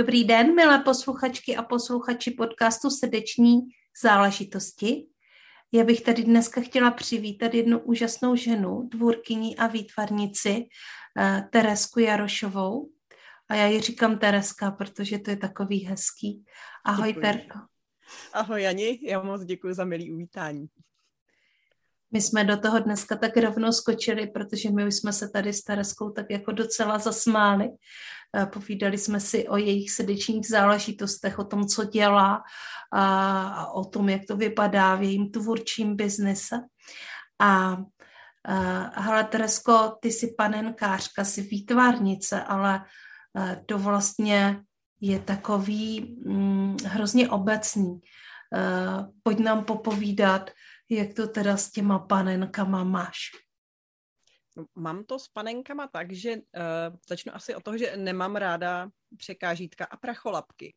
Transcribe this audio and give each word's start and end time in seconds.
Dobrý 0.00 0.24
den, 0.24 0.54
milé 0.54 0.78
posluchačky 0.78 1.56
a 1.56 1.62
posluchači 1.62 2.30
podcastu 2.30 2.90
Srdeční 2.90 3.60
záležitosti. 4.02 5.06
Já 5.72 5.84
bych 5.84 6.00
tady 6.00 6.22
dneska 6.22 6.60
chtěla 6.60 6.90
přivítat 6.90 7.54
jednu 7.54 7.78
úžasnou 7.78 8.36
ženu, 8.36 8.88
dvůrkyní 8.92 9.56
a 9.56 9.66
výtvarnici 9.66 10.66
eh, 11.18 11.44
Teresku 11.52 12.00
Jarošovou. 12.00 12.90
A 13.48 13.54
já 13.54 13.66
ji 13.66 13.80
říkám 13.80 14.18
Tereska, 14.18 14.70
protože 14.70 15.18
to 15.18 15.30
je 15.30 15.36
takový 15.36 15.84
hezký. 15.84 16.44
Ahoj, 16.84 17.08
děkuji. 17.08 17.20
Terko. 17.20 17.58
Ahoj, 18.32 18.62
Jani, 18.62 19.00
já 19.02 19.22
moc 19.22 19.44
děkuji 19.44 19.74
za 19.74 19.84
milý 19.84 20.12
uvítání. 20.12 20.66
My 22.12 22.20
jsme 22.20 22.44
do 22.44 22.56
toho 22.56 22.78
dneska 22.78 23.16
tak 23.16 23.36
rovnou 23.36 23.72
skočili, 23.72 24.26
protože 24.26 24.70
my 24.70 24.86
už 24.86 24.94
jsme 24.94 25.12
se 25.12 25.28
tady 25.28 25.52
s 25.52 25.62
Tereskou 25.62 26.10
tak 26.10 26.26
jako 26.30 26.52
docela 26.52 26.98
zasmáli. 26.98 27.68
Eh, 28.36 28.46
povídali 28.46 28.98
jsme 28.98 29.20
si 29.20 29.48
o 29.48 29.56
jejich 29.56 29.90
srdečních 29.90 30.48
záležitostech, 30.48 31.38
o 31.38 31.44
tom, 31.44 31.66
co 31.66 31.84
dělá 31.84 32.42
a 32.92 33.72
o 33.72 33.84
tom, 33.84 34.08
jak 34.08 34.22
to 34.28 34.36
vypadá 34.36 34.94
v 34.94 35.02
jejím 35.02 35.30
tvůrčím 35.30 35.96
biznise. 35.96 36.56
A 37.40 37.76
hele, 38.94 39.24
Teresko, 39.24 39.96
ty 40.00 40.12
jsi 40.12 40.34
panenkářka, 40.38 41.24
jsi 41.24 41.42
výtvarnice, 41.42 42.42
ale 42.42 42.84
uh, 43.34 43.54
to 43.66 43.78
vlastně 43.78 44.60
je 45.00 45.18
takový 45.18 46.16
mm, 46.26 46.76
hrozně 46.86 47.28
obecný. 47.28 47.90
Uh, 47.90 49.06
pojď 49.22 49.38
nám 49.38 49.64
popovídat, 49.64 50.50
jak 50.90 51.14
to 51.14 51.28
teda 51.28 51.56
s 51.56 51.70
těma 51.70 51.98
panenkama 51.98 52.84
máš. 52.84 53.18
Mám 54.74 55.04
to 55.04 55.18
s 55.18 55.28
panenkama 55.28 55.86
tak, 55.86 56.12
že 56.12 56.36
uh, 56.36 56.40
začnu 57.08 57.34
asi 57.34 57.54
od 57.54 57.62
toho, 57.62 57.78
že 57.78 57.96
nemám 57.96 58.36
ráda 58.36 58.90
překážítka 59.16 59.84
a 59.84 59.96
pracholapky. 59.96 60.74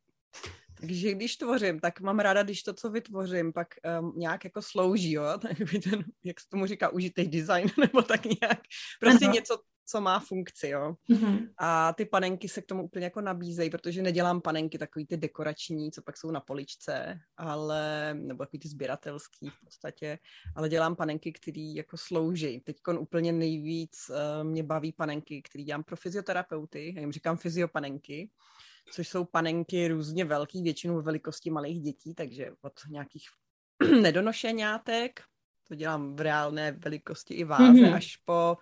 Takže 0.73 1.13
když 1.13 1.37
tvořím, 1.37 1.79
tak 1.79 2.01
mám 2.01 2.19
ráda, 2.19 2.43
když 2.43 2.63
to, 2.63 2.73
co 2.73 2.89
vytvořím, 2.89 3.53
pak 3.53 3.67
um, 4.01 4.13
nějak 4.15 4.43
jako 4.43 4.61
slouží, 4.61 5.11
jo, 5.11 5.23
ten, 5.83 6.05
jak 6.23 6.39
se 6.39 6.49
tomu 6.49 6.65
říká, 6.65 6.89
užitej 6.89 7.27
design, 7.27 7.67
nebo 7.79 8.01
tak 8.01 8.25
nějak, 8.25 8.59
prostě 8.99 9.25
ano. 9.25 9.33
něco, 9.33 9.59
co 9.85 10.01
má 10.01 10.19
funkci, 10.19 10.67
jo. 10.67 10.95
Mm-hmm. 11.09 11.49
A 11.57 11.93
ty 11.93 12.05
panenky 12.05 12.49
se 12.49 12.61
k 12.61 12.65
tomu 12.65 12.83
úplně 12.83 13.05
jako 13.05 13.21
nabízejí, 13.21 13.69
protože 13.69 14.01
nedělám 14.01 14.41
panenky 14.41 14.77
takový 14.77 15.05
ty 15.05 15.17
dekorační, 15.17 15.91
co 15.91 16.01
pak 16.01 16.17
jsou 16.17 16.31
na 16.31 16.39
poličce, 16.39 17.19
ale, 17.37 18.13
nebo 18.13 18.45
takový 18.45 18.59
ty 18.59 18.67
sběratelský 18.67 19.49
v 19.49 19.59
podstatě, 19.63 20.19
ale 20.55 20.69
dělám 20.69 20.95
panenky, 20.95 21.31
které 21.31 21.73
jako 21.75 21.97
slouží. 21.97 22.59
Teď 22.59 22.77
úplně 22.99 23.31
nejvíc 23.31 24.09
uh, 24.09 24.47
mě 24.47 24.63
baví 24.63 24.91
panenky, 24.91 25.41
které 25.41 25.63
dělám 25.63 25.83
pro 25.83 25.95
fyzioterapeuty, 25.95 26.93
já 26.95 27.01
jim 27.01 27.11
říkám 27.11 27.37
fyziopanenky, 27.37 28.29
což 28.91 29.07
jsou 29.07 29.25
panenky 29.25 29.87
různě 29.87 30.25
velký, 30.25 30.63
většinou 30.63 30.95
ve 30.95 31.01
velikosti 31.01 31.49
malých 31.49 31.81
dětí, 31.81 32.13
takže 32.13 32.51
od 32.61 32.73
nějakých 32.89 33.27
nedonošeňátek, 34.01 35.21
to 35.67 35.75
dělám 35.75 36.15
v 36.15 36.21
reálné 36.21 36.71
velikosti 36.71 37.33
i 37.33 37.43
váze, 37.43 37.63
mm-hmm. 37.63 37.95
až 37.95 38.17
po 38.17 38.57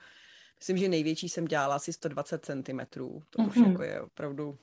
Myslím, 0.61 0.77
že 0.77 0.89
největší 0.89 1.29
jsem 1.29 1.45
dělala 1.45 1.75
asi 1.75 1.93
120 1.93 2.45
cm. 2.45 2.79
To 2.93 2.99
mm-hmm. 2.99 3.47
už 3.47 3.55
mhm. 3.55 3.71
jako 3.71 3.83
je 3.83 4.01
opravdu... 4.01 4.57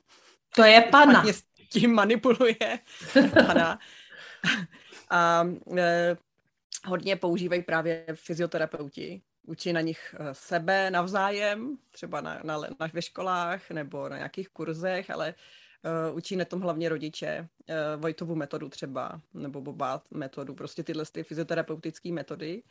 To 0.57 0.65
je 0.65 0.81
pana. 0.91 1.25
S 1.27 1.43
tím 1.69 1.95
manipuluje 1.95 2.79
pana. 3.47 3.79
A 5.11 5.49
e, 5.77 6.17
hodně 6.87 7.17
používají 7.17 7.63
právě 7.63 8.07
fyzioterapeuti. 8.15 9.23
Učí 9.47 9.73
na 9.73 9.81
nich 9.81 10.15
e, 10.19 10.35
sebe 10.35 10.91
navzájem, 10.91 11.79
třeba 11.91 12.21
na, 12.21 12.41
na, 12.45 12.59
na, 12.59 12.89
ve 12.93 13.03
školách 13.03 13.71
nebo 13.71 14.09
na 14.09 14.17
nějakých 14.17 14.49
kurzech, 14.49 15.11
ale 15.11 15.35
uh, 16.11 16.17
učí 16.17 16.37
na 16.37 16.45
tom 16.45 16.61
hlavně 16.61 16.89
rodiče. 16.89 17.49
Uh, 17.69 18.01
Vojtovu 18.03 18.35
metodu 18.35 18.69
třeba, 18.69 19.21
nebo 19.35 19.61
Bobát 19.61 20.03
metodu, 20.11 20.55
prostě 20.55 20.83
tyhle 20.83 21.05
ty 21.13 21.23
fyzioterapeutické 21.23 22.13
metody. 22.13 22.63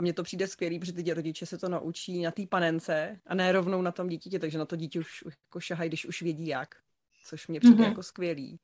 A 0.00 0.02
mně 0.02 0.12
to 0.12 0.22
přijde 0.22 0.48
skvělý, 0.48 0.78
protože 0.78 0.92
ty 0.92 1.14
rodiče 1.14 1.46
se 1.46 1.58
to 1.58 1.68
naučí 1.68 2.22
na 2.22 2.30
té 2.30 2.46
panence 2.46 3.20
a 3.26 3.34
ne 3.34 3.52
rovnou 3.52 3.82
na 3.82 3.92
tom 3.92 4.08
dítěti, 4.08 4.38
takže 4.38 4.58
na 4.58 4.64
to 4.64 4.76
dítě 4.76 5.00
už 5.00 5.24
jako 5.26 5.60
šahají, 5.60 5.90
když 5.90 6.06
už 6.06 6.22
vědí 6.22 6.46
jak, 6.46 6.74
což 7.24 7.48
mě 7.48 7.60
přijde 7.60 7.76
mm-hmm. 7.76 7.88
jako 7.88 8.02
skvělý. 8.02 8.60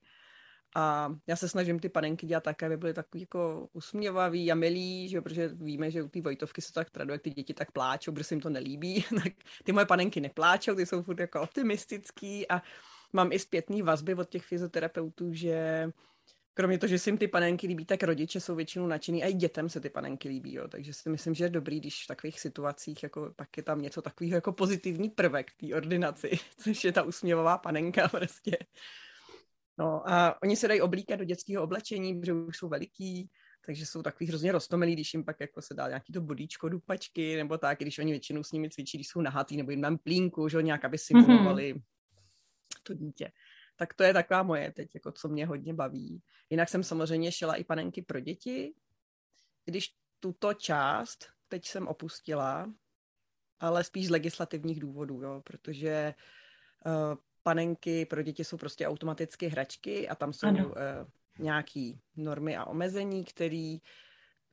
A 0.76 1.14
já 1.26 1.36
se 1.36 1.48
snažím 1.48 1.78
ty 1.78 1.88
panenky 1.88 2.26
dělat 2.26 2.44
tak, 2.44 2.62
aby 2.62 2.76
byly 2.76 2.94
takový 2.94 3.20
jako 3.20 3.68
usměvavý 3.72 4.52
a 4.52 4.54
milý, 4.54 5.08
že, 5.08 5.20
protože 5.20 5.48
víme, 5.48 5.90
že 5.90 6.02
u 6.02 6.08
té 6.08 6.20
Vojtovky 6.20 6.60
se 6.60 6.72
to 6.72 6.80
tak 6.80 6.90
traduje, 6.90 7.14
jak 7.14 7.22
ty 7.22 7.30
děti 7.30 7.54
tak 7.54 7.72
pláčou, 7.72 8.12
protože 8.12 8.24
se 8.24 8.34
jim 8.34 8.40
to 8.40 8.50
nelíbí. 8.50 9.04
tak 9.22 9.32
ty 9.64 9.72
moje 9.72 9.86
panenky 9.86 10.20
nepláčou, 10.20 10.74
ty 10.74 10.86
jsou 10.86 11.02
furt 11.02 11.20
jako 11.20 11.40
optimistický 11.40 12.48
a 12.48 12.62
mám 13.12 13.32
i 13.32 13.38
zpětný 13.38 13.82
vazby 13.82 14.14
od 14.14 14.28
těch 14.28 14.44
fyzioterapeutů, 14.44 15.32
že 15.32 15.88
kromě 16.56 16.78
toho, 16.78 16.88
že 16.88 16.98
se 16.98 17.10
jim 17.10 17.18
ty 17.18 17.28
panenky 17.28 17.66
líbí, 17.66 17.84
tak 17.84 18.02
rodiče 18.02 18.40
jsou 18.40 18.54
většinou 18.54 18.86
nadšený 18.86 19.24
a 19.24 19.26
i 19.26 19.32
dětem 19.32 19.68
se 19.68 19.80
ty 19.80 19.90
panenky 19.90 20.28
líbí, 20.28 20.54
jo. 20.54 20.68
takže 20.68 20.94
si 20.94 21.08
myslím, 21.08 21.34
že 21.34 21.44
je 21.44 21.48
dobrý, 21.48 21.80
když 21.80 22.04
v 22.04 22.06
takových 22.06 22.40
situacích 22.40 23.02
jako, 23.02 23.32
pak 23.36 23.56
je 23.56 23.62
tam 23.62 23.82
něco 23.82 24.02
takového 24.02 24.34
jako 24.34 24.52
pozitivní 24.52 25.10
prvek 25.10 25.52
té 25.52 25.74
ordinaci, 25.74 26.30
což 26.58 26.84
je 26.84 26.92
ta 26.92 27.02
usměvavá 27.02 27.58
panenka 27.58 28.08
prostě. 28.08 28.58
No 29.78 30.10
a 30.10 30.42
oni 30.42 30.56
se 30.56 30.68
dají 30.68 30.80
oblíkat 30.80 31.18
do 31.18 31.24
dětského 31.24 31.64
oblečení, 31.64 32.20
protože 32.20 32.32
už 32.32 32.56
jsou 32.56 32.68
veliký, 32.68 33.30
takže 33.66 33.86
jsou 33.86 34.02
takový 34.02 34.28
hrozně 34.28 34.52
roztomilí, 34.52 34.92
když 34.92 35.14
jim 35.14 35.24
pak 35.24 35.40
jako 35.40 35.62
se 35.62 35.74
dá 35.74 35.88
nějaký 35.88 36.12
to 36.12 36.20
bodíčko, 36.20 36.68
dupačky, 36.68 37.36
nebo 37.36 37.58
tak, 37.58 37.78
když 37.78 37.98
oni 37.98 38.10
většinou 38.12 38.42
s 38.42 38.52
nimi 38.52 38.70
cvičí, 38.70 38.98
když 38.98 39.08
jsou 39.08 39.20
nahatý, 39.20 39.56
nebo 39.56 39.70
jim 39.70 39.80
dám 39.80 39.98
plínku, 39.98 40.48
že 40.48 40.62
nějak, 40.62 40.84
aby 40.84 40.98
simulovali 40.98 41.74
mm-hmm. 41.74 41.82
to 42.82 42.94
dítě 42.94 43.32
tak 43.76 43.94
to 43.94 44.02
je 44.02 44.12
taková 44.12 44.42
moje 44.42 44.72
teď, 44.72 44.94
jako 44.94 45.12
co 45.12 45.28
mě 45.28 45.46
hodně 45.46 45.74
baví. 45.74 46.22
Jinak 46.50 46.68
jsem 46.68 46.82
samozřejmě 46.82 47.32
šila 47.32 47.54
i 47.54 47.64
panenky 47.64 48.02
pro 48.02 48.20
děti, 48.20 48.74
když 49.64 49.94
tuto 50.20 50.54
část 50.54 51.26
teď 51.48 51.66
jsem 51.66 51.88
opustila, 51.88 52.72
ale 53.60 53.84
spíš 53.84 54.06
z 54.06 54.10
legislativních 54.10 54.80
důvodů, 54.80 55.22
jo, 55.22 55.42
protože 55.44 56.14
uh, 56.86 57.14
panenky 57.42 58.06
pro 58.06 58.22
děti 58.22 58.44
jsou 58.44 58.56
prostě 58.56 58.86
automaticky 58.86 59.48
hračky 59.48 60.08
a 60.08 60.14
tam 60.14 60.32
jsou 60.32 60.48
uh, 60.48 60.74
nějaký 61.38 62.00
normy 62.16 62.56
a 62.56 62.64
omezení, 62.64 63.24
které 63.24 63.76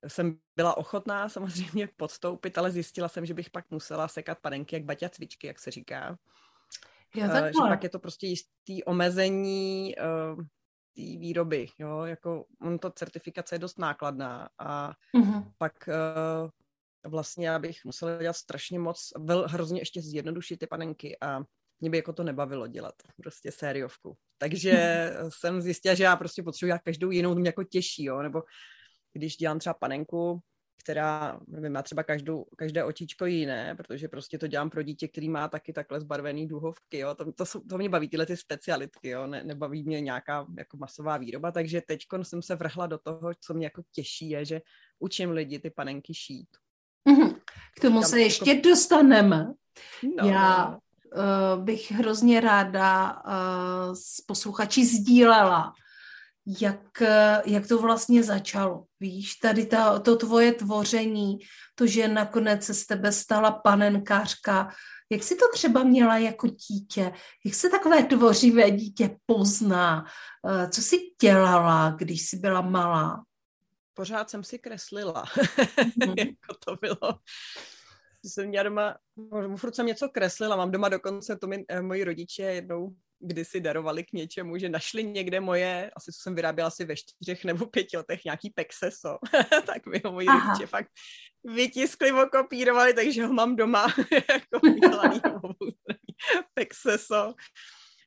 jsem 0.08 0.40
byla 0.56 0.78
ochotná 0.78 1.30
samozřejmě 1.38 1.88
podstoupit, 1.88 2.58
ale 2.58 2.72
zjistila 2.72 3.08
jsem, 3.08 3.26
že 3.26 3.34
bych 3.34 3.50
pak 3.50 3.72
musela 3.72 4.08
sekat 4.08 4.40
panenky 4.40 4.76
jak 4.76 4.84
baťa 4.84 5.10
cvičky, 5.10 5.48
jak 5.48 5.60
se 5.60 5.72
říká. 5.72 6.18
Jo, 7.16 7.26
uh, 7.26 7.34
že 7.34 7.70
pak 7.70 7.84
je 7.84 7.90
to 7.90 8.00
prostě 8.00 8.28
jistý 8.28 8.84
omezení 8.84 9.96
uh, 9.96 10.44
té 10.96 11.02
výroby, 11.02 11.68
jo, 11.80 12.02
jako 12.04 12.46
on 12.62 12.80
to 12.80 12.92
certifikace 12.92 13.56
je 13.56 13.60
dost 13.60 13.80
nákladná 13.80 14.50
a 14.60 14.94
uh-huh. 15.16 15.52
pak 15.58 15.74
uh, 15.88 16.50
vlastně 17.12 17.48
já 17.48 17.60
bych 17.60 17.86
musela 17.86 18.18
dělat 18.22 18.36
strašně 18.36 18.80
moc, 18.80 19.14
vel, 19.18 19.48
hrozně 19.48 19.82
ještě 19.82 20.02
zjednodušit 20.02 20.58
ty 20.58 20.68
panenky 20.68 21.18
a 21.22 21.40
mě 21.80 21.90
by 21.90 21.98
jako 21.98 22.14
to 22.14 22.24
nebavilo 22.24 22.68
dělat, 22.68 22.94
prostě 23.18 23.52
sériovku. 23.52 24.18
Takže 24.38 24.74
jsem 25.30 25.62
zjistila, 25.62 25.96
že 25.96 26.04
já 26.04 26.16
prostě 26.16 26.44
potřebuji 26.44 26.74
každou 26.84 27.12
jinou, 27.12 27.34
to 27.34 27.40
mě 27.40 27.50
jako 27.50 27.64
těší, 27.64 28.04
jo, 28.04 28.22
nebo 28.22 28.44
když 29.14 29.38
dělám 29.38 29.60
třeba 29.60 29.74
panenku, 29.74 30.40
která, 30.80 31.40
nevím, 31.48 31.72
má 31.72 31.82
třeba 31.82 32.04
každou, 32.04 32.46
každé 32.58 32.84
očičko 32.84 33.26
jiné, 33.26 33.76
protože 33.76 34.08
prostě 34.08 34.38
to 34.38 34.48
dělám 34.48 34.70
pro 34.70 34.84
dítě, 34.84 35.08
který 35.08 35.30
má 35.30 35.48
taky 35.48 35.74
takhle 35.74 36.00
zbarvený 36.00 36.48
duhovky, 36.48 36.98
jo, 36.98 37.16
to, 37.16 37.32
to, 37.32 37.46
to 37.70 37.78
mě 37.78 37.90
baví, 37.90 38.10
tyhle 38.10 38.26
ty 38.26 38.38
specialitky, 38.38 39.10
jo, 39.10 39.28
ne, 39.28 39.44
nebaví 39.44 39.84
mě 39.84 40.02
nějaká 40.02 40.46
jako 40.58 40.78
masová 40.78 41.18
výroba, 41.18 41.52
takže 41.52 41.82
teď 41.82 42.00
jsem 42.24 42.42
se 42.42 42.56
vrhla 42.56 42.88
do 42.88 42.98
toho, 42.98 43.32
co 43.40 43.54
mě 43.54 43.66
jako 43.66 43.82
těší, 43.92 44.30
je, 44.30 44.46
že 44.46 44.62
učím 45.00 45.32
lidi 45.32 45.60
ty 45.60 45.70
panenky 45.70 46.14
šít. 46.14 46.48
Mm-hmm. 47.10 47.36
K 47.76 47.82
tomu 47.82 48.02
Tam 48.02 48.10
se 48.10 48.22
jako... 48.22 48.24
ještě 48.24 48.62
dostaneme. 48.70 49.54
No, 50.18 50.28
Já. 50.30 50.78
Uh, 51.16 51.64
bych 51.64 51.92
hrozně 51.92 52.42
ráda 52.42 53.22
uh, 53.26 53.94
s 53.94 54.22
posluchači 54.22 54.86
sdílela 54.86 55.74
jak, 56.46 57.02
jak 57.46 57.68
to 57.68 57.78
vlastně 57.78 58.24
začalo. 58.24 58.86
Víš, 59.00 59.36
tady 59.36 59.66
ta, 59.66 60.00
to 60.00 60.16
tvoje 60.16 60.54
tvoření, 60.54 61.40
to, 61.76 61.88
že 61.88 62.08
nakonec 62.08 62.64
se 62.64 62.74
z 62.74 62.86
tebe 62.86 63.12
stala 63.12 63.52
panenkářka, 63.52 64.70
Jak 65.12 65.24
jsi 65.24 65.36
to 65.36 65.46
třeba 65.54 65.84
měla 65.84 66.18
jako 66.18 66.48
dítě? 66.48 67.14
Jak 67.46 67.56
se 67.56 67.70
takové 67.70 68.04
tvořivé 68.04 68.72
dítě 68.72 69.18
pozná? 69.26 70.06
Eh, 70.48 70.70
co 70.70 70.82
jsi 70.82 71.00
dělala, 71.22 71.96
když 71.98 72.22
jsi 72.22 72.38
byla 72.38 72.62
malá? 72.62 73.24
Pořád 73.94 74.30
jsem 74.30 74.44
si 74.44 74.60
kreslila, 74.60 75.26
mm. 76.06 76.14
jako 76.18 76.54
to 76.66 76.76
bylo. 76.82 77.20
Jsem 78.26 78.48
měla 78.48 78.64
doma, 78.64 78.98
furt 79.56 79.76
jsem 79.76 79.86
něco 79.86 80.10
kreslila, 80.10 80.56
mám 80.56 80.72
doma 80.72 80.90
dokonce, 80.90 81.36
to 81.36 81.48
mi 81.48 81.66
eh, 81.70 81.82
moji 81.82 82.04
rodiče 82.04 82.44
jednou 82.44 82.96
kdysi 83.24 83.62
darovali 83.62 84.04
k 84.04 84.14
něčemu, 84.14 84.58
že 84.58 84.70
našli 84.70 85.04
někde 85.04 85.40
moje, 85.40 85.92
asi 85.96 86.12
co 86.12 86.22
jsem 86.22 86.36
vyráběla 86.36 86.68
asi 86.68 86.86
ve 86.86 86.96
čtyřech 86.96 87.46
nebo 87.46 87.66
pěti 87.66 87.98
letech, 87.98 88.26
nějaký 88.26 88.50
pexeso, 88.50 89.18
tak 89.66 89.86
mi 89.86 90.02
ho 90.06 90.12
moji 90.12 90.28
rodiče 90.28 90.68
fakt 90.68 90.88
vytiskli, 91.44 92.12
okopírovali, 92.12 92.94
takže 92.94 93.26
ho 93.26 93.34
mám 93.34 93.56
doma 93.56 93.88
jako 94.12 94.60
vydělaný 94.64 95.22
pexeso. 96.54 97.34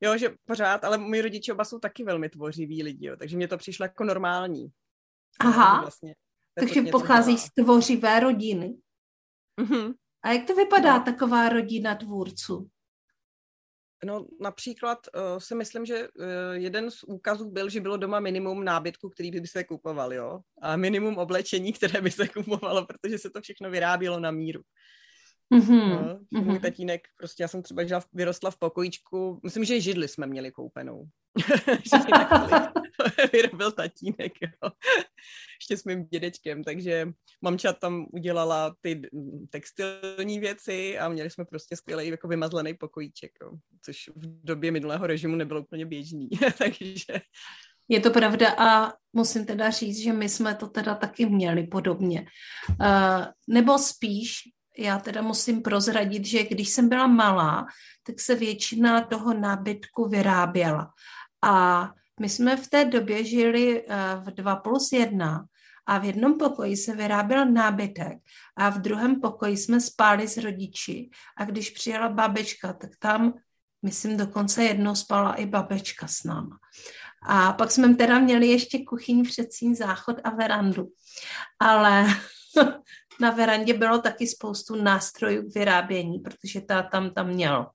Jo, 0.03 0.19
že 0.19 0.35
pořád, 0.45 0.85
ale 0.85 0.99
moji 0.99 1.23
rodiče 1.23 1.53
oba 1.53 1.65
jsou 1.65 1.79
taky 1.79 2.05
velmi 2.05 2.29
tvořiví 2.29 2.83
lidi, 2.83 3.07
jo, 3.07 3.17
takže 3.17 3.37
mě 3.37 3.49
to 3.49 3.59
přišlo 3.59 3.85
jako 3.85 4.05
normální. 4.05 4.69
Aha, 5.41 5.81
vlastně, 5.81 6.15
takže 6.59 6.83
pochází 6.83 7.39
z 7.39 7.51
tvořivé 7.51 8.21
rodiny. 8.21 8.75
Mm-hmm. 9.61 9.95
A 10.25 10.33
jak 10.33 10.47
to 10.47 10.55
vypadá, 10.55 10.99
no. 10.99 11.05
taková 11.05 11.49
rodina 11.49 11.95
tvůrců? 11.95 12.71
No 14.05 14.27
například 14.41 14.99
uh, 15.15 15.39
si 15.39 15.55
myslím, 15.55 15.87
že 15.87 16.09
uh, 16.09 16.25
jeden 16.53 16.91
z 16.91 17.03
úkazů 17.03 17.51
byl, 17.51 17.69
že 17.69 17.81
bylo 17.81 17.97
doma 17.97 18.21
minimum 18.21 18.65
nábytku, 18.65 19.09
který 19.09 19.31
by 19.31 19.47
se 19.47 19.65
kupoval, 19.65 20.15
jo. 20.15 20.41
A 20.63 20.77
minimum 20.77 21.19
oblečení, 21.19 21.73
které 21.73 22.01
by 22.01 22.11
se 22.11 22.29
kupovalo, 22.29 22.87
protože 22.87 23.19
se 23.19 23.31
to 23.31 23.41
všechno 23.41 23.71
vyrábělo 23.71 24.21
na 24.21 24.31
míru. 24.31 24.61
Mm-hmm. 25.55 26.19
No, 26.33 26.41
můj 26.43 26.43
mm-hmm. 26.43 26.61
tatínek, 26.61 27.09
prostě 27.17 27.43
já 27.43 27.49
jsem 27.49 27.63
třeba 27.63 27.85
žila, 27.85 28.03
vyrostla 28.13 28.51
v 28.51 28.59
pokojíčku, 28.59 29.41
myslím, 29.45 29.65
že 29.65 29.81
židli 29.81 30.09
jsme 30.09 30.27
měli 30.27 30.53
koupenou. 30.53 31.09
vyrobil 33.33 33.73
tatínek, 33.73 34.33
jo. 34.43 34.71
Ještě 35.61 35.77
s 35.77 35.85
mým 35.85 36.07
dědečkem, 36.07 36.65
takže 36.65 37.09
mamča 37.41 37.73
tam 37.73 38.07
udělala 38.13 38.75
ty 38.81 39.03
textilní 39.51 40.41
věci 40.41 40.99
a 40.99 41.09
měli 41.09 41.31
jsme 41.31 41.45
prostě 41.45 41.77
skvělý 41.77 42.09
jako 42.09 42.29
vymazlený 42.29 42.75
pokojíček, 42.75 43.33
jo. 43.43 43.51
což 43.83 44.09
v 44.17 44.45
době 44.45 44.71
minulého 44.71 45.07
režimu 45.07 45.37
nebylo 45.37 45.61
úplně 45.61 45.87
běžný, 45.87 46.29
takže... 46.59 47.21
Je 47.89 48.01
to 48.01 48.11
pravda 48.11 48.55
a 48.59 48.93
musím 49.13 49.47
teda 49.47 49.71
říct, 49.71 49.99
že 49.99 50.13
my 50.13 50.29
jsme 50.29 50.55
to 50.55 50.67
teda 50.67 50.95
taky 50.95 51.27
měli 51.27 51.67
podobně. 51.67 52.27
Uh, 52.81 53.25
nebo 53.49 53.79
spíš 53.79 54.39
já 54.78 54.99
teda 54.99 55.23
musím 55.23 55.62
prozradit, 55.62 56.26
že 56.26 56.44
když 56.44 56.69
jsem 56.69 56.88
byla 56.88 57.06
malá, 57.06 57.67
tak 58.02 58.20
se 58.20 58.34
většina 58.34 59.00
toho 59.00 59.34
nábytku 59.34 60.08
vyráběla. 60.08 60.93
A 61.43 61.88
my 62.20 62.28
jsme 62.28 62.56
v 62.56 62.69
té 62.69 62.84
době 62.84 63.25
žili 63.25 63.84
eh, 63.88 63.96
v 64.17 64.34
2 64.34 64.56
plus 64.56 64.93
1 64.93 65.46
a 65.87 65.99
v 65.99 66.05
jednom 66.05 66.38
pokoji 66.38 66.76
se 66.76 66.96
vyráběl 66.96 67.46
nábytek 67.46 68.19
a 68.56 68.69
v 68.69 68.78
druhém 68.78 69.20
pokoji 69.20 69.56
jsme 69.56 69.81
spáli 69.81 70.28
s 70.28 70.37
rodiči. 70.37 71.11
A 71.37 71.44
když 71.44 71.70
přijela 71.70 72.08
babečka, 72.08 72.73
tak 72.73 72.90
tam, 72.99 73.34
myslím, 73.82 74.17
dokonce 74.17 74.64
jednou 74.64 74.94
spala 74.94 75.34
i 75.34 75.46
babečka 75.46 76.08
s 76.08 76.25
náma. 76.25 76.58
A 77.23 77.52
pak 77.52 77.70
jsme 77.70 77.94
teda 77.94 78.19
měli 78.19 78.46
ještě 78.46 78.84
kuchyň, 78.84 79.25
předsíň, 79.25 79.75
záchod 79.75 80.17
a 80.25 80.31
verandu. 80.31 80.88
Ale 81.61 82.06
na 83.21 83.31
verandě 83.31 83.75
bylo 83.75 83.99
taky 83.99 84.27
spoustu 84.27 84.83
nástrojů 84.83 85.51
k 85.51 85.55
vyrábění, 85.55 86.19
protože 86.19 86.61
ta 86.61 86.83
tam 86.83 87.11
tam 87.11 87.29
měl. 87.29 87.67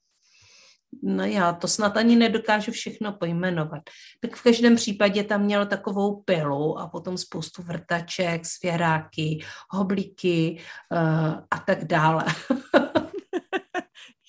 No 1.04 1.26
já 1.26 1.54
to 1.54 1.68
snad 1.68 1.98
ani 1.98 2.16
nedokážu 2.16 2.72
všechno 2.72 3.14
pojmenovat. 3.14 3.82
Tak 4.20 4.36
v 4.36 4.44
každém 4.44 4.76
případě 4.76 5.24
tam 5.24 5.42
měl 5.42 5.66
takovou 5.66 6.22
pilu 6.22 6.80
a 6.80 6.88
potom 6.88 7.18
spoustu 7.18 7.62
vrtaček, 7.62 8.46
svěráky, 8.46 9.44
hoblíky 9.70 10.62
uh, 10.92 11.34
a 11.52 11.60
tak 11.66 11.86
dále. 11.86 12.26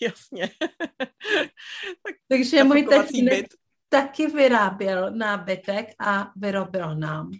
Jasně. 0.02 0.50
tak 2.02 2.14
Takže 2.28 2.64
můj 2.64 2.86
tatínek 2.86 3.46
taky 3.88 4.26
vyráběl 4.26 5.10
nábytek 5.10 5.86
a 6.00 6.32
vyrobil 6.36 6.94
nám 6.94 7.30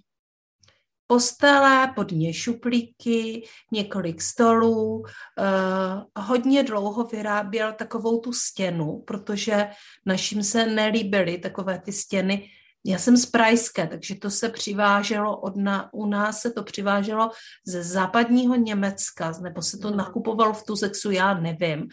postele, 1.12 1.93
pod 1.94 2.12
ně 2.12 2.35
šuplíky, 2.35 3.43
několik 3.73 4.23
stolů. 4.23 5.05
Eh, 5.38 6.23
hodně 6.23 6.62
dlouho 6.62 7.05
vyráběl 7.05 7.73
takovou 7.73 8.20
tu 8.20 8.32
stěnu, 8.32 9.05
protože 9.06 9.69
našim 10.06 10.43
se 10.43 10.67
nelíbily 10.67 11.38
takové 11.38 11.79
ty 11.79 11.93
stěny. 11.93 12.49
Já 12.87 12.99
jsem 12.99 13.17
z 13.17 13.26
Prajské, 13.26 13.87
takže 13.87 14.14
to 14.14 14.31
se 14.31 14.49
přiváželo 14.49 15.41
od 15.41 15.56
na, 15.56 15.93
u 15.93 16.06
nás 16.06 16.41
se 16.41 16.50
to 16.50 16.62
přiváželo 16.62 17.31
ze 17.67 17.85
západního 17.85 18.55
Německa, 18.55 19.32
nebo 19.43 19.62
se 19.62 19.79
to 19.79 19.88
mhm. 19.88 19.97
nakupovalo 19.97 20.53
v 20.53 20.65
Tuzexu, 20.65 21.11
já 21.11 21.35
nevím. 21.35 21.88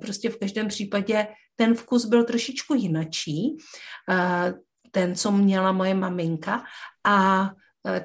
Prostě 0.00 0.30
v 0.30 0.38
každém 0.38 0.68
případě 0.68 1.26
ten 1.56 1.74
vkus 1.74 2.04
byl 2.04 2.24
trošičku 2.24 2.74
jinačí, 2.74 3.56
eh, 4.10 4.54
ten, 4.90 5.14
co 5.14 5.30
měla 5.30 5.72
moje 5.72 5.94
maminka. 5.94 6.64
A 7.04 7.50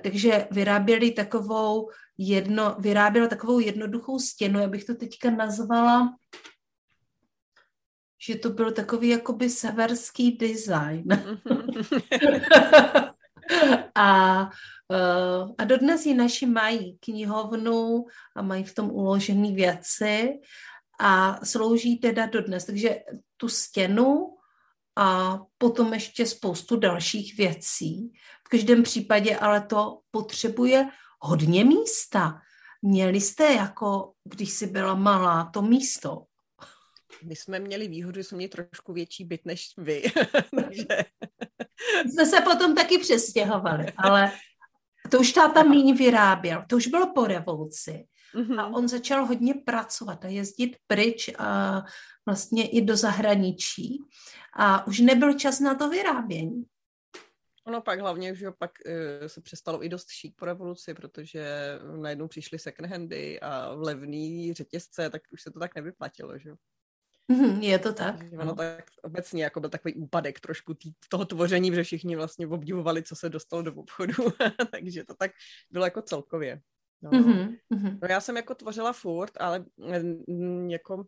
takže 0.01 0.47
vyráběli 0.51 1.11
takovou 1.11 1.89
jedno, 2.17 2.75
vyráběla 2.79 3.27
takovou 3.27 3.59
jednoduchou 3.59 4.19
stěnu, 4.19 4.59
já 4.59 4.67
bych 4.67 4.83
to 4.83 4.95
teďka 4.95 5.29
nazvala, 5.29 6.15
že 8.27 8.35
to 8.35 8.49
byl 8.49 8.71
takový 8.71 9.09
jakoby 9.09 9.49
severský 9.49 10.31
design. 10.37 11.03
a, 13.95 14.49
eh, 14.91 15.53
a 15.57 15.63
dodnes 15.63 16.05
ji 16.05 16.13
naši 16.13 16.45
mají 16.45 16.97
knihovnu 16.99 18.05
a 18.35 18.41
mají 18.41 18.63
v 18.63 18.75
tom 18.75 18.91
uložené 18.91 19.51
věci 19.51 20.33
a 20.99 21.39
slouží 21.45 21.97
teda 21.97 22.25
dodnes. 22.25 22.65
Takže 22.65 22.99
tu 23.37 23.49
stěnu 23.49 24.35
a 24.95 25.39
potom 25.57 25.93
ještě 25.93 26.25
spoustu 26.25 26.75
dalších 26.75 27.37
věcí. 27.37 28.11
V 28.49 28.57
každém 28.57 28.83
případě 28.83 29.37
ale 29.37 29.61
to 29.61 29.99
potřebuje 30.11 30.89
hodně 31.19 31.65
místa. 31.65 32.41
Měli 32.81 33.21
jste 33.21 33.53
jako, 33.53 34.13
když 34.23 34.49
jsi 34.49 34.67
byla 34.67 34.95
malá, 34.95 35.49
to 35.53 35.61
místo? 35.61 36.23
My 37.23 37.35
jsme 37.35 37.59
měli 37.59 37.87
výhodu, 37.87 38.19
že 38.19 38.23
jsme 38.23 38.35
měli 38.35 38.49
trošku 38.49 38.93
větší 38.93 39.25
byt 39.25 39.41
než 39.45 39.73
vy. 39.77 40.03
Takže... 40.55 41.05
jsme 42.05 42.25
se 42.25 42.41
potom 42.41 42.75
taky 42.75 42.97
přestěhovali, 42.97 43.93
ale 43.97 44.31
to 45.11 45.19
už 45.19 45.31
táta 45.31 45.63
míň 45.63 45.97
vyráběl. 45.97 46.65
To 46.69 46.75
už 46.75 46.87
bylo 46.87 47.13
po 47.13 47.25
revoluci. 47.25 48.05
Mm-hmm. 48.35 48.59
A 48.59 48.67
on 48.67 48.87
začal 48.87 49.25
hodně 49.25 49.53
pracovat 49.53 50.25
a 50.25 50.27
jezdit 50.27 50.77
pryč 50.87 51.29
a 51.37 51.81
vlastně 52.25 52.69
i 52.69 52.81
do 52.81 52.97
zahraničí. 52.97 53.99
A 54.57 54.87
už 54.87 54.99
nebyl 54.99 55.33
čas 55.33 55.59
na 55.59 55.75
to 55.75 55.89
vyrábění. 55.89 56.63
Ono 57.69 57.81
pak 57.81 57.99
hlavně, 57.99 58.35
že 58.35 58.51
pak 58.51 58.71
uh, 58.85 59.27
se 59.27 59.41
přestalo 59.41 59.85
i 59.85 59.89
dost 59.89 60.09
šít 60.09 60.35
po 60.35 60.45
revoluci, 60.45 60.93
protože 60.93 61.45
najednou 62.01 62.27
přišly 62.27 62.59
second 62.59 62.89
handy 62.89 63.39
a 63.39 63.69
levný 63.69 64.53
řetězce, 64.53 65.09
tak 65.09 65.21
už 65.31 65.41
se 65.41 65.51
to 65.51 65.59
tak 65.59 65.75
nevyplatilo, 65.75 66.37
že 66.37 66.51
Mm, 67.29 67.61
je 67.61 67.79
to 67.79 67.93
tak. 67.93 68.15
Ono 68.33 68.45
no. 68.45 68.55
tak 68.55 68.85
obecně 69.03 69.43
jako 69.43 69.59
byl 69.59 69.69
takový 69.69 69.93
úpadek 69.93 70.39
trošku 70.39 70.73
tý, 70.73 70.91
toho 71.09 71.25
tvoření, 71.25 71.75
že 71.75 71.83
všichni 71.83 72.15
vlastně 72.15 72.47
obdivovali, 72.47 73.03
co 73.03 73.15
se 73.15 73.29
dostalo 73.29 73.61
do 73.61 73.73
obchodu, 73.73 74.13
takže 74.71 75.03
to 75.03 75.13
tak 75.13 75.31
bylo 75.71 75.85
jako 75.85 76.01
celkově. 76.01 76.61
No. 77.01 77.11
Mm-hmm. 77.11 77.57
no 78.01 78.07
já 78.09 78.21
jsem 78.21 78.37
jako 78.37 78.55
tvořila 78.55 78.93
furt, 78.93 79.33
ale 79.39 79.65
mm, 80.27 80.69
jako 80.69 81.05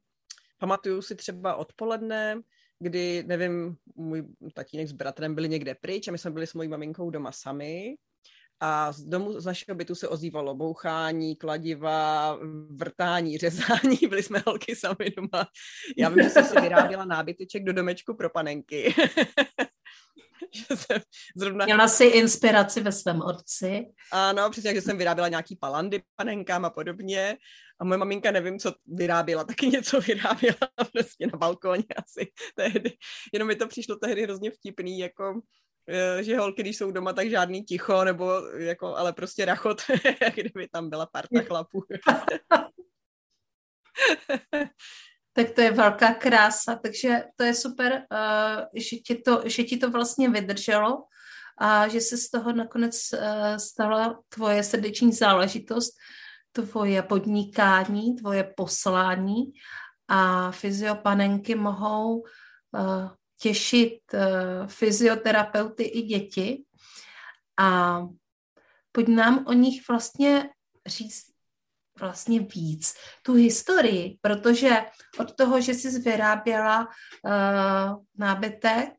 pamatuju 0.58 1.02
si 1.02 1.16
třeba 1.16 1.56
odpoledne, 1.56 2.42
kdy, 2.82 3.24
nevím, 3.28 3.76
můj 3.96 4.24
tatínek 4.54 4.88
s 4.88 4.92
bratrem 4.92 5.36
byli 5.36 5.50
někde 5.50 5.76
pryč 5.76 6.08
a 6.08 6.12
my 6.12 6.18
jsme 6.18 6.32
byli 6.32 6.48
s 6.48 6.54
mojí 6.54 6.70
maminkou 6.70 7.10
doma 7.10 7.32
sami 7.32 7.96
a 8.60 8.92
z 8.92 9.02
domu, 9.02 9.40
z 9.40 9.46
našeho 9.46 9.76
bytu 9.76 9.96
se 9.96 10.08
ozývalo 10.08 10.56
bouchání, 10.56 11.36
kladiva, 11.36 12.38
vrtání, 12.70 13.38
řezání, 13.38 13.98
byli 14.10 14.24
jsme 14.24 14.44
holky 14.46 14.76
sami 14.76 15.10
doma. 15.18 15.48
Já 15.98 16.10
vím, 16.10 16.24
že 16.24 16.30
jsem 16.30 16.46
si 16.46 16.62
vyráběla 16.62 17.06
nábyteček 17.06 17.64
do 17.64 17.74
domečku 17.74 18.16
pro 18.16 18.30
panenky. 18.30 18.94
že 20.54 20.78
jsem 20.78 21.02
zrovna... 21.36 21.66
Měla 21.66 21.88
jsi 21.88 22.06
inspiraci 22.06 22.82
ve 22.82 22.92
svém 22.92 23.22
otci. 23.22 23.86
Ano, 24.12 24.50
přesně, 24.50 24.74
že 24.74 24.82
jsem 24.82 24.98
vyráběla 24.98 25.28
nějaký 25.28 25.56
palandy 25.56 26.04
panenkám 26.16 26.66
a 26.66 26.70
podobně. 26.70 27.38
A 27.80 27.84
moje 27.84 27.98
maminka 27.98 28.32
nevím, 28.32 28.60
co 28.60 28.74
vyráběla, 28.86 29.44
taky 29.44 29.68
něco 29.68 30.02
vyráběla 30.08 30.58
prostě 30.92 31.28
na 31.28 31.38
balkóně 31.38 31.86
asi 31.98 32.32
tehdy. 32.56 32.98
Jenom 33.34 33.48
mi 33.48 33.56
to 33.56 33.68
přišlo 33.68 33.96
tehdy 33.96 34.24
hrozně 34.24 34.52
vtipný, 34.52 35.00
jako 35.00 35.42
eh, 35.88 36.24
že 36.24 36.38
holky, 36.38 36.62
když 36.62 36.78
jsou 36.78 36.92
doma, 36.92 37.14
tak 37.14 37.30
žádný 37.30 37.64
ticho, 37.64 38.04
nebo 38.04 38.32
jako, 38.58 38.96
ale 38.96 39.14
prostě 39.14 39.46
rachot, 39.46 39.82
kdyby 40.36 40.68
tam 40.68 40.90
byla 40.90 41.06
parta 41.06 41.42
chlapů. 41.42 41.84
Tak 45.34 45.52
to 45.52 45.62
je 45.62 45.72
velká 45.72 46.14
krása, 46.14 46.76
takže 46.76 47.24
to 47.36 47.44
je 47.44 47.54
super, 47.54 48.04
uh, 48.12 48.64
že, 48.76 48.96
ti 48.96 49.16
to, 49.16 49.42
že 49.46 49.64
ti 49.64 49.78
to 49.78 49.92
vlastně 49.92 50.30
vydrželo 50.30 51.04
a 51.58 51.88
že 51.88 52.02
se 52.02 52.18
z 52.18 52.30
toho 52.30 52.54
nakonec 52.54 52.96
uh, 53.14 53.20
stala 53.58 54.20
tvoje 54.30 54.64
srdeční 54.64 55.12
záležitost, 55.12 55.94
tvoje 56.52 57.02
podnikání, 57.02 58.16
tvoje 58.16 58.54
poslání 58.58 59.44
a 60.08 60.52
fyziopanenky 60.52 61.56
mohou 61.56 62.20
uh, 62.20 63.10
těšit 63.40 64.00
fyzioterapeuty 64.68 65.84
i 65.84 66.02
děti. 66.02 66.64
A 67.60 68.02
pojď 68.92 69.08
nám 69.08 69.46
o 69.48 69.54
nich 69.54 69.88
vlastně 69.90 70.50
říct 70.86 71.31
vlastně 72.02 72.40
víc 72.40 72.94
tu 73.24 73.34
historii, 73.34 74.18
protože 74.22 74.70
od 75.20 75.36
toho, 75.36 75.62
že 75.62 75.74
jsi 75.74 76.00
vyráběla 76.00 76.88
uh, 76.88 78.04
nábytek, 78.18 78.90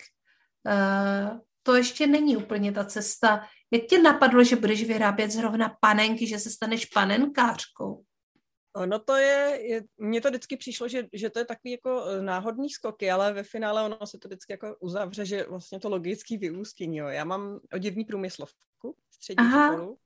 uh, 0.67 1.39
to 1.63 1.75
ještě 1.75 2.07
není 2.07 2.37
úplně 2.37 2.73
ta 2.73 2.85
cesta. 2.85 3.47
Jak 3.71 3.83
tě 3.83 3.99
napadlo, 3.99 4.45
že 4.45 4.57
budeš 4.57 4.85
vyrábět 4.85 5.31
zrovna 5.31 5.77
panenky, 5.81 6.27
že 6.27 6.39
se 6.39 6.51
staneš 6.51 6.87
panenkářkou? 6.87 8.05
No 8.87 8.99
to 8.99 9.17
je, 9.17 9.59
je 9.63 9.83
mně 9.99 10.21
to 10.21 10.29
vždycky 10.29 10.57
přišlo, 10.57 10.89
že, 10.89 11.09
že 11.13 11.31
to 11.31 11.39
je 11.39 11.45
takový 11.45 11.73
jako 11.73 12.07
e, 12.07 12.23
náhodný 12.23 12.71
skoky, 12.71 13.11
ale 13.11 13.33
ve 13.33 13.43
finále 13.43 13.83
ono 13.83 14.07
se 14.07 14.19
to 14.19 14.29
vždycky 14.29 14.53
jako 14.53 14.77
uzavře, 14.81 15.27
že 15.27 15.47
vlastně 15.49 15.81
to 15.81 15.89
logický 15.89 16.37
vyústění, 16.37 16.97
jo. 16.97 17.07
Já 17.07 17.25
mám 17.25 17.61
oděvní 17.73 18.05
průmyslovku, 18.05 18.97
střední 19.11 19.49
školu, 19.49 19.99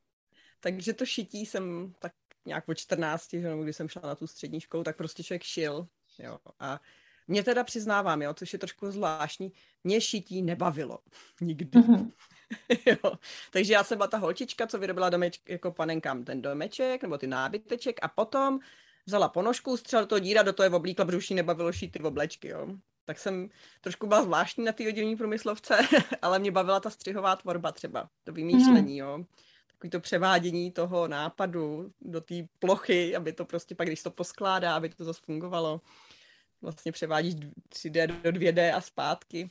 takže 0.60 0.92
to 0.92 1.06
šití 1.06 1.46
jsem 1.46 1.92
tak 1.98 2.12
nějak 2.46 2.68
o 2.68 2.74
14, 2.74 3.30
že 3.30 3.48
no, 3.48 3.62
když 3.62 3.76
jsem 3.76 3.88
šla 3.88 4.02
na 4.04 4.14
tu 4.14 4.26
střední 4.26 4.60
školu, 4.60 4.84
tak 4.84 4.96
prostě 4.96 5.22
člověk 5.22 5.42
šil, 5.42 5.86
jo. 6.18 6.38
A 6.60 6.80
mě 7.28 7.42
teda 7.42 7.64
přiznávám, 7.64 8.22
jo, 8.22 8.34
což 8.34 8.52
je 8.52 8.58
trošku 8.58 8.90
zvláštní, 8.90 9.52
mě 9.84 10.00
šití 10.00 10.42
nebavilo. 10.42 10.98
Nikdy. 11.40 11.78
Mm-hmm. 11.78 12.10
jo. 12.86 13.12
Takže 13.50 13.72
já 13.72 13.84
jsem 13.84 13.98
byla 13.98 14.06
ta 14.06 14.18
holčička, 14.18 14.66
co 14.66 14.78
vyrobila 14.78 15.10
domeč, 15.10 15.40
jako 15.48 15.72
panenkám 15.72 16.24
ten 16.24 16.42
domeček, 16.42 17.02
nebo 17.02 17.18
ty 17.18 17.26
nábyteček 17.26 17.98
a 18.02 18.08
potom 18.08 18.58
vzala 19.06 19.28
ponožku, 19.28 19.76
střela 19.76 20.02
do 20.02 20.06
toho 20.06 20.18
díra, 20.18 20.42
do 20.42 20.52
toho 20.52 20.64
je 20.64 20.70
oblíkla, 20.70 21.04
protože 21.04 21.16
už 21.16 21.30
nebavilo 21.30 21.72
šít 21.72 21.92
ty 21.92 21.98
oblečky, 21.98 22.48
jo. 22.48 22.68
Tak 23.04 23.18
jsem 23.18 23.48
trošku 23.80 24.06
byla 24.06 24.22
zvláštní 24.22 24.64
na 24.64 24.72
té 24.72 24.88
oděvní 24.88 25.16
průmyslovce, 25.16 25.78
ale 26.22 26.38
mě 26.38 26.50
bavila 26.50 26.80
ta 26.80 26.90
střihová 26.90 27.36
tvorba 27.36 27.72
třeba, 27.72 28.08
to 28.24 28.32
vymýšlení, 28.32 28.92
mm. 28.92 28.98
jo 28.98 29.24
takový 29.86 29.90
to 29.90 30.00
převádění 30.00 30.72
toho 30.72 31.08
nápadu 31.08 31.92
do 32.00 32.20
té 32.20 32.34
plochy, 32.58 33.16
aby 33.16 33.32
to 33.32 33.44
prostě 33.44 33.74
pak, 33.74 33.86
když 33.86 34.02
to 34.02 34.10
poskládá, 34.10 34.76
aby 34.76 34.88
to 34.88 35.04
zase 35.04 35.20
fungovalo. 35.24 35.80
Vlastně 36.62 36.92
převádíš 36.92 37.34
3D 37.68 38.06
do 38.22 38.30
2D 38.30 38.76
a 38.76 38.80
zpátky. 38.80 39.50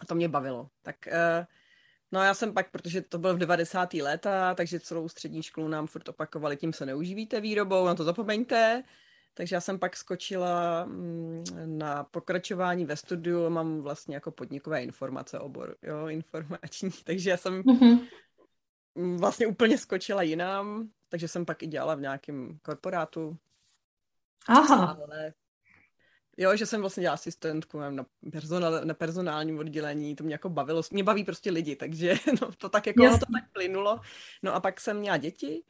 A 0.00 0.06
to 0.06 0.14
mě 0.14 0.28
bavilo. 0.28 0.68
Tak 0.82 0.96
uh, 1.06 1.46
No 2.12 2.22
já 2.22 2.34
jsem 2.34 2.54
pak, 2.54 2.70
protože 2.70 3.02
to 3.02 3.18
bylo 3.18 3.34
v 3.34 3.38
90. 3.38 3.94
léta, 3.94 4.54
takže 4.54 4.80
celou 4.80 5.08
střední 5.08 5.42
školu 5.42 5.68
nám 5.68 5.86
furt 5.86 6.08
opakovali, 6.08 6.56
tím 6.56 6.72
se 6.72 6.86
neuživíte 6.86 7.40
výrobou, 7.40 7.86
na 7.86 7.94
to 7.94 8.04
zapomeňte. 8.04 8.82
Takže 9.34 9.56
já 9.56 9.60
jsem 9.60 9.78
pak 9.78 9.96
skočila 9.96 10.84
mm, 10.84 11.44
na 11.64 12.04
pokračování 12.04 12.84
ve 12.84 12.96
studiu, 12.96 13.50
mám 13.50 13.82
vlastně 13.82 14.14
jako 14.14 14.30
podnikové 14.30 14.82
informace 14.82 15.38
obor, 15.38 15.76
jo, 15.82 16.06
informační. 16.06 16.90
Takže 17.04 17.30
já 17.30 17.36
jsem 17.36 17.62
mm-hmm. 17.62 18.06
Vlastně 18.94 19.46
úplně 19.46 19.78
skočila 19.78 20.22
jinam, 20.22 20.90
takže 21.08 21.28
jsem 21.28 21.44
pak 21.44 21.62
i 21.62 21.66
dělala 21.66 21.94
v 21.94 22.00
nějakém 22.00 22.58
korporátu. 22.62 23.38
Aha. 24.48 24.98
Ale 25.04 25.34
Jo, 26.36 26.56
že 26.56 26.66
jsem 26.66 26.80
vlastně 26.80 27.00
dělala 27.00 27.14
asistentku 27.14 27.80
na, 27.80 28.06
personál, 28.32 28.84
na 28.84 28.94
personálním 28.94 29.58
oddělení, 29.58 30.16
to 30.16 30.24
mě 30.24 30.34
jako 30.34 30.48
bavilo, 30.48 30.82
mě 30.90 31.04
baví 31.04 31.24
prostě 31.24 31.50
lidi, 31.50 31.76
takže 31.76 32.14
no, 32.42 32.52
to 32.52 32.68
tak 32.68 32.86
jako 32.86 33.02
to 33.10 33.32
tak 33.32 33.52
plynulo. 33.52 34.00
No 34.42 34.54
a 34.54 34.60
pak 34.60 34.80
jsem 34.80 34.98
měla 34.98 35.16
děti 35.16 35.64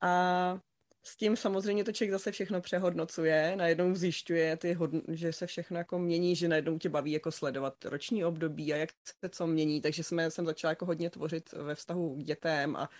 a 0.00 0.60
s 1.08 1.16
tím 1.16 1.36
samozřejmě 1.36 1.84
to 1.84 1.92
člověk 1.92 2.12
zase 2.12 2.32
všechno 2.32 2.60
přehodnocuje, 2.60 3.56
najednou 3.56 3.94
zjišťuje, 3.94 4.56
ty 4.56 4.74
hodn- 4.74 5.02
že 5.08 5.32
se 5.32 5.46
všechno 5.46 5.78
jako 5.78 5.98
mění, 5.98 6.36
že 6.36 6.48
najednou 6.48 6.78
tě 6.78 6.88
baví 6.88 7.12
jako 7.12 7.32
sledovat 7.32 7.84
roční 7.84 8.24
období 8.24 8.72
a 8.72 8.76
jak 8.76 8.90
se 9.04 9.28
co 9.28 9.46
mění, 9.46 9.80
takže 9.80 10.02
jsme, 10.04 10.30
jsem 10.30 10.46
začala 10.46 10.70
jako 10.70 10.86
hodně 10.86 11.10
tvořit 11.10 11.52
ve 11.52 11.74
vztahu 11.74 12.16
k 12.16 12.22
dětem 12.22 12.76
a 12.76 12.90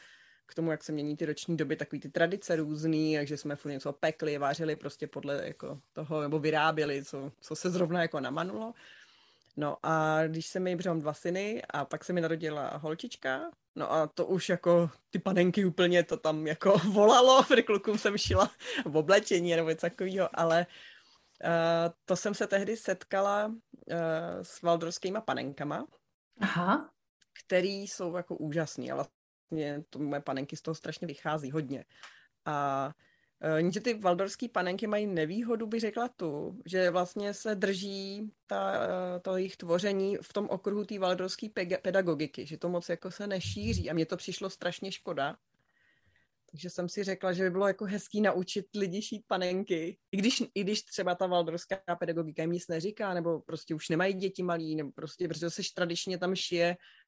k 0.47 0.55
tomu, 0.55 0.71
jak 0.71 0.85
se 0.85 0.93
mění 0.93 1.17
ty 1.17 1.27
roční 1.27 1.57
doby, 1.57 1.77
takový 1.77 2.01
ty 2.01 2.09
tradice 2.09 2.57
různý, 2.57 3.17
takže 3.17 3.37
jsme 3.37 3.57
furt 3.57 3.73
něco 3.73 3.93
pekli, 3.93 4.39
vářili 4.39 4.77
prostě 4.77 5.07
podle 5.07 5.47
jako 5.47 5.81
toho, 5.93 6.21
nebo 6.21 6.39
vyráběli, 6.39 7.05
co, 7.05 7.33
co 7.41 7.57
se 7.57 7.71
zrovna 7.71 8.03
jako 8.03 8.21
namanulo. 8.21 8.75
No 9.57 9.77
a 9.83 10.27
když 10.27 10.47
se 10.47 10.61
mi 10.61 10.77
břem 10.77 11.01
dva 11.01 11.15
syny 11.15 11.63
a 11.71 11.85
pak 11.85 12.05
se 12.05 12.13
mi 12.13 12.21
narodila 12.21 12.77
holčička, 12.77 13.51
no 13.79 13.93
a 13.93 14.07
to 14.07 14.27
už 14.27 14.49
jako 14.49 14.91
ty 15.11 15.19
panenky 15.19 15.65
úplně 15.65 16.05
to 16.05 16.17
tam 16.17 16.47
jako 16.47 16.79
volalo, 16.93 17.43
protože 17.43 17.63
klukům 17.63 17.99
jsem 17.99 18.19
šila 18.19 18.51
v 18.85 18.97
oblečení 18.97 19.57
nebo 19.57 19.69
něco 19.69 19.81
takového, 19.81 20.29
ale 20.33 20.67
uh, 21.45 21.93
to 22.05 22.17
jsem 22.17 22.35
se 22.35 22.47
tehdy 22.47 22.77
setkala 22.77 23.47
uh, 23.47 23.55
s 24.43 24.63
valdorskýma 24.63 25.21
panenkama, 25.21 25.87
Aha. 26.41 26.91
který 27.45 27.83
jsou 27.83 28.17
jako 28.17 28.37
úžasný, 28.37 28.93
ale 28.93 29.05
vlastně 29.51 29.85
to 29.91 29.99
moje 29.99 30.21
panenky 30.21 30.57
z 30.57 30.63
toho 30.63 30.75
strašně 30.75 31.07
vychází 31.07 31.51
hodně. 31.51 31.85
A 32.45 32.91
Jenže 33.57 33.81
ty 33.81 33.95
valdorské 33.95 34.49
panenky 34.49 34.87
mají 34.87 35.07
nevýhodu, 35.07 35.67
bych 35.67 35.81
řekla 35.81 36.09
tu, 36.09 36.63
že 36.67 36.91
vlastně 36.91 37.35
se 37.35 37.55
drží 37.55 38.31
ta, 38.47 38.73
e, 38.75 39.21
to 39.21 39.37
jejich 39.37 39.57
tvoření 39.57 40.17
v 40.23 40.33
tom 40.33 40.49
okruhu 40.51 40.85
té 40.85 40.99
valdorské 40.99 41.49
pedagogiky, 41.83 42.47
že 42.47 42.59
to 42.59 42.69
moc 42.69 42.89
jako 42.89 43.11
se 43.11 43.27
nešíří 43.27 43.91
a 43.91 43.95
mně 43.95 44.07
to 44.07 44.17
přišlo 44.17 44.51
strašně 44.51 44.93
škoda. 44.93 45.37
Takže 46.51 46.71
jsem 46.71 46.89
si 46.89 47.05
řekla, 47.05 47.33
že 47.33 47.43
by 47.43 47.51
bylo 47.51 47.67
jako 47.67 47.85
hezký 47.85 48.21
naučit 48.21 48.67
lidi 48.77 49.03
šít 49.03 49.25
panenky, 49.27 49.99
i 50.13 50.17
když, 50.17 50.43
i 50.55 50.65
když 50.65 50.83
třeba 50.83 51.15
ta 51.15 51.27
valdorská 51.27 51.97
pedagogika 51.99 52.43
jim 52.43 52.53
nic 52.53 52.69
neříká, 52.69 53.15
nebo 53.15 53.41
prostě 53.41 53.75
už 53.75 53.89
nemají 53.89 54.15
děti 54.15 54.43
malí, 54.43 54.77
nebo 54.77 54.93
prostě, 54.93 55.29
protože 55.29 55.51
se 55.51 55.63
tradičně 55.75 56.19
tam 56.19 56.35
šije 56.35 56.77
Eh, 56.77 57.08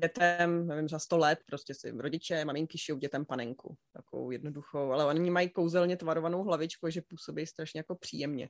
dětem, 0.00 0.66
nevím, 0.66 0.88
za 0.88 0.98
sto 0.98 1.18
let, 1.18 1.38
prostě 1.46 1.74
si 1.74 1.90
rodiče, 1.90 2.44
maminky 2.44 2.78
šijou 2.78 2.98
dětem 2.98 3.24
panenku, 3.24 3.76
takovou 3.92 4.30
jednoduchou, 4.30 4.92
ale 4.92 5.04
oni 5.04 5.30
mají 5.30 5.50
kouzelně 5.50 5.96
tvarovanou 5.96 6.42
hlavičku, 6.42 6.90
že 6.90 7.02
působí 7.02 7.46
strašně 7.46 7.78
jako 7.78 7.94
příjemně. 7.94 8.48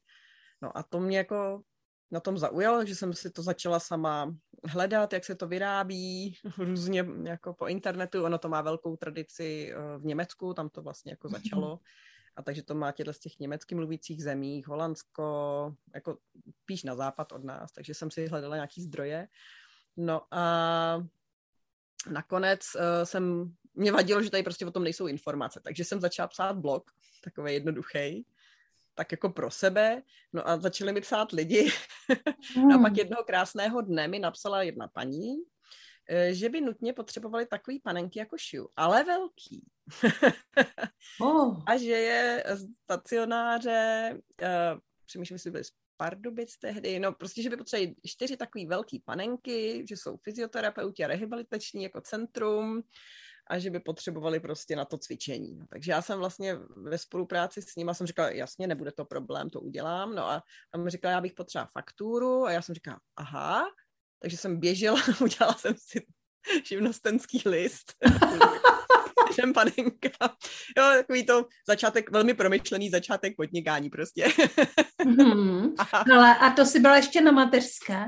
No 0.63 0.79
a 0.79 0.83
to 0.83 1.01
mě 1.01 1.19
jako 1.19 1.63
na 2.11 2.21
tom 2.21 2.39
zaujalo, 2.39 2.85
že 2.85 2.95
jsem 2.95 3.13
si 3.15 3.31
to 3.31 3.43
začala 3.43 3.81
sama 3.81 4.35
hledat, 4.65 5.13
jak 5.13 5.25
se 5.25 5.35
to 5.35 5.49
vyrábí, 5.49 6.35
různě 6.59 7.07
jako 7.25 7.55
po 7.55 7.67
internetu, 7.67 8.25
ono 8.25 8.39
to 8.39 8.49
má 8.49 8.63
velkou 8.63 8.97
tradici 8.97 9.73
eh, 9.73 9.99
v 9.99 10.05
Německu, 10.05 10.55
tam 10.55 10.69
to 10.69 10.83
vlastně 10.83 11.13
jako 11.13 11.29
začalo. 11.29 11.81
A 12.37 12.43
takže 12.43 12.63
to 12.63 12.75
má 12.75 12.93
těchto 12.93 13.13
z 13.13 13.19
těch 13.19 13.39
německy 13.39 13.75
mluvících 13.75 14.23
zemích, 14.23 14.69
Holandsko, 14.69 15.75
jako 15.95 16.19
píš 16.65 16.83
na 16.83 16.95
západ 16.95 17.33
od 17.33 17.45
nás, 17.45 17.73
takže 17.73 17.95
jsem 17.95 18.11
si 18.11 18.27
hledala 18.27 18.57
nějaký 18.57 18.83
zdroje. 18.83 19.29
No 20.01 20.23
a 20.31 21.07
nakonec 22.11 22.61
uh, 22.75 23.05
jsem, 23.05 23.53
mě 23.75 23.93
vadilo, 23.93 24.23
že 24.23 24.31
tady 24.31 24.43
prostě 24.43 24.67
o 24.67 24.71
tom 24.71 24.85
nejsou 24.85 25.07
informace, 25.07 25.61
takže 25.65 25.85
jsem 25.85 26.01
začala 26.01 26.29
psát 26.29 26.57
blog, 26.57 26.91
takový 27.25 27.53
jednoduchý, 27.53 28.27
tak 28.95 29.13
jako 29.13 29.31
pro 29.31 29.51
sebe, 29.51 30.03
no 30.33 30.49
a 30.49 30.61
začali 30.61 30.93
mi 30.93 31.01
psát 31.01 31.33
lidi. 31.33 31.73
no 32.57 32.75
a 32.75 32.79
pak 32.79 32.93
hmm. 32.93 32.99
jednoho 32.99 33.25
krásného 33.25 33.81
dne 33.81 34.09
mi 34.09 34.19
napsala 34.19 34.63
jedna 34.63 34.89
paní, 34.89 35.37
eh, 36.09 36.35
že 36.35 36.49
by 36.49 36.61
nutně 36.61 36.93
potřebovali 36.93 37.47
takový 37.47 37.81
panenky 37.81 38.19
jako 38.19 38.39
šiu, 38.39 38.69
ale 38.77 39.05
velký. 39.05 39.67
oh. 41.21 41.63
A 41.67 41.77
že 41.77 41.93
je 41.93 42.45
stacionáře, 42.85 44.11
uh, 44.43 44.81
přemýšlím, 45.07 45.35
jestli 45.35 45.51
byly 45.51 45.65
Pardubic 46.01 46.57
tehdy, 46.57 46.99
no 46.99 47.13
prostě, 47.13 47.43
že 47.43 47.51
by 47.51 47.57
potřebovali 47.57 47.95
čtyři 48.07 48.37
takové 48.37 48.67
velké 48.67 48.97
panenky, 49.05 49.85
že 49.89 49.97
jsou 49.97 50.17
fyzioterapeuti 50.17 51.05
a 51.05 51.07
rehabilitační 51.07 51.83
jako 51.83 52.01
centrum 52.01 52.83
a 53.47 53.59
že 53.59 53.71
by 53.71 53.81
potřebovali 53.81 54.41
prostě 54.41 54.77
na 54.77 54.85
to 54.85 54.99
cvičení. 54.99 55.57
No, 55.57 55.67
takže 55.67 55.93
já 55.93 56.03
jsem 56.03 56.19
vlastně 56.19 56.57
ve 56.77 56.99
spolupráci 56.99 57.63
s 57.63 57.77
nimi 57.77 57.95
jsem 57.95 58.07
říkala, 58.07 58.31
jasně, 58.31 58.67
nebude 58.67 58.93
to 58.93 59.05
problém, 59.05 59.51
to 59.51 59.61
udělám. 59.61 60.15
No 60.15 60.25
a 60.25 60.43
tam 60.71 60.85
mi 60.85 60.91
říkala, 60.91 61.13
já 61.13 61.21
bych 61.21 61.33
potřebovala 61.33 61.71
fakturu 61.73 62.45
a 62.45 62.53
já 62.53 62.63
jsem 62.63 62.75
říkala, 62.75 63.01
aha, 63.17 63.65
takže 64.19 64.37
jsem 64.37 64.61
běžela, 64.61 65.01
udělala 65.21 65.55
jsem 65.55 65.75
si 65.79 66.07
živnostenský 66.65 67.43
list 67.47 67.93
všem 69.33 69.53
panenka. 69.53 70.11
Jo, 70.77 70.85
takový 70.97 71.27
to 71.27 71.47
začátek, 71.69 72.11
velmi 72.11 72.35
promyšlený 72.35 72.91
začátek 72.91 73.37
podnikání 73.37 73.91
prostě. 73.91 74.29
hmm. 75.05 75.75
Ale 76.15 76.37
a 76.39 76.51
to 76.51 76.67
si 76.67 76.81
byla 76.81 76.97
ještě 76.97 77.21
na 77.21 77.33
mateřské? 77.33 78.05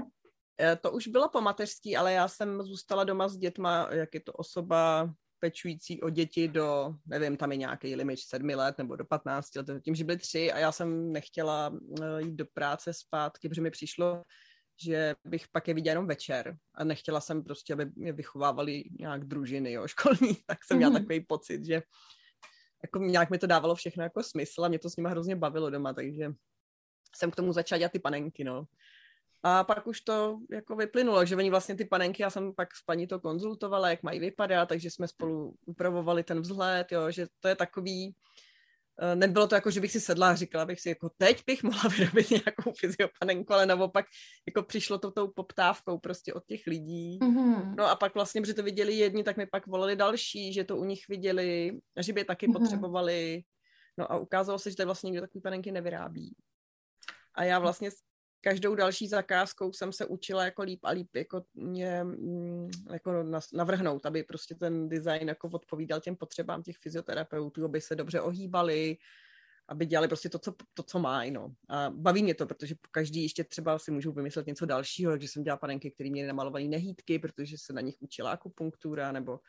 E, 0.61 0.77
to 0.77 0.91
už 0.91 1.09
bylo 1.09 1.29
po 1.29 1.41
mateřský, 1.41 1.97
ale 1.97 2.13
já 2.13 2.29
jsem 2.29 2.63
zůstala 2.63 3.05
doma 3.05 3.29
s 3.29 3.37
dětma, 3.37 3.89
jak 3.91 4.15
je 4.15 4.21
to 4.21 4.33
osoba 4.33 5.11
pečující 5.43 6.03
o 6.03 6.11
děti 6.11 6.49
do, 6.49 6.95
nevím, 7.07 7.37
tam 7.37 7.53
je 7.53 7.59
nějaký 7.59 7.97
limit 7.97 8.19
sedmi 8.29 8.55
let 8.55 8.79
nebo 8.79 8.97
do 8.97 9.05
15 9.05 9.57
let, 9.57 9.67
tím, 9.85 9.95
že 9.95 10.05
byly 10.05 10.19
tři 10.19 10.53
a 10.53 10.59
já 10.59 10.73
jsem 10.73 11.13
nechtěla 11.13 11.73
eh, 12.03 12.23
jít 12.23 12.35
do 12.35 12.45
práce 12.55 12.93
zpátky, 12.95 13.49
protože 13.49 13.61
mi 13.61 13.71
přišlo, 13.71 14.23
že 14.83 15.15
bych 15.25 15.49
pak 15.49 15.69
je 15.69 15.75
viděla 15.75 15.93
jenom 15.93 16.07
večer 16.07 16.57
a 16.75 16.85
nechtěla 16.85 17.21
jsem 17.21 17.45
prostě, 17.45 17.73
aby 17.73 17.87
mě 17.97 18.13
vychovávali 18.13 18.85
nějak 18.99 19.25
družiny, 19.25 19.73
jo, 19.73 19.89
školní, 19.89 20.37
tak 20.47 20.65
jsem 20.65 20.77
měla 20.77 20.93
mm-hmm. 20.93 21.03
takový 21.03 21.21
pocit, 21.21 21.65
že 21.65 21.83
jako 22.83 22.99
nějak 22.99 23.31
mi 23.31 23.39
to 23.39 23.47
dávalo 23.47 23.75
všechno 23.75 24.03
jako 24.03 24.23
smysl 24.23 24.65
a 24.65 24.69
mě 24.69 24.79
to 24.79 24.91
s 24.91 24.97
nimi 24.97 25.09
hrozně 25.09 25.37
bavilo 25.37 25.71
doma, 25.71 25.93
takže 25.93 26.33
jsem 27.17 27.31
k 27.31 27.37
tomu 27.37 27.53
začala 27.53 27.79
dělat 27.79 27.93
ty 27.93 27.99
panenky, 27.99 28.45
no. 28.45 28.65
A 29.43 29.65
pak 29.65 29.87
už 29.87 30.01
to 30.01 30.39
jako 30.51 30.77
vyplynulo, 30.77 31.25
že 31.25 31.37
oni 31.37 31.51
vlastně 31.51 31.75
ty 31.75 31.85
panenky, 31.85 32.23
já 32.23 32.31
jsem 32.31 32.55
pak 32.55 32.77
s 32.77 32.83
paní 32.83 33.07
to 33.07 33.21
konzultovala, 33.21 33.91
jak 33.91 34.03
mají 34.03 34.21
vypadat, 34.21 34.69
takže 34.69 34.91
jsme 34.91 35.09
spolu 35.09 35.55
upravovali 35.67 36.23
ten 36.23 36.41
vzhled, 36.41 36.93
jo, 36.93 37.11
že 37.11 37.27
to 37.41 37.49
je 37.49 37.57
takový, 37.57 38.15
nebylo 39.15 39.49
to 39.49 39.55
jako, 39.55 39.71
že 39.71 39.81
bych 39.81 39.93
si 39.93 40.01
sedla 40.01 40.31
a 40.31 40.35
říkala 40.35 40.65
bych 40.65 40.81
si, 40.81 40.89
jako 40.89 41.11
teď 41.19 41.43
bych 41.47 41.63
mohla 41.63 41.83
vyrobit 41.99 42.31
nějakou 42.31 42.73
fyziopanenku, 42.79 43.53
ale 43.53 43.67
naopak 43.67 44.07
jako 44.47 44.63
přišlo 44.63 44.99
to 44.99 45.11
tou 45.11 45.29
poptávkou 45.29 45.99
prostě 45.99 46.35
od 46.35 46.47
těch 46.47 46.67
lidí. 46.67 47.19
Mm-hmm. 47.19 47.75
No 47.77 47.87
a 47.87 47.97
pak 47.97 48.15
vlastně, 48.15 48.41
protože 48.41 48.55
to 48.55 48.63
viděli 48.63 48.95
jedni, 48.95 49.25
tak 49.25 49.37
mi 49.37 49.47
pak 49.47 49.67
volali 49.67 49.97
další, 49.97 50.53
že 50.53 50.65
to 50.65 50.77
u 50.77 50.85
nich 50.85 51.09
viděli 51.09 51.81
a 51.97 52.03
že 52.03 52.13
by 52.13 52.21
je 52.21 52.25
taky 52.25 52.49
mm-hmm. 52.49 52.53
potřebovali. 52.53 53.43
No 53.99 54.13
a 54.13 54.19
ukázalo 54.19 54.59
se, 54.59 54.71
že 54.71 54.77
to 54.77 54.85
vlastně 54.85 55.11
nikdo 55.11 55.21
takový 55.21 55.43
panenky 55.43 55.73
nevyrábí. 55.73 56.37
A 57.35 57.45
já 57.45 57.59
vlastně 57.59 57.91
každou 58.45 58.75
další 58.75 59.09
zakázkou 59.09 59.73
jsem 59.73 59.93
se 59.93 60.07
učila 60.07 60.45
jako 60.45 60.63
líp 60.63 60.81
a 60.83 60.91
líp 60.91 61.17
jako, 61.17 61.45
mě, 61.55 62.05
mm, 62.05 62.71
jako 62.93 63.25
navrhnout, 63.53 64.07
aby 64.07 64.23
prostě 64.23 64.55
ten 64.55 64.89
design 64.89 65.29
jako 65.29 65.49
odpovídal 65.49 66.01
těm 66.01 66.17
potřebám 66.17 66.63
těch 66.63 66.77
fyzioterapeutů, 66.77 67.65
aby 67.65 67.81
se 67.81 67.97
dobře 67.97 68.21
ohýbali, 68.21 68.97
aby 69.69 69.87
dělali 69.87 70.09
prostě 70.09 70.29
to, 70.29 70.39
co, 70.39 70.55
to, 70.75 70.83
co 70.83 70.99
mají, 70.99 71.31
no. 71.31 71.55
A 71.69 71.91
baví 71.91 72.23
mě 72.23 72.35
to, 72.35 72.47
protože 72.47 72.75
každý 72.91 73.23
ještě 73.23 73.45
třeba 73.45 73.79
si 73.79 73.91
můžu 73.91 74.13
vymyslet 74.13 74.47
něco 74.47 74.67
dalšího, 74.67 75.13
takže 75.13 75.29
jsem 75.29 75.43
dělala 75.43 75.59
panenky, 75.59 75.91
které 75.91 76.11
měly 76.11 76.29
namalované 76.29 76.65
nehýtky, 76.65 77.19
protože 77.19 77.59
se 77.59 77.73
na 77.73 77.81
nich 77.81 77.97
učila 78.01 78.31
akupunktura, 78.31 79.13
nebo 79.13 79.41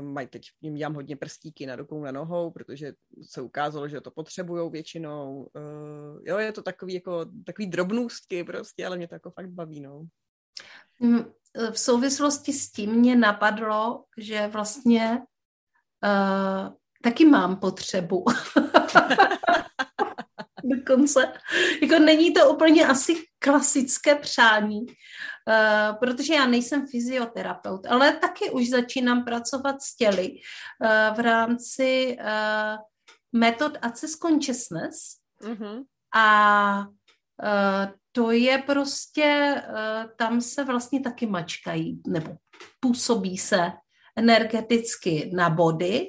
mají 0.00 0.26
teď, 0.26 0.42
jim 0.60 0.74
dělám 0.74 0.94
hodně 0.94 1.16
prstíky 1.16 1.66
na 1.66 1.76
rukou, 1.76 2.04
na 2.04 2.12
nohou, 2.12 2.50
protože 2.50 2.92
se 3.22 3.40
ukázalo, 3.40 3.88
že 3.88 4.00
to 4.00 4.10
potřebují 4.10 4.70
většinou. 4.70 5.50
Uh, 5.54 6.20
jo, 6.24 6.38
je 6.38 6.52
to 6.52 6.62
takový, 6.62 6.94
jako, 6.94 7.26
takový 7.46 7.66
drobnůstky 7.66 8.44
prostě, 8.44 8.86
ale 8.86 8.96
mě 8.96 9.08
to 9.08 9.14
jako 9.14 9.30
fakt 9.30 9.48
baví, 9.48 9.80
no. 9.80 10.06
Mm, 11.00 11.24
v 11.70 11.78
souvislosti 11.78 12.52
s 12.52 12.70
tím 12.70 12.92
mě 12.92 13.16
napadlo, 13.16 14.04
že 14.18 14.46
vlastně 14.46 15.22
uh, 16.04 16.74
taky 17.02 17.24
mám 17.24 17.56
potřebu. 17.56 18.24
Dokonce. 20.78 21.32
Jako 21.82 21.98
není 21.98 22.32
to 22.32 22.50
úplně 22.50 22.86
asi 22.86 23.14
klasické 23.38 24.14
přání, 24.14 24.80
uh, 24.80 25.96
protože 26.00 26.34
já 26.34 26.46
nejsem 26.46 26.86
fyzioterapeut, 26.86 27.86
ale 27.86 28.12
taky 28.12 28.50
už 28.50 28.68
začínám 28.68 29.24
pracovat 29.24 29.82
s 29.82 29.96
těly 29.96 30.30
uh, 30.30 31.16
v 31.16 31.20
rámci 31.20 32.16
uh, 32.20 32.78
metod 33.32 33.78
Access 33.82 34.16
Consciousness. 34.16 35.16
Mm-hmm. 35.42 35.84
A 36.14 36.78
uh, 36.78 37.92
to 38.12 38.30
je 38.30 38.58
prostě, 38.58 39.62
uh, 39.68 40.10
tam 40.16 40.40
se 40.40 40.64
vlastně 40.64 41.00
taky 41.00 41.26
mačkají, 41.26 42.02
nebo 42.06 42.36
působí 42.80 43.38
se 43.38 43.72
energeticky 44.16 45.30
na 45.34 45.50
body, 45.50 46.06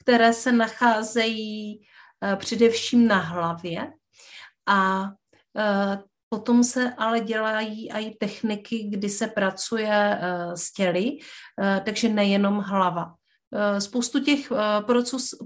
které 0.00 0.32
se 0.32 0.52
nacházejí 0.52 1.86
především 2.36 3.08
na 3.08 3.18
hlavě. 3.18 3.92
A 4.66 5.02
uh, 5.02 6.02
Potom 6.32 6.64
se 6.64 6.94
ale 6.98 7.20
dělají 7.20 7.92
i 7.92 8.16
techniky, 8.16 8.88
kdy 8.88 9.08
se 9.08 9.26
pracuje 9.26 9.88
eh, 9.92 10.56
s 10.56 10.72
těly, 10.72 11.18
eh, 11.62 11.82
takže 11.84 12.08
nejenom 12.08 12.58
hlava. 12.58 13.14
Spoustu 13.78 14.20
těch 14.20 14.52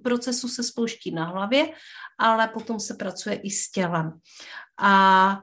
procesů 0.03 0.49
se 0.49 0.63
spouští 0.63 1.11
na 1.11 1.25
hlavě, 1.25 1.69
ale 2.19 2.49
potom 2.49 2.81
se 2.81 2.95
pracuje 2.95 3.37
i 3.37 3.51
s 3.51 3.71
tělem. 3.71 4.13
A 4.79 5.41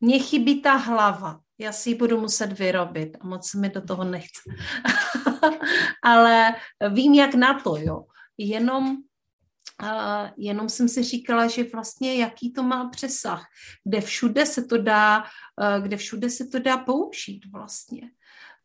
mně 0.00 0.18
chybí 0.18 0.62
ta 0.62 0.74
hlava. 0.74 1.40
Já 1.58 1.72
si 1.72 1.90
ji 1.90 1.94
budu 1.94 2.20
muset 2.20 2.52
vyrobit 2.52 3.16
a 3.20 3.26
moc 3.26 3.50
se 3.50 3.58
mi 3.58 3.68
do 3.68 3.80
toho 3.80 4.04
nechce. 4.04 4.40
ale 6.04 6.54
vím, 6.90 7.14
jak 7.14 7.34
na 7.34 7.60
to, 7.60 7.76
jo. 7.76 8.04
Jenom 8.38 8.96
Uh, 9.82 10.28
jenom 10.36 10.68
jsem 10.68 10.88
si 10.88 11.02
říkala, 11.02 11.46
že 11.46 11.64
vlastně 11.64 12.16
jaký 12.16 12.52
to 12.52 12.62
má 12.62 12.88
přesah, 12.88 13.44
kde 13.84 14.00
všude 14.00 14.46
se 14.46 14.64
to 14.64 14.78
dá, 14.78 15.22
uh, 15.22 15.82
kde 15.82 15.96
všude 15.96 16.30
se 16.30 16.46
to 16.46 16.58
dá 16.58 16.76
použít 16.78 17.46
vlastně. 17.52 18.02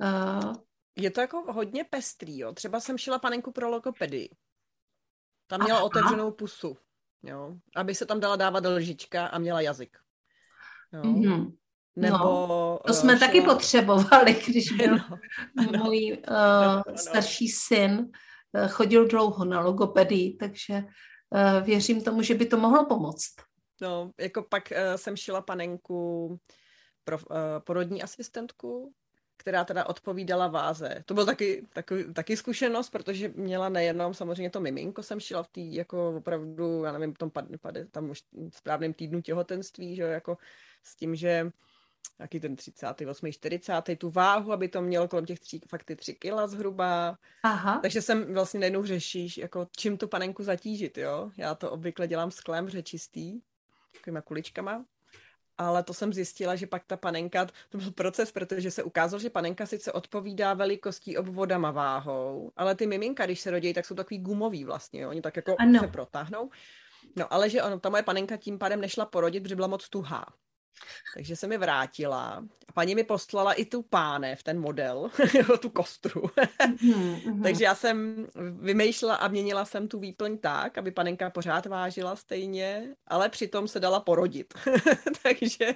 Uh, 0.04 0.54
je 0.96 1.12
to 1.12 1.22
jako 1.22 1.54
hodně 1.54 1.84
pestrý, 1.84 2.40
jo. 2.40 2.54
Třeba 2.54 2.80
jsem 2.80 2.98
šila 2.98 3.20
panenku 3.20 3.52
pro 3.52 3.70
logopedii. 3.70 4.30
Tam 5.48 5.64
měla 5.64 5.80
aha. 5.80 5.86
otevřenou 5.86 6.32
pusu, 6.32 6.78
jo. 7.24 7.56
Aby 7.76 7.96
se 7.96 8.06
tam 8.06 8.20
dala 8.20 8.36
dávat 8.36 8.66
lžička 8.66 9.28
a 9.28 9.38
měla 9.38 9.62
jazyk. 9.62 9.98
Jo. 10.94 11.02
Mm-hmm. 11.02 11.58
Nebo, 11.96 12.18
no, 12.18 12.80
to 12.88 12.94
jsme 12.94 13.18
šla... 13.18 13.28
taky 13.28 13.42
potřebovali, 13.42 14.44
když 14.48 14.72
byl 14.78 14.98
no, 15.56 15.84
můj 15.84 16.18
uh, 16.28 16.36
no, 16.88 16.98
starší 16.98 17.48
syn, 17.48 18.12
Eh, 18.12 18.31
chodil 18.68 19.08
dlouho 19.08 19.46
na 19.46 19.60
logopedii, 19.60 20.38
takže 20.38 20.74
eh, 20.74 21.62
věřím 21.62 22.04
tomu, 22.04 22.22
že 22.22 22.36
by 22.36 22.46
to 22.46 22.58
mohlo 22.58 22.86
pomoct. 22.86 23.36
No, 23.82 24.12
jako 24.20 24.44
pak 24.44 24.64
uh, 24.72 24.96
jsem 24.96 25.16
šila 25.18 25.42
panenku 25.42 26.40
pro 27.04 27.18
porodní 27.60 28.04
asistentku, 28.04 28.94
která 29.38 29.66
teda 29.66 29.86
odpovídala 29.86 30.48
váze. 30.48 31.04
To 31.06 31.14
byl 31.14 31.26
taky, 31.26 31.68
taky, 31.74 32.14
taky 32.14 32.38
zkušenost, 32.38 32.90
protože 32.90 33.34
měla 33.36 33.70
nejenom 33.70 34.14
samozřejmě 34.14 34.50
to 34.50 34.60
miminko, 34.60 35.04
jsem 35.04 35.20
šila 35.20 35.44
v 35.44 35.48
té 35.48 35.62
jako 35.62 36.16
opravdu, 36.18 36.84
já 36.84 36.92
nevím, 36.92 37.14
tom, 37.14 37.32
pad, 37.32 37.46
pad, 37.62 37.76
tam 37.92 38.10
už 38.10 38.24
správném 38.54 38.94
týdnu 38.94 39.22
těhotenství, 39.22 39.96
že 39.96 40.04
jako 40.04 40.38
s 40.84 40.96
tím, 40.96 41.16
že 41.16 41.52
jaký 42.20 42.40
ten 42.40 42.56
38. 42.56 43.32
40. 43.32 43.82
tu 43.98 44.10
váhu, 44.10 44.52
aby 44.52 44.68
to 44.68 44.82
mělo 44.82 45.08
kolem 45.08 45.26
těch 45.26 45.40
tří, 45.40 45.62
fakt 45.68 45.84
ty 45.84 45.96
tři 45.96 46.14
kila 46.14 46.48
zhruba. 46.48 47.18
Aha. 47.44 47.80
Takže 47.82 48.02
jsem 48.02 48.34
vlastně 48.34 48.60
najednou 48.60 48.86
řešíš, 48.86 49.38
jako 49.38 49.68
čím 49.78 49.98
tu 49.98 50.08
panenku 50.08 50.44
zatížit, 50.44 50.98
jo. 50.98 51.32
Já 51.38 51.56
to 51.56 51.72
obvykle 51.72 52.08
dělám 52.08 52.32
sklem 52.32 52.70
řečistý, 52.70 53.42
takovýma 53.94 54.22
kuličkama. 54.22 54.86
Ale 55.58 55.84
to 55.84 55.94
jsem 55.94 56.14
zjistila, 56.14 56.56
že 56.56 56.68
pak 56.68 56.84
ta 56.86 56.98
panenka, 56.98 57.48
to 57.70 57.78
byl 57.78 57.92
proces, 57.92 58.32
protože 58.32 58.72
se 58.72 58.84
ukázalo, 58.84 59.20
že 59.20 59.30
panenka 59.30 59.66
sice 59.66 59.92
odpovídá 59.92 60.54
velikostí 60.54 61.18
obvodama 61.18 61.72
váhou, 61.72 62.52
ale 62.58 62.76
ty 62.76 62.88
miminka, 62.88 63.26
když 63.26 63.40
se 63.40 63.52
rodí, 63.52 63.74
tak 63.74 63.86
jsou 63.86 63.96
takový 63.96 64.20
gumový 64.20 64.66
vlastně, 64.66 65.02
jo? 65.02 65.10
oni 65.10 65.22
tak 65.22 65.36
jako 65.36 65.56
ano. 65.60 65.80
se 65.80 65.88
protáhnou. 65.88 66.50
No 67.16 67.34
ale 67.34 67.50
že 67.50 67.64
ono, 67.64 67.80
ta 67.80 67.90
moje 67.90 68.04
panenka 68.04 68.38
tím 68.38 68.58
pádem 68.58 68.82
nešla 68.82 69.06
porodit, 69.06 69.44
protože 69.44 69.56
byla 69.56 69.68
moc 69.68 69.90
tuhá. 69.90 70.26
Takže 71.14 71.36
se 71.36 71.48
mi 71.48 71.58
vrátila 71.58 72.44
a 72.68 72.72
paní 72.74 72.96
mi 72.96 73.04
poslala 73.04 73.54
i 73.54 73.66
tu 73.66 73.82
pánev, 73.82 74.44
ten 74.44 74.60
model, 74.60 75.12
tu 75.62 75.70
kostru. 75.70 76.22
mm-hmm. 76.22 77.42
Takže 77.44 77.64
já 77.64 77.76
jsem 77.76 78.28
vymýšlela 78.62 79.16
a 79.16 79.28
měnila 79.28 79.66
jsem 79.66 79.88
tu 79.88 80.00
výplň 80.00 80.38
tak, 80.38 80.78
aby 80.78 80.92
panenka 80.92 81.30
pořád 81.30 81.66
vážila 81.66 82.16
stejně, 82.16 82.96
ale 83.08 83.30
přitom 83.30 83.68
se 83.68 83.80
dala 83.80 84.00
porodit. 84.00 84.54
Takže 85.24 85.74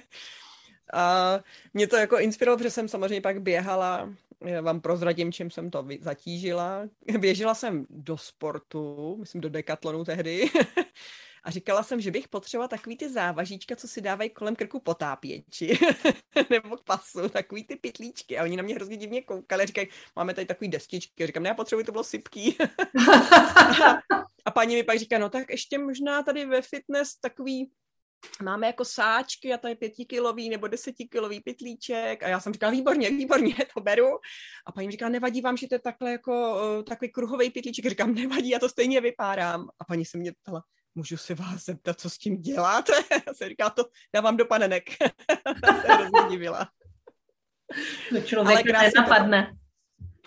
a 0.92 1.38
mě 1.74 1.86
to 1.86 1.96
jako 1.96 2.18
inspirovalo, 2.18 2.58
protože 2.58 2.70
jsem 2.70 2.88
samozřejmě 2.88 3.20
pak 3.20 3.42
běhala, 3.42 4.12
já 4.44 4.60
vám 4.60 4.80
prozradím, 4.80 5.32
čím 5.32 5.50
jsem 5.50 5.70
to 5.70 5.86
zatížila. 6.00 6.88
Běžela 7.18 7.54
jsem 7.54 7.86
do 7.90 8.18
sportu, 8.18 9.16
myslím 9.18 9.40
do 9.40 9.48
dekatlonu 9.48 10.04
tehdy. 10.04 10.50
A 11.46 11.50
říkala 11.50 11.82
jsem, 11.82 12.00
že 12.00 12.10
bych 12.10 12.28
potřebovala 12.28 12.68
takový 12.68 12.96
ty 12.96 13.08
závažíčka, 13.08 13.76
co 13.76 13.88
si 13.88 14.00
dávají 14.00 14.30
kolem 14.30 14.56
krku 14.56 14.80
potápěči, 14.80 15.78
nebo 16.50 16.76
k 16.76 16.84
pasu, 16.84 17.28
takový 17.28 17.64
ty 17.64 17.76
pitlíčky. 17.76 18.38
A 18.38 18.42
oni 18.42 18.56
na 18.56 18.62
mě 18.62 18.74
hrozně 18.74 18.96
divně 18.96 19.22
koukali 19.22 19.66
říkají, 19.66 19.88
máme 20.16 20.34
tady 20.34 20.46
takový 20.46 20.70
destičky. 20.70 21.24
A 21.24 21.26
říkám, 21.26 21.42
ne, 21.42 21.48
já 21.48 21.54
potřebuji, 21.54 21.84
to 21.84 21.92
bylo 21.92 22.04
sypký. 22.04 22.56
a, 24.44 24.50
paní 24.50 24.74
mi 24.74 24.82
pak 24.82 24.98
říká, 24.98 25.18
no 25.18 25.30
tak 25.30 25.50
ještě 25.50 25.78
možná 25.78 26.22
tady 26.22 26.46
ve 26.46 26.62
fitness 26.62 27.16
takový 27.20 27.70
máme 28.42 28.66
jako 28.66 28.84
sáčky 28.84 29.54
a 29.54 29.68
je 29.68 29.76
pětikilový 29.76 30.48
nebo 30.48 30.66
desetikilový 30.66 31.40
pitlíček 31.40 32.22
a 32.22 32.28
já 32.28 32.40
jsem 32.40 32.52
říkala, 32.52 32.72
výborně, 32.72 33.10
výborně, 33.10 33.54
to 33.74 33.80
beru. 33.80 34.18
A 34.66 34.72
paní 34.72 34.86
mi 34.88 34.92
říká, 34.92 35.08
nevadí 35.08 35.40
vám, 35.40 35.56
že 35.56 35.68
to 35.68 35.74
je 35.74 35.78
takhle 35.78 36.12
jako 36.12 36.32
uh, 36.54 36.84
takový 36.84 37.12
kruhový 37.12 37.50
pitlíček. 37.50 37.86
Říkám, 37.86 38.14
nevadí, 38.14 38.48
já 38.48 38.58
to 38.58 38.68
stejně 38.68 39.00
vypárám. 39.00 39.68
A 39.78 39.84
paní 39.84 40.04
se 40.04 40.18
mě 40.18 40.32
ptala, 40.32 40.62
můžu 40.96 41.16
se 41.16 41.34
vás 41.34 41.64
zeptat, 41.64 42.00
co 42.00 42.10
s 42.10 42.18
tím 42.18 42.36
děláte? 42.36 42.92
Já 43.26 43.34
jsem 43.34 43.48
říkala, 43.48 43.70
to 43.70 43.84
dávám 44.14 44.36
do 44.36 44.46
panenek. 44.46 44.84
Se 45.82 45.92
hrozně 45.92 46.30
divila. 46.30 46.70
To 48.10 48.20
člověk 48.20 48.66
nenapadne. 48.66 49.56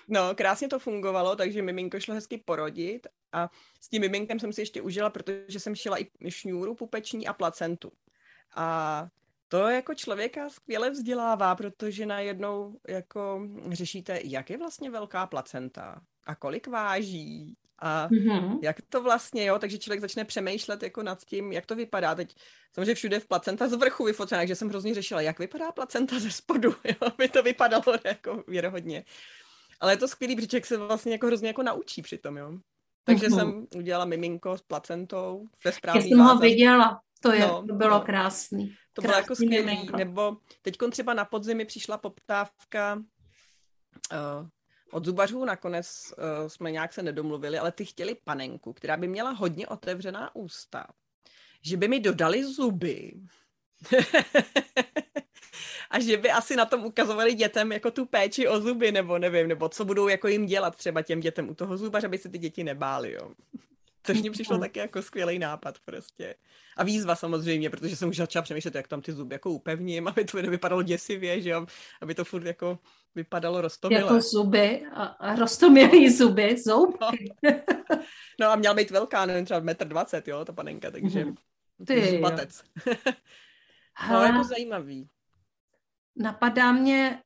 No, 0.08 0.36
krásně 0.36 0.67
to 0.67 0.79
fungovalo, 0.79 1.36
takže 1.36 1.62
miminko 1.62 1.99
šlo 1.99 2.13
hezky 2.13 2.38
porodit 2.38 3.08
a 3.32 3.49
s 3.82 3.89
tím 3.89 4.01
miminkem 4.01 4.39
jsem 4.39 4.53
si 4.53 4.62
ještě 4.62 4.82
užila, 4.82 5.10
protože 5.10 5.60
jsem 5.60 5.75
šila 5.75 5.97
i 5.99 6.32
šňůru 6.32 6.75
pupeční 6.75 7.27
a 7.27 7.34
placentu. 7.34 7.91
A 8.55 9.08
to 9.47 9.67
jako 9.67 9.93
člověka 9.93 10.49
skvěle 10.49 10.89
vzdělává, 10.89 11.55
protože 11.55 12.05
najednou 12.05 12.79
jako 12.88 13.47
řešíte, 13.71 14.19
jak 14.23 14.49
je 14.49 14.58
vlastně 14.58 14.91
velká 14.91 15.27
placenta 15.27 16.01
a 16.25 16.36
kolik 16.36 16.67
váží 16.67 17.58
a 17.82 18.08
mm-hmm. 18.08 18.60
jak 18.62 18.76
to 18.89 19.04
vlastně, 19.04 19.46
jo, 19.46 19.60
takže 19.60 19.78
člověk 19.78 20.02
začne 20.02 20.26
přemýšlet 20.26 20.84
jako 20.84 21.04
nad 21.04 21.24
tím, 21.26 21.52
jak 21.52 21.65
to 21.65 21.76
vypadá. 21.76 22.15
Teď 22.15 22.36
samozřejmě 22.74 22.96
všude 22.96 23.20
v 23.20 23.28
placenta 23.28 23.68
z 23.68 23.74
vrchu 23.74 24.04
vyfocená, 24.04 24.42
takže 24.42 24.56
jsem 24.56 24.70
hrozně 24.70 24.94
řešila, 24.94 25.22
jak 25.22 25.39
vypadá 25.39 25.72
placenta 25.72 26.20
ze 26.20 26.32
spodu, 26.32 26.70
jo, 26.84 26.96
aby 27.02 27.30
to 27.30 27.44
vypadalo 27.44 27.98
jako 28.06 28.44
věrohodně. 28.48 29.06
Ale 29.80 29.94
je 29.94 29.98
to 29.98 30.08
skvělý, 30.08 30.36
protože 30.36 30.48
člověk 30.48 30.65
se 30.65 30.78
vlastně 30.78 31.12
jako 31.12 31.28
hrozně 31.28 31.48
jako 31.48 31.63
naučí 31.63 32.02
přitom, 32.02 32.38
jo. 32.38 32.60
Takže 33.04 33.28
mm-hmm. 33.28 33.36
jsem 33.36 33.68
udělala 33.76 34.06
miminko 34.06 34.58
s 34.58 34.62
placentou 34.62 35.48
ve 35.65 35.72
správný 35.72 36.10
Já 36.10 36.15
jsem 36.15 36.26
ho 36.26 36.38
viděla, 36.38 37.02
to, 37.22 37.32
je, 37.32 37.48
no, 37.48 37.63
to 37.68 37.74
bylo 37.74 37.89
no. 37.89 38.02
krásný. 38.02 38.76
To 38.94 39.02
bylo 39.02 39.13
jako 39.13 39.36
skvělý. 39.36 39.89
Nebo 39.98 40.38
teď 40.62 40.78
třeba 40.92 41.13
na 41.13 41.26
podzimy 41.26 41.65
přišla 41.65 41.98
poptávka 41.98 42.96
uh, 44.13 44.48
od 44.91 45.06
zubařů, 45.06 45.45
nakonec 45.45 46.13
uh, 46.17 46.47
jsme 46.47 46.71
nějak 46.71 46.93
se 46.93 47.04
nedomluvili, 47.04 47.60
ale 47.60 47.71
ty 47.71 47.86
chtěli 47.86 48.15
panenku, 48.23 48.73
která 48.73 48.97
by 48.97 49.08
měla 49.08 49.32
hodně 49.32 49.67
otevřená 49.67 50.36
ústa. 50.36 50.88
Že 51.62 51.78
by 51.78 51.88
mi 51.88 51.99
dodali 51.99 52.45
zuby. 52.45 53.13
a 55.89 55.99
že 55.99 56.17
by 56.17 56.32
asi 56.32 56.56
na 56.56 56.65
tom 56.65 56.86
ukazovali 56.86 57.34
dětem 57.34 57.71
jako 57.71 57.91
tu 57.91 58.06
péči 58.06 58.47
o 58.47 58.60
zuby, 58.62 58.91
nebo 58.91 59.17
nevím, 59.17 59.47
nebo 59.47 59.69
co 59.69 59.86
budou 59.86 60.08
jako 60.08 60.28
jim 60.28 60.45
dělat 60.45 60.75
třeba 60.75 61.02
těm 61.02 61.19
dětem 61.19 61.49
u 61.49 61.56
toho 61.56 61.78
zubaře, 61.78 62.08
aby 62.08 62.17
se 62.17 62.30
ty 62.30 62.38
děti 62.38 62.63
nebály, 62.63 63.12
jo. 63.12 63.32
Což 64.04 64.22
mi 64.22 64.30
přišlo 64.30 64.58
taky 64.58 64.80
jako 64.80 65.02
skvělý 65.02 65.40
nápad 65.40 65.80
prostě. 65.86 66.36
A 66.78 66.84
výzva 66.84 67.16
samozřejmě, 67.16 67.70
protože 67.70 67.96
jsem 67.96 68.10
už 68.10 68.18
začala 68.18 68.44
přemýšlet, 68.44 68.76
jak 68.76 68.88
tam 68.88 69.02
ty 69.02 69.12
zuby 69.12 69.36
jako 69.36 69.52
upevním, 69.52 70.08
aby 70.08 70.26
to 70.26 70.42
nevypadalo 70.42 70.84
děsivě, 70.84 71.42
že 71.42 71.50
jo? 71.50 71.66
aby 72.02 72.16
to 72.16 72.26
furt 72.26 72.46
jako 72.46 72.80
vypadalo 73.16 73.62
rostomilé. 73.62 74.02
Jako 74.02 74.22
zuby 74.22 74.86
a, 74.94 75.04
a 75.04 75.36
rostomilý 75.36 76.10
zuby, 76.10 76.58
zoubky. 76.66 77.34
No. 77.44 77.52
no 78.40 78.48
a 78.48 78.56
měla 78.56 78.74
být 78.74 78.92
velká, 78.92 79.26
nevím, 79.26 79.46
třeba 79.46 79.60
metr 79.60 79.88
dvacet, 79.88 80.28
jo, 80.28 80.46
ta 80.46 80.54
panenka, 80.54 80.92
takže 80.92 81.26
mm. 81.26 81.36
ty 81.88 82.12
zubatec. 82.12 82.64
no, 84.10 84.24
jako 84.24 84.44
zajímavý. 84.44 85.10
Napadá 86.16 86.72
mě, 86.72 87.22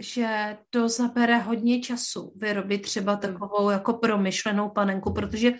že 0.00 0.56
to 0.70 0.88
zabere 0.88 1.38
hodně 1.38 1.80
času 1.80 2.32
vyrobit 2.36 2.82
třeba 2.82 3.16
takovou 3.16 3.70
jako 3.70 3.92
promyšlenou 3.92 4.68
panenku, 4.68 5.12
protože 5.12 5.52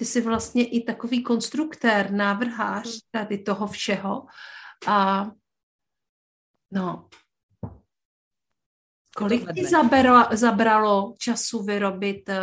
ty 0.00 0.06
jsi 0.06 0.20
vlastně 0.20 0.66
i 0.66 0.84
takový 0.84 1.22
konstruktér, 1.22 2.10
návrhář 2.12 2.86
hmm. 2.86 3.00
tady 3.10 3.38
toho 3.38 3.66
všeho. 3.66 4.26
A 4.86 5.30
no, 6.72 7.08
kolik 9.16 9.52
ti 9.54 9.66
zabralo, 9.66 10.36
zabralo 10.36 11.14
času 11.18 11.62
vyrobit 11.62 12.28
uh, 12.28 12.34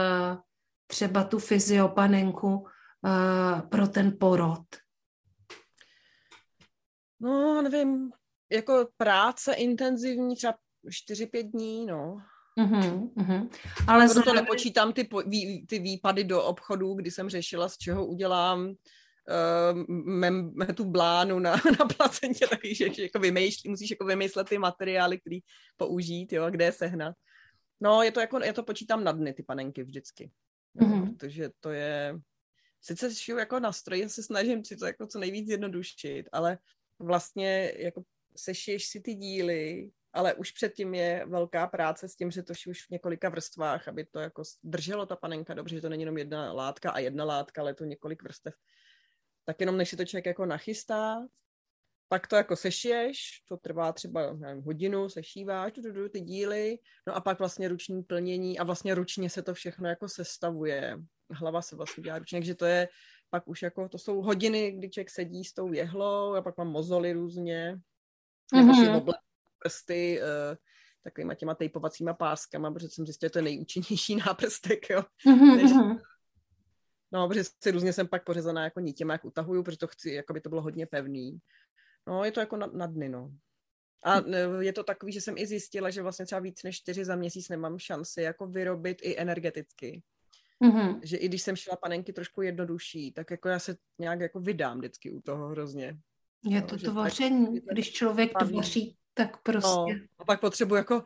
třeba 0.88 1.24
tu 1.24 1.40
fyziopanenku 1.40 2.56
uh, 2.58 3.62
pro 3.70 3.88
ten 3.88 4.18
porod? 4.20 4.68
No, 7.20 7.62
nevím, 7.62 8.12
jako 8.52 8.88
práce 8.98 9.54
intenzivní, 9.54 10.36
třeba 10.36 10.54
4-5 10.88 11.52
dní, 11.52 11.86
no. 11.86 12.18
Uhum, 12.58 13.12
uhum. 13.16 13.50
Ale 13.88 14.06
Proto 14.06 14.14
zároveň... 14.14 14.44
nepočítám 14.44 14.94
ty, 14.94 15.04
po, 15.04 15.22
vý, 15.22 15.66
ty 15.68 15.80
výpady 15.80 16.24
do 16.24 16.44
obchodu, 16.44 16.94
kdy 16.94 17.12
jsem 17.12 17.30
řešila, 17.30 17.70
z 17.70 17.78
čeho 17.78 18.06
udělám 18.06 18.70
uh, 18.70 18.76
mem, 20.06 20.54
tu 20.76 20.86
blánu 20.86 21.40
na, 21.40 21.52
na 21.80 21.86
placentě, 21.98 22.48
taky, 22.48 22.76
že, 22.76 22.94
že 22.94 23.04
jako 23.04 23.20
vymýšlí, 23.20 23.70
musíš 23.70 23.92
jako 23.92 24.06
vymyslet 24.06 24.50
ty 24.50 24.58
materiály, 24.58 25.20
který 25.20 25.40
použít, 25.78 26.34
jo, 26.34 26.50
kde 26.50 26.66
je 26.66 26.72
sehnat. 26.72 27.16
No, 27.82 28.04
je 28.04 28.12
to 28.12 28.20
jako, 28.20 28.40
já 28.44 28.54
to 28.54 28.64
počítám 28.64 29.04
na 29.04 29.12
dny, 29.12 29.34
ty 29.34 29.44
panenky 29.44 29.84
vždycky. 29.84 30.32
Mm-hmm. 30.78 31.16
protože 31.16 31.50
to 31.60 31.72
je, 31.72 32.20
sice 32.82 33.16
šiju 33.16 33.38
jako 33.38 33.60
na 33.60 33.72
stroji, 33.72 34.10
se 34.10 34.24
snažím 34.24 34.66
si 34.66 34.78
to 34.78 34.86
jako 34.86 35.08
co 35.08 35.20
nejvíc 35.20 35.48
zjednodušit, 35.48 36.24
ale 36.32 36.58
vlastně 37.00 37.74
jako 37.78 38.04
sešiješ 38.36 38.88
si 38.88 39.02
ty 39.02 39.14
díly, 39.14 39.90
ale 40.18 40.34
už 40.34 40.52
předtím 40.52 40.94
je 40.94 41.26
velká 41.28 41.68
práce 41.68 42.10
s 42.10 42.16
tím, 42.16 42.32
že 42.32 42.44
to 42.44 42.54
už 42.68 42.86
v 42.86 42.90
několika 42.90 43.30
vrstvách, 43.30 43.88
aby 43.88 44.06
to 44.06 44.20
jako 44.20 44.44
drželo 44.64 45.06
ta 45.06 45.16
panenka 45.16 45.54
dobře, 45.54 45.76
že 45.76 45.82
to 45.82 45.90
není 45.90 46.02
jenom 46.02 46.18
jedna 46.18 46.54
látka 46.54 46.92
a 46.92 47.00
jedna 47.00 47.26
látka, 47.26 47.62
ale 47.62 47.74
to 47.74 47.86
několik 47.86 48.24
vrstev. 48.24 48.54
Tak 49.46 49.60
jenom 49.60 49.78
než 49.78 49.90
si 49.90 49.98
to 49.98 50.06
člověk 50.06 50.26
jako 50.26 50.46
nachystá, 50.46 51.18
pak 52.10 52.28
to 52.28 52.36
jako 52.36 52.56
sešiješ, 52.56 53.44
to 53.48 53.58
trvá 53.58 53.92
třeba 53.94 54.34
nevím, 54.34 54.64
hodinu, 54.64 55.10
sešíváš 55.10 55.72
ty 56.12 56.22
díly, 56.22 56.78
no 57.08 57.16
a 57.16 57.22
pak 57.22 57.40
vlastně 57.40 57.68
ruční 57.68 58.04
plnění 58.04 58.60
a 58.60 58.64
vlastně 58.64 58.96
ručně 58.96 59.30
se 59.30 59.42
to 59.42 59.54
všechno 59.54 59.90
jako 59.90 60.10
sestavuje. 60.10 60.98
Hlava 61.32 61.62
se 61.62 61.76
vlastně 61.76 62.04
dělá 62.04 62.20
ručně, 62.20 62.40
takže 62.40 62.56
to 62.56 62.66
je 62.66 62.88
pak 63.30 63.48
už 63.48 63.62
jako, 63.62 63.90
to 63.90 63.98
jsou 63.98 64.22
hodiny, 64.22 64.72
kdy 64.72 64.90
člověk 64.90 65.10
sedí 65.10 65.44
s 65.44 65.54
tou 65.54 65.74
jehlou 65.74 66.34
a 66.34 66.42
pak 66.42 66.58
mám 66.58 66.68
mozoly 66.68 67.14
různě, 67.14 67.80
nebo 68.54 68.72
mm-hmm. 68.72 68.84
si 68.84 68.90
mhm. 68.90 69.27
Prsty 69.60 70.22
uh, 70.22 70.56
takovýma 71.04 71.36
těma 71.36 71.56
tejpovacíma 71.56 72.14
páskama, 72.14 72.72
protože 72.72 72.90
jsem 72.90 73.06
zjistila, 73.06 73.28
že 73.28 73.32
to 73.32 73.40
je 73.40 73.44
nejúčinnější 73.44 74.16
náprstek, 74.28 74.90
jo. 74.90 75.04
Mm-hmm. 75.28 75.56
Než, 75.56 75.72
mhm. 75.72 75.98
no, 77.12 77.28
protože 77.28 77.44
si 77.64 77.72
různě 77.72 77.94
jsem 77.94 78.08
pak 78.08 78.24
pořezaná 78.24 78.64
jako 78.64 78.80
nitěma, 78.80 79.14
jak 79.14 79.26
utahuju, 79.26 79.64
protože 79.64 79.78
to 79.78 79.88
chci, 79.88 80.12
jako 80.12 80.34
by 80.34 80.42
to 80.42 80.50
bylo 80.50 80.62
hodně 80.62 80.86
pevný. 80.86 81.40
No, 82.08 82.24
je 82.24 82.32
to 82.32 82.40
jako 82.40 82.58
na, 82.58 82.68
na 82.68 82.86
dny, 82.86 83.10
no. 83.10 83.32
A 84.06 84.22
je 84.60 84.74
to 84.74 84.84
takový, 84.84 85.12
že 85.12 85.22
jsem 85.22 85.38
i 85.38 85.48
zjistila, 85.48 85.90
že 85.90 86.02
vlastně 86.02 86.26
třeba 86.26 86.42
víc 86.42 86.64
než 86.64 86.78
čtyři 86.78 87.06
za 87.06 87.16
měsíc 87.16 87.50
nemám 87.50 87.80
šanci 87.80 88.22
jako 88.22 88.48
vyrobit 88.48 88.98
i 89.02 89.18
energeticky. 89.18 90.04
Mm-hmm. 90.64 91.00
Že 91.04 91.18
i 91.18 91.28
když 91.28 91.42
jsem 91.42 91.56
šla 91.56 91.76
panenky 91.76 92.14
trošku 92.14 92.42
jednodušší, 92.42 93.12
tak 93.12 93.32
jako 93.32 93.50
já 93.50 93.60
se 93.60 93.78
nějak 94.00 94.20
jako 94.20 94.40
vydám 94.40 94.78
vždycky 94.78 95.12
u 95.12 95.22
toho 95.22 95.48
hrozně. 95.48 95.98
Je 96.44 96.62
to 96.62 96.78
to 96.78 96.94
vaření, 96.94 97.62
když 97.72 97.92
člověk 97.92 98.32
tvoří, 98.40 98.98
tak 99.18 99.42
prostě. 99.44 99.70
No, 99.70 100.00
a 100.20 100.26
pak 100.26 100.40
potřebuji 100.40 100.76
jako, 100.76 101.04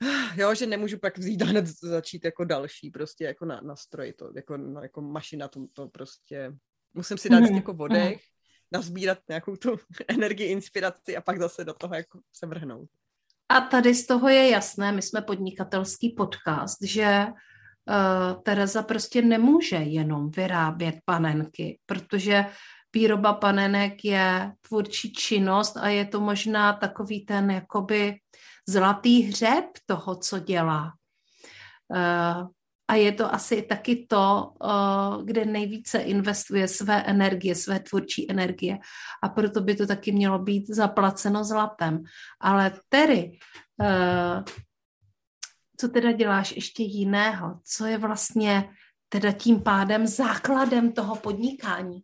jo, 0.36 0.54
že 0.54 0.66
nemůžu 0.66 0.98
pak 0.98 1.18
vzít 1.18 1.42
hned 1.42 1.66
začít 1.66 2.24
jako 2.24 2.44
další, 2.44 2.90
prostě 2.90 3.24
jako 3.24 3.44
na, 3.44 3.60
na 3.60 3.76
stroj, 3.76 4.12
to, 4.12 4.30
jako, 4.36 4.56
na, 4.56 4.82
jako 4.82 5.00
mašina, 5.00 5.48
to, 5.48 5.66
to 5.72 5.88
prostě, 5.88 6.52
musím 6.94 7.18
si 7.18 7.28
dát 7.28 7.40
mm, 7.40 7.56
jako 7.56 7.72
vodech, 7.72 8.16
mm. 8.16 8.20
nazbírat 8.72 9.18
nějakou 9.28 9.56
tu 9.56 9.76
energii, 10.08 10.46
inspiraci 10.46 11.16
a 11.16 11.20
pak 11.20 11.38
zase 11.38 11.64
do 11.64 11.74
toho 11.74 11.94
jako 11.94 12.20
se 12.32 12.46
vrhnout. 12.46 12.88
A 13.48 13.60
tady 13.60 13.94
z 13.94 14.06
toho 14.06 14.28
je 14.28 14.50
jasné, 14.50 14.92
my 14.92 15.02
jsme 15.02 15.22
podnikatelský 15.22 16.08
podcast, 16.08 16.82
že 16.82 17.26
uh, 17.26 18.42
Tereza 18.42 18.82
prostě 18.82 19.22
nemůže 19.22 19.76
jenom 19.76 20.30
vyrábět 20.30 20.94
panenky, 21.04 21.78
protože 21.86 22.44
výroba 22.94 23.32
panenek 23.32 24.04
je 24.04 24.52
tvůrčí 24.68 25.12
činnost 25.12 25.76
a 25.76 25.88
je 25.88 26.04
to 26.04 26.20
možná 26.20 26.72
takový 26.72 27.24
ten 27.24 27.50
jakoby 27.50 28.18
zlatý 28.68 29.22
hřeb 29.22 29.64
toho, 29.86 30.16
co 30.16 30.38
dělá. 30.38 30.92
Uh, 31.88 32.48
a 32.88 32.94
je 32.94 33.12
to 33.12 33.34
asi 33.34 33.62
taky 33.62 34.06
to, 34.08 34.52
uh, 34.64 35.24
kde 35.24 35.44
nejvíce 35.44 35.98
investuje 35.98 36.68
své 36.68 37.02
energie, 37.02 37.54
své 37.54 37.80
tvůrčí 37.80 38.30
energie. 38.30 38.78
A 39.22 39.28
proto 39.28 39.60
by 39.60 39.74
to 39.74 39.86
taky 39.86 40.12
mělo 40.12 40.38
být 40.38 40.66
zaplaceno 40.68 41.44
zlatem. 41.44 42.02
Ale 42.40 42.72
tedy, 42.88 43.38
uh, 43.80 44.44
co 45.76 45.88
teda 45.88 46.12
děláš 46.12 46.52
ještě 46.52 46.82
jiného? 46.82 47.60
Co 47.64 47.86
je 47.86 47.98
vlastně 47.98 48.70
teda 49.08 49.32
tím 49.32 49.62
pádem 49.62 50.06
základem 50.06 50.92
toho 50.92 51.16
podnikání? 51.16 52.00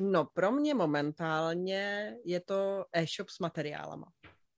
No, 0.00 0.24
pro 0.24 0.52
mě 0.52 0.74
momentálně 0.74 2.14
je 2.24 2.40
to 2.40 2.84
e-shop 2.92 3.30
s 3.30 3.38
materiálama. 3.38 4.06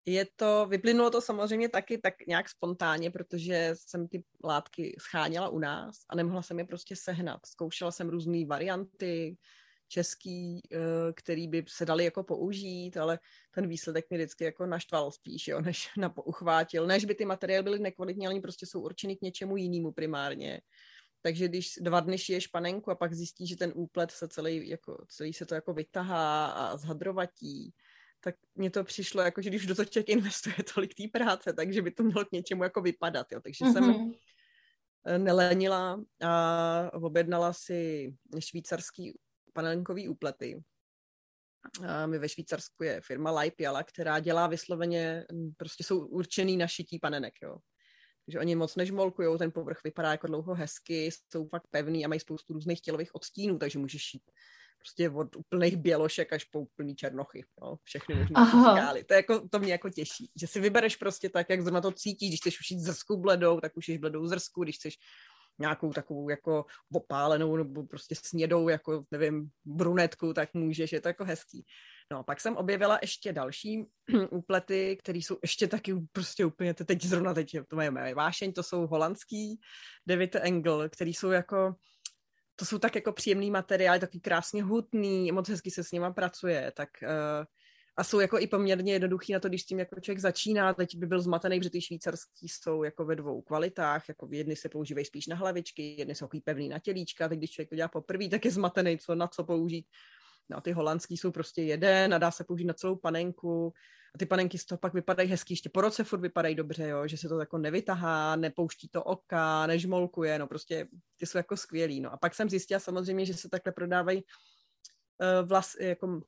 Je 0.06 0.26
to, 0.36 0.66
vyplynulo 0.66 1.10
to 1.10 1.20
samozřejmě 1.20 1.68
taky 1.68 1.98
tak 1.98 2.14
nějak 2.26 2.48
spontánně, 2.48 3.10
protože 3.10 3.70
jsem 3.74 4.08
ty 4.08 4.24
látky 4.44 4.96
scháněla 5.00 5.48
u 5.48 5.58
nás 5.58 5.96
a 6.08 6.16
nemohla 6.16 6.42
jsem 6.42 6.58
je 6.58 6.64
prostě 6.64 6.96
sehnat. 6.96 7.46
Zkoušela 7.46 7.90
jsem 7.90 8.08
různé 8.08 8.46
varianty, 8.46 9.36
český, 9.88 10.62
eh, 10.72 11.12
který 11.12 11.48
by 11.48 11.64
se 11.68 11.86
dali 11.86 12.04
jako 12.04 12.22
použít, 12.24 12.96
ale 12.96 13.18
ten 13.54 13.68
výsledek 13.68 14.10
mi 14.10 14.16
vždycky 14.16 14.44
jako 14.44 14.66
naštval 14.66 15.10
spíš, 15.10 15.48
jo, 15.48 15.60
než 15.60 15.90
na 15.96 16.16
uchvátil. 16.16 16.86
Než 16.86 17.04
by 17.04 17.14
ty 17.14 17.24
materiály 17.24 17.62
byly 17.62 17.78
nekvalitní, 17.78 18.26
ale 18.26 18.34
oni 18.34 18.40
prostě 18.40 18.66
jsou 18.66 18.80
určeny 18.80 19.16
k 19.16 19.22
něčemu 19.22 19.56
jinému 19.56 19.92
primárně. 19.92 20.60
Takže 21.22 21.48
když 21.48 21.74
dva 21.80 22.00
dny 22.00 22.18
šiješ 22.18 22.46
panenku 22.46 22.90
a 22.90 22.94
pak 22.94 23.14
zjistíš, 23.14 23.48
že 23.48 23.56
ten 23.56 23.72
úplet 23.74 24.10
se 24.10 24.28
celý, 24.28 24.68
jako, 24.68 25.04
celý 25.08 25.32
se 25.32 25.46
to 25.46 25.54
jako 25.54 25.74
vytahá 25.74 26.46
a 26.46 26.76
zhadrovatí, 26.76 27.74
tak 28.20 28.34
mně 28.54 28.70
to 28.70 28.84
přišlo, 28.84 29.22
jako, 29.22 29.42
že 29.42 29.50
když 29.50 29.66
do 29.66 29.74
toho 29.74 29.86
člověk 29.86 30.08
investuje 30.08 30.56
tolik 30.74 30.94
té 30.94 31.02
práce, 31.12 31.52
takže 31.52 31.82
by 31.82 31.90
to 31.90 32.02
mělo 32.02 32.24
k 32.24 32.32
něčemu 32.32 32.62
jako 32.62 32.80
vypadat. 32.80 33.32
Jo. 33.32 33.40
Takže 33.40 33.64
mm-hmm. 33.64 33.72
jsem 33.72 34.12
eh, 35.06 35.18
nelenila 35.18 36.04
a 36.24 36.90
objednala 36.92 37.52
si 37.52 38.12
švýcarský 38.38 39.18
panenkový 39.52 40.08
úplety. 40.08 40.62
A 41.86 42.06
my 42.06 42.18
ve 42.18 42.28
Švýcarsku 42.28 42.84
je 42.84 43.00
firma 43.00 43.30
Laipiala, 43.30 43.82
která 43.82 44.20
dělá 44.20 44.46
vysloveně, 44.46 45.26
prostě 45.56 45.84
jsou 45.84 46.06
určený 46.06 46.56
na 46.56 46.66
šití 46.66 46.98
panenek, 46.98 47.34
jo. 47.42 47.58
Takže 48.26 48.38
oni 48.38 48.54
moc 48.54 48.76
nežmolkujou, 48.76 49.38
ten 49.38 49.50
povrch 49.50 49.78
vypadá 49.84 50.10
jako 50.10 50.26
dlouho 50.26 50.54
hezky, 50.54 51.10
jsou 51.30 51.48
fakt 51.48 51.66
pevný 51.70 52.04
a 52.04 52.08
mají 52.08 52.20
spoustu 52.20 52.52
různých 52.52 52.80
tělových 52.80 53.14
odstínů, 53.14 53.58
takže 53.58 53.78
můžeš 53.78 54.02
šít 54.02 54.22
prostě 54.78 55.10
od 55.10 55.36
úplných 55.36 55.76
bělošek 55.76 56.32
až 56.32 56.44
po 56.44 56.60
úplný 56.60 56.96
černochy, 56.96 57.44
jo, 57.62 57.76
všechny 57.82 58.14
možné 58.14 58.46
skály. 58.46 59.04
To, 59.04 59.14
jako, 59.14 59.48
to 59.48 59.58
mě 59.58 59.72
jako 59.72 59.90
těší, 59.90 60.30
že 60.36 60.46
si 60.46 60.60
vybereš 60.60 60.96
prostě 60.96 61.28
tak, 61.28 61.50
jak 61.50 61.62
zrovna 61.62 61.80
to 61.80 61.92
cítíš, 61.92 62.30
když 62.30 62.40
chceš 62.40 62.60
ušít 62.60 62.80
zrsku 62.80 63.16
bledou, 63.16 63.60
tak 63.60 63.76
ušíš 63.76 63.98
bledou 63.98 64.26
zrsku, 64.26 64.62
když 64.62 64.76
chceš 64.76 64.98
nějakou 65.58 65.92
takovou 65.92 66.28
jako 66.28 66.64
opálenou 66.92 67.56
nebo 67.56 67.86
prostě 67.86 68.14
snědou, 68.14 68.68
jako 68.68 69.04
nevím, 69.10 69.50
brunetku, 69.64 70.34
tak 70.34 70.54
můžeš, 70.54 70.92
je 70.92 71.00
to 71.00 71.08
jako 71.08 71.24
hezký. 71.24 71.66
No, 72.10 72.24
pak 72.24 72.40
jsem 72.40 72.56
objevila 72.56 72.98
ještě 73.02 73.32
další 73.32 73.84
úplety, 74.30 74.96
které 74.96 75.18
jsou 75.18 75.38
ještě 75.42 75.66
taky 75.68 75.94
prostě 76.12 76.44
úplně, 76.44 76.74
teď 76.74 77.04
zrovna 77.04 77.34
teď, 77.34 77.56
to 77.68 77.76
mají 77.76 78.14
vášeň, 78.14 78.52
to 78.52 78.62
jsou 78.62 78.86
holandský 78.86 79.60
David 80.06 80.36
Engel, 80.36 80.88
který 80.88 81.14
jsou 81.14 81.30
jako, 81.30 81.74
to 82.56 82.64
jsou 82.64 82.78
tak 82.78 82.94
jako 82.94 83.12
příjemný 83.12 83.50
materiály, 83.50 84.00
takový 84.00 84.20
krásně 84.20 84.62
hutný, 84.62 85.32
moc 85.32 85.48
hezky 85.48 85.70
se 85.70 85.84
s 85.84 85.92
nima 85.92 86.10
pracuje, 86.10 86.72
tak 86.76 86.88
uh, 87.02 87.44
a 87.96 88.04
jsou 88.04 88.20
jako 88.20 88.38
i 88.38 88.46
poměrně 88.46 88.92
jednoduchý 88.92 89.32
na 89.32 89.40
to, 89.40 89.48
když 89.48 89.62
s 89.62 89.66
tím 89.66 89.78
jako 89.78 90.00
člověk 90.00 90.20
začíná, 90.20 90.74
teď 90.74 90.96
by 90.96 91.06
byl 91.06 91.20
zmatený, 91.20 91.58
protože 91.58 91.70
ty 91.70 91.80
švýcarský 91.80 92.48
jsou 92.48 92.82
jako 92.82 93.04
ve 93.04 93.16
dvou 93.16 93.42
kvalitách, 93.42 94.08
jako 94.08 94.28
jedny 94.30 94.56
se 94.56 94.68
používají 94.68 95.06
spíš 95.06 95.26
na 95.26 95.36
hlavičky, 95.36 95.94
jedny 95.98 96.14
jsou 96.14 96.24
takový 96.24 96.40
pevný 96.40 96.68
na 96.68 96.78
tělíčka, 96.78 97.28
tak 97.28 97.38
když 97.38 97.50
člověk 97.50 97.68
to 97.68 97.76
dělá 97.76 97.88
poprvé, 97.88 98.28
tak 98.28 98.44
je 98.44 98.50
zmatený, 98.50 98.98
co 98.98 99.14
na 99.14 99.26
co 99.28 99.44
použít. 99.44 99.86
No 100.50 100.56
a 100.56 100.60
ty 100.60 100.72
holandský 100.72 101.16
jsou 101.16 101.30
prostě 101.30 101.62
jeden 101.62 102.14
a 102.14 102.18
dá 102.18 102.30
se 102.30 102.44
použít 102.44 102.64
na 102.64 102.74
celou 102.74 102.96
panenku. 102.96 103.72
A 104.14 104.18
ty 104.18 104.26
panenky 104.26 104.58
z 104.58 104.64
toho 104.64 104.78
pak 104.78 104.94
vypadají 104.94 105.28
hezky, 105.28 105.52
ještě 105.52 105.68
po 105.68 105.80
roce 105.80 106.04
furt 106.04 106.20
vypadají 106.20 106.54
dobře, 106.54 106.88
jo, 106.88 107.08
že 107.08 107.16
se 107.16 107.28
to 107.28 107.40
jako 107.40 107.58
nevytahá, 107.58 108.36
nepouští 108.36 108.88
to 108.88 109.04
oka, 109.04 109.66
nežmolkuje, 109.66 110.38
no 110.38 110.46
prostě 110.46 110.88
ty 111.16 111.26
jsou 111.26 111.38
jako 111.38 111.56
skvělý. 111.56 112.00
No 112.00 112.12
a 112.12 112.16
pak 112.16 112.34
jsem 112.34 112.50
zjistila 112.50 112.80
samozřejmě, 112.80 113.26
že 113.26 113.34
se 113.34 113.48
takhle 113.48 113.72
prodávají 113.72 114.22
uh, 114.22 115.48
vlas, 115.48 115.74
jako 115.80 116.20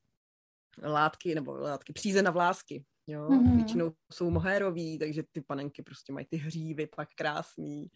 látky, 0.82 1.34
nebo 1.34 1.52
látky, 1.52 1.92
příze 1.92 2.22
na 2.22 2.30
vlásky, 2.30 2.84
jo, 3.06 3.28
mm-hmm. 3.28 3.56
většinou 3.56 3.92
jsou 4.12 4.30
mohérový, 4.30 4.98
takže 4.98 5.22
ty 5.32 5.40
panenky 5.40 5.82
prostě 5.82 6.12
mají 6.12 6.26
ty 6.26 6.36
hřívy 6.36 6.86
pak 6.86 7.08
krásný. 7.14 7.90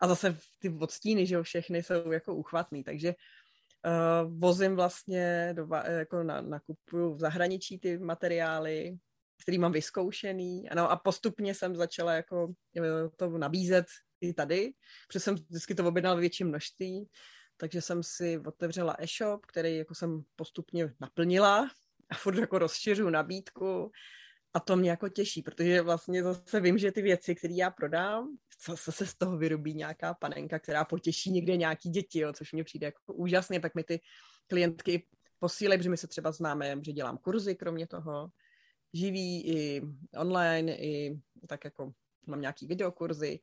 A 0.00 0.08
zase 0.08 0.38
ty 0.58 0.70
odstíny, 0.70 1.26
že 1.26 1.34
jo, 1.34 1.42
všechny 1.42 1.82
jsou 1.82 2.12
jako 2.12 2.34
uchvatný, 2.34 2.84
takže 2.84 3.14
uh, 3.86 4.38
vozím 4.38 4.76
vlastně, 4.76 5.52
do, 5.56 5.68
jako 5.86 6.22
na, 6.22 6.40
nakupuju 6.40 7.14
v 7.14 7.20
zahraničí 7.20 7.78
ty 7.78 7.98
materiály, 7.98 8.98
který 9.42 9.58
mám 9.58 9.72
vyzkoušený. 9.72 10.70
Ano, 10.70 10.90
a 10.90 10.96
postupně 10.96 11.54
jsem 11.54 11.76
začala 11.76 12.12
jako 12.12 12.52
to 13.16 13.38
nabízet 13.38 13.86
i 14.20 14.34
tady, 14.34 14.72
protože 15.08 15.20
jsem 15.20 15.34
vždycky 15.34 15.74
to 15.74 15.88
objednala 15.88 16.14
ve 16.14 16.20
větším 16.20 16.48
množství, 16.48 17.08
takže 17.56 17.80
jsem 17.80 18.02
si 18.02 18.38
otevřela 18.46 18.96
e-shop, 18.98 19.46
který 19.46 19.76
jako 19.76 19.94
jsem 19.94 20.22
postupně 20.36 20.94
naplnila 21.00 21.70
a 22.10 22.14
furt 22.14 22.38
jako 22.38 22.58
rozšiřu 22.58 23.10
nabídku 23.10 23.90
a 24.54 24.60
to 24.60 24.76
mě 24.76 24.90
jako 24.90 25.08
těší, 25.08 25.42
protože 25.42 25.82
vlastně 25.82 26.22
zase 26.22 26.60
vím, 26.60 26.78
že 26.78 26.92
ty 26.92 27.02
věci, 27.02 27.34
které 27.34 27.54
já 27.54 27.70
prodám, 27.70 28.36
zase 28.66 28.92
se 28.92 29.06
z 29.06 29.14
toho 29.14 29.36
vyrobí 29.36 29.74
nějaká 29.74 30.14
panenka, 30.14 30.58
která 30.58 30.84
potěší 30.84 31.30
někde 31.30 31.56
nějaký 31.56 31.90
děti, 31.90 32.18
jo, 32.18 32.32
což 32.32 32.52
mě 32.52 32.64
přijde 32.64 32.86
jako 32.86 33.14
úžasně, 33.14 33.60
tak 33.60 33.74
mi 33.74 33.84
ty 33.84 34.00
klientky 34.46 35.06
posílají, 35.38 35.78
protože 35.78 35.90
my 35.90 35.96
se 35.96 36.06
třeba 36.06 36.32
známe, 36.32 36.76
že 36.82 36.92
dělám 36.92 37.18
kurzy 37.18 37.54
kromě 37.54 37.86
toho, 37.86 38.28
živý 38.94 39.46
i 39.46 39.82
online, 40.18 40.76
i 40.76 41.20
tak 41.46 41.64
jako 41.64 41.92
mám 42.26 42.40
nějaký 42.40 42.66
videokurzy 42.66 43.40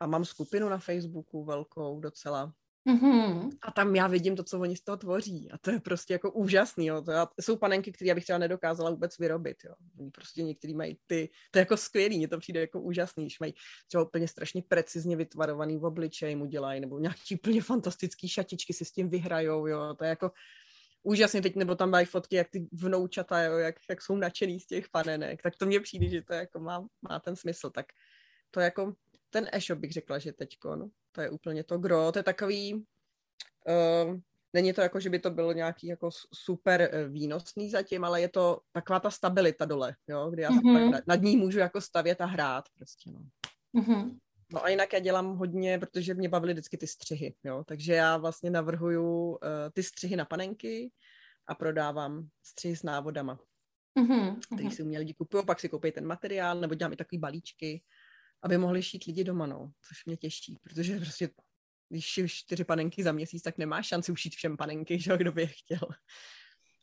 a 0.00 0.06
mám 0.06 0.24
skupinu 0.24 0.68
na 0.68 0.78
Facebooku 0.78 1.44
velkou 1.44 2.00
docela, 2.00 2.52
Mm-hmm. 2.88 3.50
A 3.62 3.70
tam 3.70 3.96
já 3.96 4.06
vidím 4.06 4.36
to, 4.36 4.44
co 4.44 4.60
oni 4.60 4.76
z 4.76 4.80
toho 4.80 4.96
tvoří. 4.96 5.50
A 5.52 5.58
to 5.58 5.70
je 5.70 5.80
prostě 5.80 6.12
jako 6.12 6.32
úžasný. 6.32 6.86
Jo. 6.86 7.02
To, 7.02 7.12
jsou 7.40 7.56
panenky, 7.56 7.92
které 7.92 8.08
já 8.08 8.14
bych 8.14 8.24
třeba 8.24 8.38
nedokázala 8.38 8.90
vůbec 8.90 9.18
vyrobit. 9.18 9.56
Jo. 9.64 9.74
Prostě 10.12 10.42
některý 10.42 10.74
mají 10.74 10.98
ty, 11.06 11.28
to 11.50 11.58
je 11.58 11.60
jako 11.60 11.76
skvělý, 11.76 12.18
mně 12.18 12.28
to 12.28 12.38
přijde 12.38 12.60
jako 12.60 12.80
úžasný, 12.80 13.24
když 13.24 13.40
mají 13.40 13.54
třeba 13.86 14.04
úplně 14.04 14.28
strašně 14.28 14.62
precizně 14.68 15.16
vytvarovaný 15.16 15.78
v 15.78 15.84
obličeji 15.84 16.36
mu 16.36 16.46
dělají, 16.46 16.80
nebo 16.80 16.98
nějaký 16.98 17.34
úplně 17.34 17.62
fantastický 17.62 18.28
šatičky 18.28 18.72
si 18.72 18.84
s 18.84 18.92
tím 18.92 19.08
vyhrajou, 19.08 19.66
jo. 19.66 19.94
To 19.98 20.04
je 20.04 20.10
jako 20.10 20.30
úžasně 21.02 21.42
teď, 21.42 21.56
nebo 21.56 21.74
tam 21.74 21.90
mají 21.90 22.06
fotky, 22.06 22.36
jak 22.36 22.48
ty 22.48 22.68
vnoučata, 22.72 23.42
jo, 23.42 23.58
jak, 23.58 23.76
jak 23.90 24.02
jsou 24.02 24.16
nadšený 24.16 24.60
z 24.60 24.66
těch 24.66 24.88
panenek, 24.88 25.42
tak 25.42 25.56
to 25.56 25.66
mně 25.66 25.80
přijde, 25.80 26.08
že 26.08 26.22
to 26.22 26.32
jako 26.32 26.60
má, 26.60 26.86
má 27.08 27.20
ten 27.20 27.36
smysl. 27.36 27.70
Tak 27.70 27.86
to 28.50 28.60
jako 28.60 28.94
ten 29.30 29.48
e-shop 29.52 29.78
bych 29.78 29.92
řekla, 29.92 30.18
že 30.18 30.32
teďko, 30.32 30.76
no, 30.76 30.88
to 31.18 31.22
je 31.22 31.30
úplně 31.30 31.64
to 31.64 31.78
gro, 31.78 32.12
to 32.12 32.18
je 32.18 32.22
takový, 32.22 32.74
uh, 32.74 34.18
není 34.52 34.72
to 34.72 34.80
jako, 34.80 35.00
že 35.00 35.10
by 35.10 35.18
to 35.18 35.30
bylo 35.30 35.52
nějaký 35.52 35.86
jako 35.86 36.10
super 36.34 36.80
eh, 36.92 37.08
výnosný 37.08 37.70
zatím, 37.70 38.04
ale 38.04 38.20
je 38.20 38.28
to 38.28 38.60
taková 38.72 39.00
ta 39.00 39.10
stabilita 39.10 39.64
dole, 39.64 39.96
jo, 40.08 40.30
kdy 40.30 40.42
já 40.42 40.50
mm-hmm. 40.50 40.92
tak 40.92 41.06
nad 41.06 41.22
ní 41.22 41.36
můžu 41.36 41.58
jako 41.58 41.80
stavět 41.80 42.20
a 42.20 42.24
hrát 42.24 42.64
prostě, 42.74 43.10
no. 43.10 43.20
Mm-hmm. 43.80 44.18
No 44.52 44.64
a 44.64 44.68
jinak 44.68 44.92
já 44.92 44.98
dělám 44.98 45.36
hodně, 45.36 45.78
protože 45.78 46.14
mě 46.14 46.28
bavily 46.28 46.52
vždycky 46.52 46.76
ty 46.76 46.86
střihy, 46.86 47.34
jo, 47.44 47.64
takže 47.66 47.92
já 47.92 48.16
vlastně 48.16 48.50
navrhuju 48.50 49.30
uh, 49.30 49.38
ty 49.72 49.82
střihy 49.82 50.16
na 50.16 50.24
panenky 50.24 50.90
a 51.46 51.54
prodávám 51.54 52.28
střihy 52.42 52.76
s 52.76 52.82
návodama. 52.82 53.38
Mm-hmm. 53.98 54.38
Který 54.54 54.70
si 54.70 54.82
u 54.82 54.86
mě 54.86 54.98
lidi 54.98 55.14
kupují, 55.14 55.46
pak 55.46 55.60
si 55.60 55.68
koupí 55.68 55.92
ten 55.92 56.06
materiál, 56.06 56.60
nebo 56.60 56.74
dělám 56.74 56.92
i 56.92 56.96
takový 56.96 57.18
balíčky, 57.18 57.82
aby 58.42 58.58
mohli 58.58 58.82
šít 58.82 59.04
lidi 59.04 59.24
doma, 59.24 59.46
no, 59.46 59.72
což 59.88 60.04
mě 60.04 60.16
těší, 60.16 60.58
protože 60.62 60.96
prostě 60.96 61.30
když 61.88 62.04
šiješ 62.04 62.34
čtyři 62.34 62.64
panenky 62.64 63.02
za 63.02 63.12
měsíc, 63.12 63.42
tak 63.42 63.58
nemáš 63.58 63.86
šanci 63.86 64.12
ušít 64.12 64.34
všem 64.34 64.56
panenky, 64.56 65.00
že 65.00 65.16
kdo 65.16 65.32
by 65.32 65.42
je 65.42 65.46
chtěl. 65.46 65.88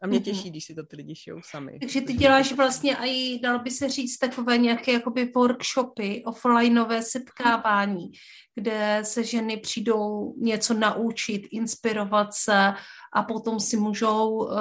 A 0.02 0.08
mě 0.08 0.20
těší, 0.20 0.50
když 0.50 0.66
si 0.66 0.76
to 0.76 0.86
ty 0.86 0.96
lidi 0.96 1.16
šijou 1.16 1.42
sami. 1.42 1.80
Takže 1.80 2.02
ty 2.02 2.14
děláš 2.14 2.52
vlastně 2.52 2.98
i, 3.06 3.40
dalo 3.40 3.60
by 3.60 3.72
se 3.72 3.90
říct, 3.90 4.18
takové 4.18 4.58
nějaké 4.58 4.92
jakoby 4.92 5.32
workshopy, 5.36 6.24
offlineové 6.26 7.02
setkávání, 7.02 8.12
kde 8.56 9.00
se 9.04 9.24
ženy 9.24 9.58
přijdou 9.58 10.36
něco 10.38 10.74
naučit, 10.74 11.48
inspirovat 11.52 12.34
se 12.34 12.74
a 13.14 13.24
potom 13.24 13.60
si 13.60 13.78
můžou 13.78 14.30
uh, 14.30 14.56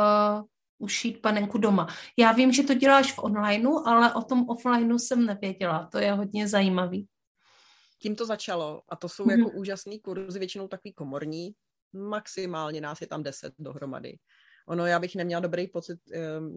ušít 0.84 1.22
panenku 1.22 1.58
doma. 1.58 1.88
Já 2.18 2.32
vím, 2.32 2.52
že 2.52 2.62
to 2.62 2.74
děláš 2.74 3.12
v 3.12 3.18
onlineu, 3.18 3.82
ale 3.86 4.14
o 4.14 4.22
tom 4.22 4.48
offlineu 4.48 4.98
jsem 4.98 5.26
nevěděla. 5.26 5.88
To 5.92 5.98
je 5.98 6.12
hodně 6.12 6.48
zajímavý. 6.48 7.08
Tím 7.98 8.16
to 8.16 8.26
začalo 8.26 8.82
a 8.88 8.96
to 8.96 9.08
jsou 9.08 9.24
mm-hmm. 9.24 9.38
jako 9.38 9.50
úžasný 9.50 10.00
kurzy, 10.00 10.38
většinou 10.38 10.68
takový 10.68 10.92
komorní, 10.92 11.54
maximálně 11.92 12.80
nás 12.80 13.00
je 13.00 13.06
tam 13.06 13.22
deset 13.22 13.54
dohromady. 13.58 14.18
Ono, 14.68 14.86
já 14.86 14.98
bych 14.98 15.16
neměla 15.16 15.40
dobrý 15.40 15.68
pocit, 15.68 15.98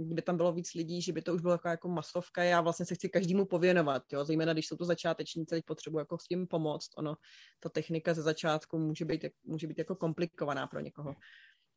kdyby 0.05 0.21
tam 0.21 0.37
bylo 0.37 0.51
víc 0.51 0.73
lidí, 0.73 1.01
že 1.01 1.13
by 1.13 1.21
to 1.21 1.33
už 1.33 1.41
bylo 1.41 1.53
jako, 1.53 1.67
jako 1.67 1.89
masovka. 1.89 2.43
Já 2.43 2.61
vlastně 2.61 2.85
se 2.85 2.95
chci 2.95 3.09
každému 3.09 3.45
pověnovat, 3.45 4.03
jo? 4.11 4.25
zejména 4.25 4.53
když 4.53 4.67
jsou 4.67 4.75
to 4.75 4.85
začátečníci, 4.85 5.49
teď 5.49 5.65
potřebuji 5.65 5.99
jako 5.99 6.17
s 6.17 6.23
tím 6.23 6.47
pomoct. 6.47 6.89
Ono, 6.97 7.15
ta 7.59 7.69
technika 7.69 8.13
ze 8.13 8.21
začátku 8.21 8.79
může 8.79 9.05
být, 9.05 9.25
může 9.43 9.67
být 9.67 9.77
jako 9.77 9.95
komplikovaná 9.95 10.67
pro 10.67 10.79
někoho. 10.79 11.15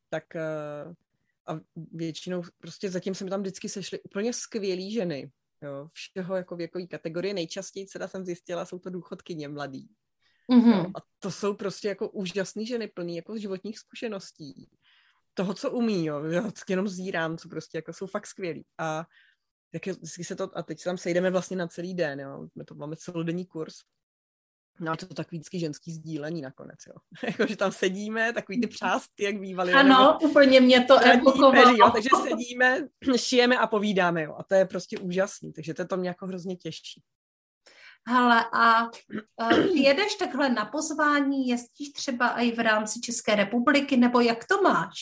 Tak 0.09 0.37
eh, 0.37 0.95
a 1.47 1.61
většinou 1.93 2.43
prostě 2.59 2.91
zatím 2.91 3.15
se 3.15 3.25
mi 3.25 3.31
tam 3.31 3.41
vždycky 3.41 3.69
sešly 3.69 4.01
úplně 4.03 4.33
skvělé 4.33 4.91
ženy, 4.91 5.31
jo, 5.63 5.89
všeho 5.93 6.37
jako 6.37 6.57
věkový 6.57 6.89
kategorie. 6.89 7.35
Nejčastěji 7.35 7.87
teda 7.87 8.09
jsem 8.09 8.25
zjistila, 8.25 8.65
jsou 8.65 8.79
to 8.79 8.91
důchodkyně 8.91 9.49
mladý. 9.49 9.89
Mm-hmm. 10.53 10.79
Jo, 10.79 10.87
a 10.97 11.03
to 11.19 11.31
jsou 11.31 11.55
prostě 11.55 11.89
jako 11.89 12.09
úžasné 12.09 12.67
ženy, 12.67 12.89
plný 12.89 13.17
jako 13.17 13.39
životních 13.39 13.79
zkušeností. 13.79 14.71
Toho, 15.35 15.55
co 15.55 15.71
umí, 15.71 16.07
jo. 16.07 16.25
Já 16.25 16.51
jenom 16.69 16.89
zírám, 16.89 17.39
co 17.39 17.49
prostě 17.49 17.79
jako 17.79 17.93
jsou 17.93 18.07
fakt 18.07 18.27
skvělí. 18.27 18.67
A 18.79 19.07
jak 19.73 19.87
je, 19.87 19.95
se 20.23 20.37
to, 20.37 20.59
a 20.59 20.63
teď 20.63 20.79
se 20.79 20.85
tam 20.85 20.99
sejdeme 20.99 21.31
vlastně 21.31 21.57
na 21.57 21.67
celý 21.67 21.95
den, 21.95 22.21
jo. 22.21 22.49
My 22.55 22.65
to 22.65 22.75
máme 22.75 22.97
celodenní 22.97 23.47
kurz. 23.47 23.75
No 24.81 24.97
to 24.97 25.07
takový 25.07 25.39
vždycky 25.39 25.59
ženský 25.59 25.93
sdílení 25.93 26.41
nakonec, 26.43 26.79
jo. 26.87 26.95
jako, 27.31 27.47
že 27.47 27.57
tam 27.57 27.73
sedíme, 27.73 28.33
takový 28.33 28.61
ty 28.61 28.67
přástky, 28.67 29.25
jak 29.25 29.41
bývaly. 29.41 29.73
Ano, 29.73 30.19
nebo, 30.23 30.31
úplně 30.31 30.61
mě 30.61 30.85
to 30.85 30.99
evokovalo. 30.99 31.77
Jo, 31.77 31.91
takže 31.91 32.09
sedíme, 32.29 32.89
šijeme 33.17 33.59
a 33.59 33.67
povídáme, 33.67 34.23
jo. 34.23 34.35
A 34.39 34.43
to 34.43 34.55
je 34.55 34.65
prostě 34.65 34.99
úžasný, 34.99 35.53
takže 35.53 35.75
to, 35.75 35.87
to 35.87 35.97
mě 35.97 36.09
jako 36.09 36.27
hrozně 36.27 36.57
těší. 36.57 37.03
Hele, 38.09 38.45
a 38.53 38.85
uh, 38.85 39.77
jedeš 39.77 40.15
takhle 40.15 40.49
na 40.49 40.65
pozvání, 40.65 41.49
jezdíš 41.49 41.93
třeba 41.93 42.29
i 42.29 42.53
v 42.53 42.59
rámci 42.59 43.01
České 43.01 43.35
republiky, 43.35 43.97
nebo 43.97 44.21
jak 44.21 44.45
to 44.47 44.63
máš? 44.63 44.97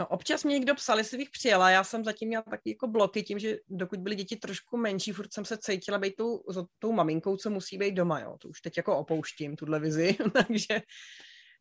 No 0.00 0.06
občas 0.06 0.44
mě 0.44 0.54
někdo 0.54 0.74
psal, 0.74 0.98
jestli 0.98 1.18
bych 1.18 1.30
přijela, 1.30 1.70
já 1.70 1.84
jsem 1.84 2.04
zatím 2.04 2.28
měla 2.28 2.42
taky 2.50 2.70
jako 2.70 2.86
bloky 2.86 3.22
tím, 3.22 3.38
že 3.38 3.56
dokud 3.68 3.98
byly 3.98 4.14
děti 4.16 4.36
trošku 4.36 4.76
menší, 4.76 5.12
furt 5.12 5.34
jsem 5.34 5.44
se 5.44 5.58
cítila 5.58 5.98
být 5.98 6.16
tou, 6.16 6.42
tou 6.78 6.92
maminkou, 6.92 7.36
co 7.36 7.50
musí 7.50 7.78
být 7.78 7.94
doma, 7.94 8.20
jo. 8.20 8.36
To 8.40 8.48
už 8.48 8.60
teď 8.60 8.76
jako 8.76 8.98
opouštím, 8.98 9.56
tuhle 9.56 9.80
vizi, 9.80 10.16
takže, 10.32 10.74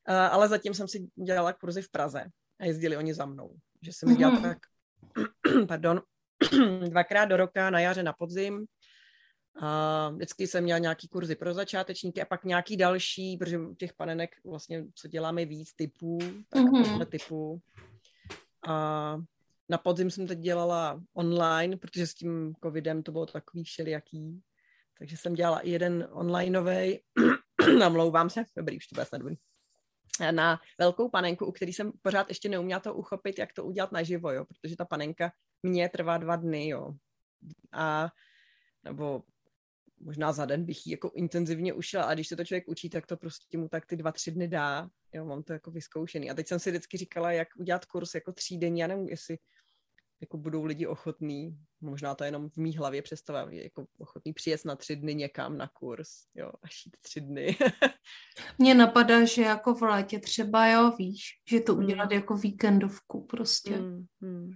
uh, 0.10 0.16
ale 0.16 0.48
zatím 0.48 0.74
jsem 0.74 0.88
si 0.88 1.08
dělala 1.26 1.54
kurzy 1.54 1.82
v 1.82 1.92
Praze 1.92 2.26
a 2.60 2.66
jezdili 2.66 2.98
oni 2.98 3.14
za 3.14 3.26
mnou, 3.26 3.56
že 3.82 3.94
jsem 3.94 4.10
mi 4.10 4.16
dělala 4.16 4.40
mm-hmm. 4.40 4.56
tak, 5.14 5.68
pardon, 5.68 6.02
dvakrát 6.90 7.26
do 7.26 7.38
roka, 7.38 7.70
na 7.70 7.80
jaře, 7.80 8.04
na 8.04 8.14
podzim, 8.14 8.66
a 9.62 10.10
vždycky 10.10 10.48
jsem 10.48 10.64
měla 10.64 10.80
nějaký 10.80 11.08
kurzy 11.08 11.36
pro 11.36 11.54
začátečníky 11.54 12.22
a 12.22 12.26
pak 12.26 12.44
nějaký 12.44 12.78
další, 12.78 13.38
protože 13.38 13.60
těch 13.78 13.94
panenek 13.94 14.30
vlastně, 14.46 14.86
co 14.96 15.08
děláme 15.08 15.46
víc 15.46 15.74
typů, 15.74 16.20
tak 16.50 16.64
mm-hmm. 16.64 17.06
typů. 17.06 17.62
A 18.68 19.18
na 19.70 19.78
podzim 19.78 20.12
jsem 20.12 20.28
teď 20.28 20.40
dělala 20.40 21.02
online, 21.14 21.78
protože 21.78 22.08
s 22.08 22.14
tím 22.14 22.54
covidem 22.64 23.04
to 23.04 23.12
bylo 23.12 23.26
takový 23.26 23.64
všelijaký. 23.64 24.42
Takže 24.98 25.18
jsem 25.18 25.34
dělala 25.34 25.60
i 25.60 25.70
jeden 25.70 26.08
onlineový, 26.12 27.00
namlouvám 27.80 28.30
se, 28.30 28.44
dobrý, 28.58 28.78
už 28.78 28.88
to 28.88 28.96
bude 28.96 29.06
snad 29.06 29.22
na 30.32 30.60
velkou 30.78 31.10
panenku, 31.10 31.46
u 31.46 31.52
který 31.52 31.74
jsem 31.74 31.92
pořád 32.02 32.30
ještě 32.30 32.50
neuměla 32.50 32.80
to 32.80 32.94
uchopit, 32.94 33.40
jak 33.40 33.54
to 33.54 33.66
udělat 33.66 33.92
naživo, 33.92 34.32
jo, 34.32 34.46
protože 34.46 34.76
ta 34.76 34.86
panenka 34.86 35.32
mě 35.64 35.90
trvá 35.90 36.18
dva 36.18 36.36
dny, 36.36 36.68
jo. 36.68 36.94
A 37.72 38.12
nebo 38.84 39.24
možná 40.00 40.32
za 40.32 40.46
den 40.46 40.66
bych 40.66 40.88
ji 40.88 40.92
jako 40.92 41.12
intenzivně 41.16 41.74
ušila 41.74 42.04
a 42.04 42.14
když 42.14 42.28
se 42.28 42.36
to 42.36 42.46
člověk 42.46 42.68
učí, 42.68 42.90
tak 42.90 43.08
to 43.08 43.18
prostě 43.18 43.58
mu 43.58 43.70
tak 43.70 43.86
ty 43.86 43.96
dva, 43.96 44.12
tři 44.12 44.32
dny 44.32 44.48
dá. 44.48 44.90
Jo, 45.14 45.26
mám 45.26 45.44
to 45.44 45.54
jako 45.54 45.72
vyzkoušený. 45.72 46.32
A 46.32 46.34
teď 46.34 46.48
jsem 46.48 46.60
si 46.60 46.70
vždycky 46.70 46.98
říkala, 46.98 47.32
jak 47.32 47.48
udělat 47.58 47.86
kurz 47.86 48.16
jako 48.16 48.34
den. 48.58 48.78
já 48.78 48.88
nevím, 48.88 49.10
jestli 49.10 49.38
jako 50.22 50.38
budou 50.38 50.66
lidi 50.66 50.88
ochotní, 50.88 51.58
možná 51.82 52.16
to 52.16 52.24
je 52.24 52.28
jenom 52.28 52.50
v 52.50 52.58
mý 52.58 52.78
hlavě 52.78 53.02
představa, 53.02 53.48
jako 53.52 53.86
ochotní 53.98 54.34
přijet 54.34 54.66
na 54.66 54.76
tři 54.76 54.96
dny 54.96 55.16
někam 55.16 55.58
na 55.58 55.68
kurz, 55.68 56.10
jo, 56.36 56.52
až 56.64 56.86
jít 56.86 56.98
tři 57.02 57.22
dny. 57.22 57.58
Mně 58.58 58.76
napadá, 58.76 59.26
že 59.26 59.42
jako 59.42 59.74
v 59.74 59.82
létě 59.82 60.20
třeba, 60.20 60.68
jo, 60.68 60.92
víš, 60.98 61.22
že 61.50 61.60
to 61.60 61.76
udělat 61.76 62.10
mm. 62.10 62.16
jako 62.16 62.38
víkendovku 62.38 63.26
prostě. 63.26 63.78
Mm, 63.78 64.06
mm. 64.22 64.52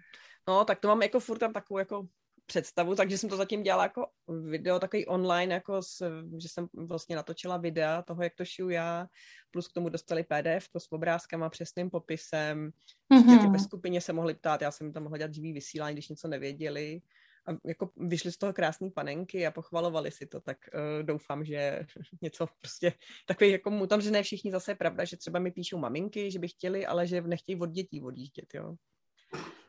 No, 0.48 0.66
tak 0.66 0.80
to 0.80 0.88
mám 0.88 1.02
jako 1.02 1.20
furt 1.20 1.40
tam 1.40 1.54
takovou 1.54 1.78
jako 1.78 2.08
představu, 2.46 2.96
takže 2.96 3.18
jsem 3.18 3.30
to 3.30 3.38
zatím 3.38 3.64
dělala 3.64 3.84
jako 3.84 4.08
video, 4.28 4.80
takový 4.80 5.06
online, 5.06 5.54
jako 5.54 5.82
s, 5.82 6.24
že 6.38 6.50
jsem 6.50 6.68
vlastně 6.74 7.16
natočila 7.16 7.58
videa 7.58 8.02
toho, 8.02 8.24
jak 8.24 8.36
to 8.36 8.46
šiju 8.46 8.70
já, 8.70 9.08
plus 9.52 9.68
k 9.68 9.74
tomu 9.74 9.90
dostali 9.90 10.24
PDF 10.24 10.70
to 10.70 10.80
s 10.80 10.92
obrázkama, 10.92 11.50
přesným 11.50 11.90
popisem, 11.90 12.72
mm-hmm. 13.14 13.52
ve 13.52 13.60
skupině 13.60 14.02
se 14.02 14.14
mohli 14.14 14.34
ptát, 14.34 14.62
já 14.62 14.72
jsem 14.72 14.94
tam 14.94 15.04
mohla 15.04 15.18
dělat 15.18 15.34
živý 15.34 15.54
vysílání, 15.54 15.96
když 15.96 16.10
něco 16.10 16.28
nevěděli 16.28 17.02
a 17.48 17.52
jako 17.66 17.90
vyšly 17.98 18.32
z 18.32 18.38
toho 18.38 18.54
krásné 18.54 18.90
panenky 18.90 19.48
a 19.48 19.52
pochvalovali 19.52 20.12
si 20.12 20.26
to, 20.26 20.42
tak 20.42 20.58
uh, 20.74 21.06
doufám, 21.06 21.46
že 21.46 21.86
něco 22.22 22.48
prostě 22.62 22.94
takový 23.26 23.52
jako 23.52 23.70
mu 23.70 23.88
tam, 23.88 24.02
že 24.02 24.12
ne 24.12 24.24
všichni 24.24 24.52
zase 24.52 24.72
je 24.72 24.76
pravda, 24.76 25.06
že 25.06 25.18
třeba 25.18 25.40
mi 25.40 25.52
píšou 25.52 25.78
maminky, 25.78 26.32
že 26.32 26.40
by 26.40 26.48
chtěli, 26.48 26.86
ale 26.86 27.08
že 27.08 27.22
nechtějí 27.22 27.60
od 27.60 27.70
dětí 27.70 28.02
odjíždět, 28.02 28.54
jo. 28.54 28.76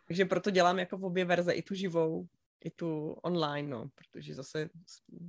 Takže 0.07 0.25
proto 0.25 0.51
dělám 0.51 0.79
jako 0.79 0.99
v 0.99 1.05
obě 1.05 1.25
verze, 1.25 1.53
i 1.53 1.63
tu 1.63 1.75
živou, 1.75 2.27
i 2.65 2.71
tu 2.71 3.17
online, 3.23 3.69
no, 3.69 3.85
protože 3.95 4.35
zase 4.35 4.69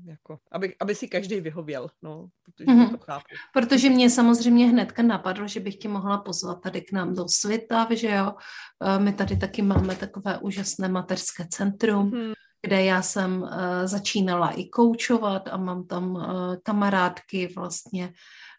jako, 0.06 0.40
aby, 0.52 0.76
aby 0.80 0.96
si 0.96 1.08
každý 1.08 1.40
vyhověl, 1.42 1.90
no, 2.02 2.28
protože 2.44 2.66
mm-hmm. 2.66 2.92
to 2.92 2.98
chápu. 2.98 3.26
Protože 3.54 3.90
mě 3.90 4.10
samozřejmě 4.10 4.68
hnedka 4.68 5.04
napadlo, 5.04 5.48
že 5.48 5.60
bych 5.60 5.76
tě 5.76 5.90
mohla 5.90 6.18
pozvat 6.18 6.62
tady 6.62 6.82
k 6.82 6.92
nám 6.92 7.16
do 7.16 7.26
Svitav, 7.28 7.92
že 7.92 8.08
jo, 8.08 8.34
e, 8.82 9.00
my 9.00 9.14
tady 9.14 9.38
taky 9.38 9.62
máme 9.62 9.96
takové 9.96 10.38
úžasné 10.38 10.88
mateřské 10.88 11.48
centrum, 11.50 12.12
mm-hmm. 12.12 12.34
kde 12.62 12.84
já 12.84 13.02
jsem 13.02 13.42
uh, 13.42 13.50
začínala 13.86 14.50
i 14.50 14.66
koučovat 14.66 15.48
a 15.48 15.58
mám 15.58 15.88
tam 15.88 16.16
uh, 16.16 16.24
kamarádky 16.64 17.54
vlastně 17.56 18.14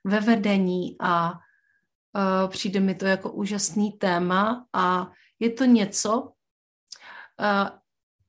ve 0.05 0.21
vedení 0.21 0.97
a 1.01 1.33
uh, 1.33 2.51
přijde 2.51 2.81
mi 2.81 2.95
to 2.95 3.07
jako 3.07 3.33
úžasný 3.33 3.93
téma 3.93 4.67
a 4.73 5.11
je 5.41 5.51
to 5.51 5.65
něco, 5.65 6.33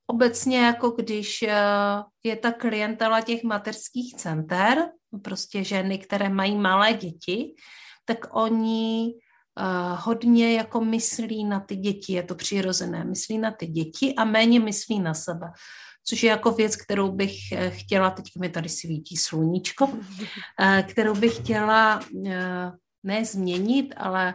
obecně 0.07 0.59
jako 0.59 0.89
když 0.89 1.41
eh, 1.41 1.55
je 2.23 2.35
ta 2.35 2.51
klientela 2.51 3.21
těch 3.21 3.43
mateřských 3.43 4.15
center, 4.15 4.89
prostě 5.23 5.63
ženy, 5.63 5.97
které 5.97 6.29
mají 6.29 6.55
malé 6.55 6.93
děti, 6.93 7.55
tak 8.05 8.35
oni 8.35 9.13
uh, 9.59 9.99
hodně 9.99 10.53
jako 10.53 10.81
myslí 10.81 11.45
na 11.45 11.59
ty 11.59 11.75
děti, 11.75 12.13
je 12.13 12.23
to 12.23 12.35
přirozené, 12.35 13.03
myslí 13.03 13.37
na 13.37 13.51
ty 13.51 13.67
děti 13.67 14.15
a 14.15 14.23
méně 14.23 14.59
myslí 14.59 14.99
na 14.99 15.13
sebe. 15.13 15.47
Což 16.03 16.23
je 16.23 16.29
jako 16.29 16.51
věc, 16.51 16.75
kterou 16.75 17.11
bych 17.11 17.51
eh, 17.51 17.69
chtěla, 17.69 18.09
teď 18.09 18.25
mi 18.39 18.49
tady 18.49 18.69
svítí 18.69 19.17
sluníčko, 19.17 19.89
kterou 20.87 21.15
bych 21.15 21.37
chtěla 21.37 21.99
ne 23.03 23.25
změnit, 23.25 23.93
ale 23.97 24.33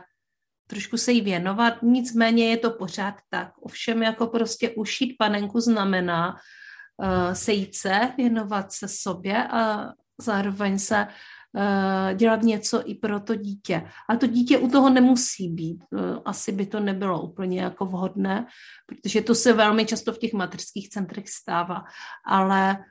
trošku 0.72 0.96
se 0.96 1.12
jí 1.12 1.20
věnovat, 1.20 1.82
nicméně 1.82 2.50
je 2.50 2.56
to 2.56 2.70
pořád 2.70 3.14
tak. 3.30 3.52
Ovšem 3.61 4.02
jako 4.02 4.26
prostě 4.26 4.70
ušít 4.70 5.16
panenku 5.18 5.61
znamená 5.61 6.32
uh, 6.32 7.32
sejít 7.32 7.76
se, 7.76 8.00
věnovat 8.16 8.72
se 8.72 8.88
sobě 8.88 9.48
a 9.48 9.92
zároveň 10.20 10.78
se 10.78 11.06
uh, 11.06 12.16
dělat 12.16 12.42
něco 12.42 12.82
i 12.88 12.94
pro 12.94 13.20
to 13.20 13.35
dítě. 13.35 13.85
A 14.08 14.16
to 14.16 14.26
dítě 14.26 14.58
u 14.58 14.68
toho 14.68 14.90
nemusí 14.90 15.48
být. 15.48 15.85
Uh, 15.90 16.00
asi 16.24 16.52
by 16.52 16.66
to 16.66 16.80
nebylo 16.80 17.22
úplně 17.22 17.61
jako 17.61 17.87
vhodné, 17.87 18.46
protože 18.87 19.20
to 19.20 19.35
se 19.35 19.52
velmi 19.52 19.87
často 19.87 20.12
v 20.12 20.18
těch 20.18 20.32
materských 20.32 20.88
centrech 20.88 21.28
stává. 21.28 21.85
Ale 22.26 22.85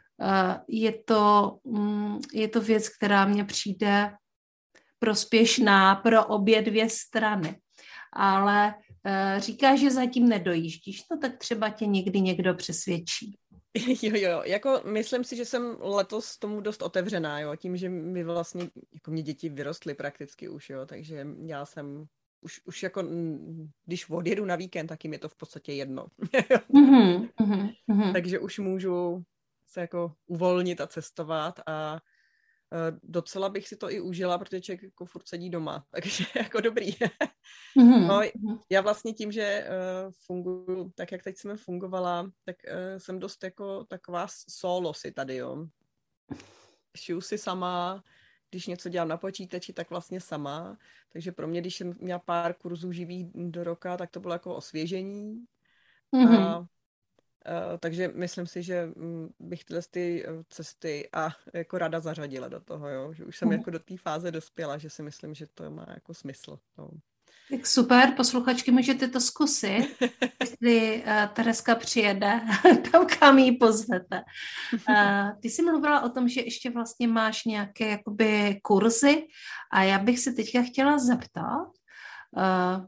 je 0.67 0.93
to, 1.05 1.57
um, 1.63 2.21
je 2.33 2.47
to 2.47 2.61
věc, 2.61 2.89
která 2.89 3.25
mně 3.25 3.45
přijde 3.45 4.13
prospěšná 4.99 5.95
pro 5.95 6.25
obě 6.25 6.61
dvě 6.61 6.89
strany 6.89 7.57
ale 8.13 8.73
uh, 9.05 9.39
říká, 9.39 9.75
že 9.75 9.91
zatím 9.91 10.29
nedojíždíš, 10.29 11.09
no 11.11 11.17
tak 11.17 11.37
třeba 11.37 11.69
tě 11.69 11.85
někdy 11.85 12.21
někdo 12.21 12.53
přesvědčí. 12.53 13.35
Jo, 14.01 14.11
jo, 14.15 14.41
jako 14.45 14.81
myslím 14.85 15.23
si, 15.23 15.35
že 15.35 15.45
jsem 15.45 15.77
letos 15.79 16.37
tomu 16.37 16.61
dost 16.61 16.81
otevřená, 16.81 17.39
jo, 17.39 17.55
tím, 17.55 17.77
že 17.77 17.89
mi 17.89 18.23
vlastně, 18.23 18.69
jako 18.93 19.11
mě 19.11 19.23
děti 19.23 19.49
vyrostly 19.49 19.93
prakticky 19.93 20.49
už, 20.49 20.69
jo, 20.69 20.85
takže 20.85 21.27
já 21.45 21.65
jsem 21.65 22.05
už, 22.41 22.61
už 22.65 22.83
jako, 22.83 23.03
když 23.85 24.09
odjedu 24.09 24.45
na 24.45 24.55
víkend, 24.55 24.87
tak 24.87 25.03
jim 25.03 25.13
je 25.13 25.19
to 25.19 25.29
v 25.29 25.35
podstatě 25.35 25.73
jedno. 25.73 26.07
mm-hmm, 26.23 27.29
mm-hmm. 27.39 28.13
Takže 28.13 28.39
už 28.39 28.59
můžu 28.59 29.23
se 29.67 29.81
jako 29.81 30.13
uvolnit 30.27 30.81
a 30.81 30.87
cestovat 30.87 31.59
a 31.67 31.95
Eh, 31.95 31.99
docela 33.03 33.49
bych 33.49 33.67
si 33.67 33.75
to 33.75 33.91
i 33.91 34.01
užila, 34.01 34.37
protože 34.37 34.61
člověk 34.61 34.83
jako 34.83 35.05
furt 35.05 35.27
sedí 35.27 35.49
doma, 35.49 35.85
takže 35.91 36.23
jako 36.35 36.61
dobrý. 36.61 36.91
mm-hmm. 36.91 38.07
no, 38.07 38.21
já 38.69 38.81
vlastně 38.81 39.13
tím, 39.13 39.31
že 39.31 39.67
uh, 39.67 40.11
funguji 40.25 40.91
tak, 40.95 41.11
jak 41.11 41.23
teď 41.23 41.37
jsem 41.37 41.57
fungovala, 41.57 42.31
tak 42.45 42.55
uh, 42.67 42.97
jsem 42.97 43.19
dost 43.19 43.43
jako 43.43 43.83
taková 43.83 44.27
solo 44.49 44.93
si 44.93 45.11
tady, 45.11 45.35
jo. 45.35 45.67
Šiju 46.97 47.21
si 47.21 47.37
sama, 47.37 48.03
když 48.49 48.67
něco 48.67 48.89
dělám 48.89 49.07
na 49.07 49.17
počítači, 49.17 49.73
tak 49.73 49.89
vlastně 49.89 50.21
sama. 50.21 50.77
Takže 51.13 51.31
pro 51.31 51.47
mě, 51.47 51.61
když 51.61 51.75
jsem 51.75 51.93
měla 51.99 52.19
pár 52.19 52.53
kurzů 52.53 52.91
živých 52.91 53.27
do 53.33 53.63
roka, 53.63 53.97
tak 53.97 54.11
to 54.11 54.19
bylo 54.19 54.33
jako 54.33 54.55
osvěžení. 54.55 55.45
Mm-hmm. 56.15 56.39
A 56.39 56.65
takže 57.79 58.07
myslím 58.07 58.47
si, 58.47 58.63
že 58.63 58.85
mm, 58.85 59.29
bych 59.39 59.65
tyhle 59.65 59.81
ty 59.91 60.25
eh, 60.25 60.43
cesty 60.49 61.09
a 61.13 61.29
jako 61.53 61.77
rada 61.77 61.99
zařadila 61.99 62.47
do 62.47 62.59
toho, 62.59 62.89
jo? 62.89 63.13
že 63.13 63.25
už 63.25 63.37
jsem 63.37 63.47
mm. 63.47 63.51
jako 63.51 63.71
do 63.71 63.79
té 63.79 63.97
fáze 63.97 64.31
dospěla, 64.31 64.77
že 64.77 64.89
si 64.89 65.03
myslím, 65.03 65.33
že 65.33 65.47
to 65.53 65.71
má 65.71 65.85
jako 65.89 66.13
smysl. 66.13 66.59
No. 66.77 66.89
Tak 67.49 67.67
super, 67.67 68.13
posluchačky, 68.17 68.71
můžete 68.71 69.07
to 69.07 69.19
zkusit, 69.19 69.97
jestli 70.41 71.03
uh, 71.03 71.33
Tereska 71.33 71.75
přijede 71.75 72.41
tam, 72.91 73.07
kam 73.19 73.39
ji 73.39 73.51
pozvete. 73.51 74.23
Uh, 74.89 75.39
ty 75.41 75.49
jsi 75.49 75.61
mluvila 75.61 76.01
o 76.01 76.09
tom, 76.09 76.29
že 76.29 76.41
ještě 76.41 76.69
vlastně 76.69 77.07
máš 77.07 77.45
nějaké 77.45 77.89
jakoby 77.89 78.59
kurzy 78.63 79.27
a 79.71 79.83
já 79.83 79.99
bych 79.99 80.19
se 80.19 80.31
teďka 80.31 80.61
chtěla 80.61 80.97
zeptat, 80.97 81.67
uh, 82.37 82.85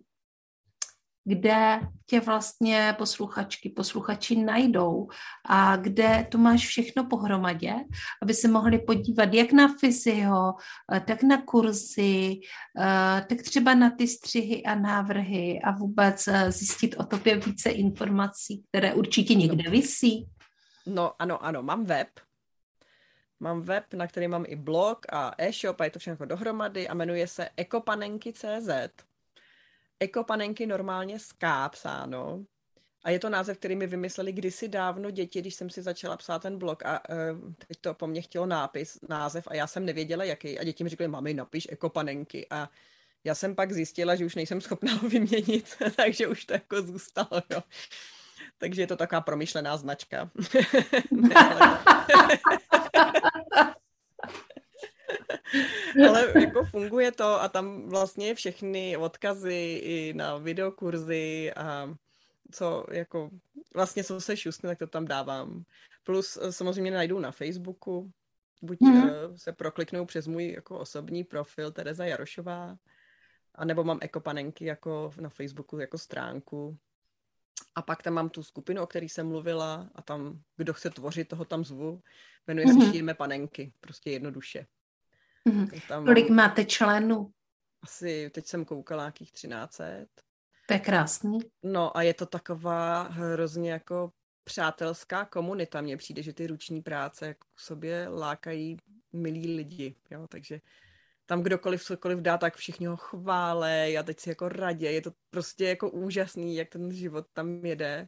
kde 1.26 1.80
tě 2.06 2.20
vlastně 2.20 2.96
posluchačky, 2.98 3.70
posluchači 3.70 4.36
najdou 4.36 5.08
a 5.46 5.76
kde 5.76 6.28
to 6.32 6.38
máš 6.38 6.68
všechno 6.68 7.06
pohromadě, 7.06 7.74
aby 8.22 8.34
se 8.34 8.48
mohli 8.48 8.80
podívat 8.80 9.34
jak 9.34 9.52
na 9.52 9.76
fyzio, 9.80 10.54
eh, 10.94 11.00
tak 11.00 11.24
na 11.24 11.42
kurzy, 11.42 12.40
eh, 12.80 13.26
tak 13.30 13.42
třeba 13.42 13.74
na 13.74 13.90
ty 13.90 14.08
střihy 14.08 14.64
a 14.64 14.76
návrhy 14.76 15.62
a 15.64 15.72
vůbec 15.72 16.28
eh, 16.28 16.52
zjistit 16.52 16.96
o 16.98 17.04
tobě 17.04 17.38
více 17.38 17.70
informací, 17.70 18.64
které 18.70 18.94
určitě 18.94 19.36
někde 19.36 19.72
visí. 19.72 20.28
No 20.86 21.12
ano, 21.20 21.46
ano, 21.46 21.64
mám 21.64 21.86
web, 21.86 22.08
Mám 23.40 23.62
web, 23.62 23.94
na 23.94 24.08
který 24.08 24.28
mám 24.28 24.46
i 24.48 24.56
blog 24.56 25.06
a 25.10 25.36
e-shop 25.38 25.82
a 25.82 25.84
je 25.84 25.90
to 25.90 26.00
všechno 26.00 26.26
dohromady 26.26 26.88
a 26.88 26.94
jmenuje 26.94 27.28
se 27.28 27.50
ekopanenky.cz 27.58 28.70
ekopanenky 30.04 30.66
normálně 30.66 31.20
z 31.20 31.32
K 31.32 31.70
psáno. 31.70 32.46
A 33.04 33.10
je 33.10 33.20
to 33.20 33.30
název, 33.30 33.58
který 33.58 33.76
mi 33.76 33.88
vymysleli 33.88 34.32
kdysi 34.32 34.68
dávno 34.68 35.12
děti, 35.12 35.42
když 35.42 35.56
jsem 35.56 35.70
si 35.70 35.82
začala 35.82 36.18
psát 36.18 36.42
ten 36.42 36.58
blog 36.58 36.86
a 36.86 37.10
uh, 37.10 37.54
teď 37.68 37.78
to 37.82 37.94
po 37.94 38.08
mně 38.08 38.22
chtělo 38.22 38.46
nápis, 38.46 39.00
název 39.10 39.48
a 39.48 39.56
já 39.56 39.68
jsem 39.68 39.86
nevěděla, 39.86 40.24
jaký. 40.24 40.60
A 40.60 40.64
děti 40.64 40.84
mi 40.84 40.90
řekly, 40.90 41.08
mami, 41.08 41.34
napiš 41.34 41.68
ekopanenky. 41.72 42.48
A 42.50 42.70
já 43.24 43.36
jsem 43.36 43.56
pak 43.56 43.72
zjistila, 43.72 44.16
že 44.16 44.26
už 44.26 44.36
nejsem 44.36 44.62
schopná 44.62 44.94
ho 45.02 45.10
vyměnit, 45.10 45.76
takže 45.96 46.28
už 46.28 46.46
to 46.46 46.54
jako 46.54 46.82
zůstalo, 46.82 47.42
jo. 47.50 47.64
Takže 48.58 48.82
je 48.82 48.88
to 48.88 48.96
taková 48.96 49.22
promyšlená 49.22 49.78
značka. 49.78 50.30
ne, 51.12 51.36
ale... 51.36 51.80
Ale 56.10 56.34
jako 56.42 56.66
funguje 56.66 57.12
to 57.12 57.42
a 57.42 57.50
tam 57.50 57.90
vlastně 57.90 58.36
všechny 58.36 58.98
odkazy 58.98 59.80
i 59.84 60.14
na 60.14 60.38
videokurzy 60.38 61.54
a 61.56 61.96
co 62.52 62.86
jako 62.92 63.30
vlastně 63.76 64.04
co 64.04 64.22
se 64.22 64.38
šustne, 64.38 64.70
tak 64.70 64.80
to 64.80 64.88
tam 64.88 65.06
dávám. 65.06 65.64
Plus 66.04 66.38
eh, 66.42 66.52
samozřejmě 66.52 66.92
najdu 66.92 67.20
na 67.20 67.32
Facebooku, 67.32 68.12
buď 68.62 68.80
mm-hmm. 68.80 69.34
se 69.36 69.52
prokliknou 69.52 70.06
přes 70.06 70.28
můj 70.28 70.52
jako 70.52 70.80
osobní 70.80 71.24
profil 71.24 71.72
Tereza 71.72 72.06
Jarošová, 72.06 72.78
a 73.56 73.66
nebo 73.66 73.84
mám 73.84 74.00
ekopanenky 74.02 74.66
jako 74.66 75.12
na 75.22 75.30
Facebooku 75.30 75.80
jako 75.80 75.98
stránku. 75.98 76.78
A 77.76 77.82
pak 77.82 78.04
tam 78.04 78.14
mám 78.14 78.30
tu 78.30 78.44
skupinu, 78.44 78.84
o 78.84 78.88
které 78.88 79.06
jsem 79.06 79.28
mluvila 79.28 79.90
a 79.96 80.02
tam, 80.02 80.42
kdo 80.58 80.74
chce 80.74 80.90
tvořit, 80.90 81.28
toho 81.28 81.46
tam 81.46 81.66
zvu. 81.66 82.02
Jmenuje 82.48 82.66
mm-hmm. 82.66 82.80
se 82.80 82.86
Šíříme 82.86 83.14
panenky, 83.14 83.74
prostě 83.80 84.12
jednoduše. 84.12 84.66
Mm-hmm. 85.50 85.82
Tam 85.88 86.06
Kolik 86.06 86.30
máte 86.30 86.66
členů? 86.66 87.32
Asi, 87.82 88.30
teď 88.30 88.48
jsem 88.48 88.66
koukala 88.66 89.04
nějakých 89.04 89.32
13. 89.32 89.78
To 90.68 90.74
je 90.74 90.80
krásný. 90.80 91.40
No 91.64 91.98
a 91.98 92.02
je 92.02 92.14
to 92.14 92.26
taková 92.26 93.02
hrozně 93.02 93.72
jako 93.72 94.12
přátelská 94.44 95.26
komunita. 95.26 95.82
Mně 95.82 95.98
přijde, 95.98 96.24
že 96.24 96.34
ty 96.34 96.48
ruční 96.48 96.82
práce 96.82 97.28
jako 97.28 97.48
k 97.56 97.60
sobě 97.60 98.08
lákají 98.10 98.78
milí 99.14 99.56
lidi, 99.56 99.96
jo, 100.12 100.28
takže 100.28 100.62
tam 101.26 101.44
kdokoliv 101.44 101.84
cokoliv 101.84 102.20
dá, 102.20 102.38
tak 102.38 102.56
všichni 102.56 102.86
ho 102.86 102.98
chválej 102.98 103.98
a 103.98 104.04
teď 104.04 104.20
si 104.20 104.30
jako 104.30 104.50
radě. 104.50 104.92
Je 104.92 105.02
to 105.02 105.12
prostě 105.30 105.66
jako 105.66 105.90
úžasný, 105.90 106.56
jak 106.56 106.70
ten 106.70 106.92
život 106.92 107.26
tam 107.34 107.66
jede. 107.66 108.08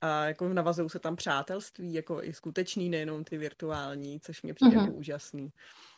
A 0.00 0.24
jako 0.24 0.48
navazují 0.48 0.90
se 0.90 0.98
tam 0.98 1.16
přátelství, 1.16 1.92
jako 1.92 2.22
i 2.22 2.32
skutečný, 2.32 2.88
nejenom 2.90 3.24
ty 3.24 3.38
virtuální, 3.38 4.20
což 4.20 4.42
mě 4.42 4.54
přijde 4.54 4.76
uh-huh. 4.76 4.80
jako 4.84 4.92
úžasný. 4.92 5.52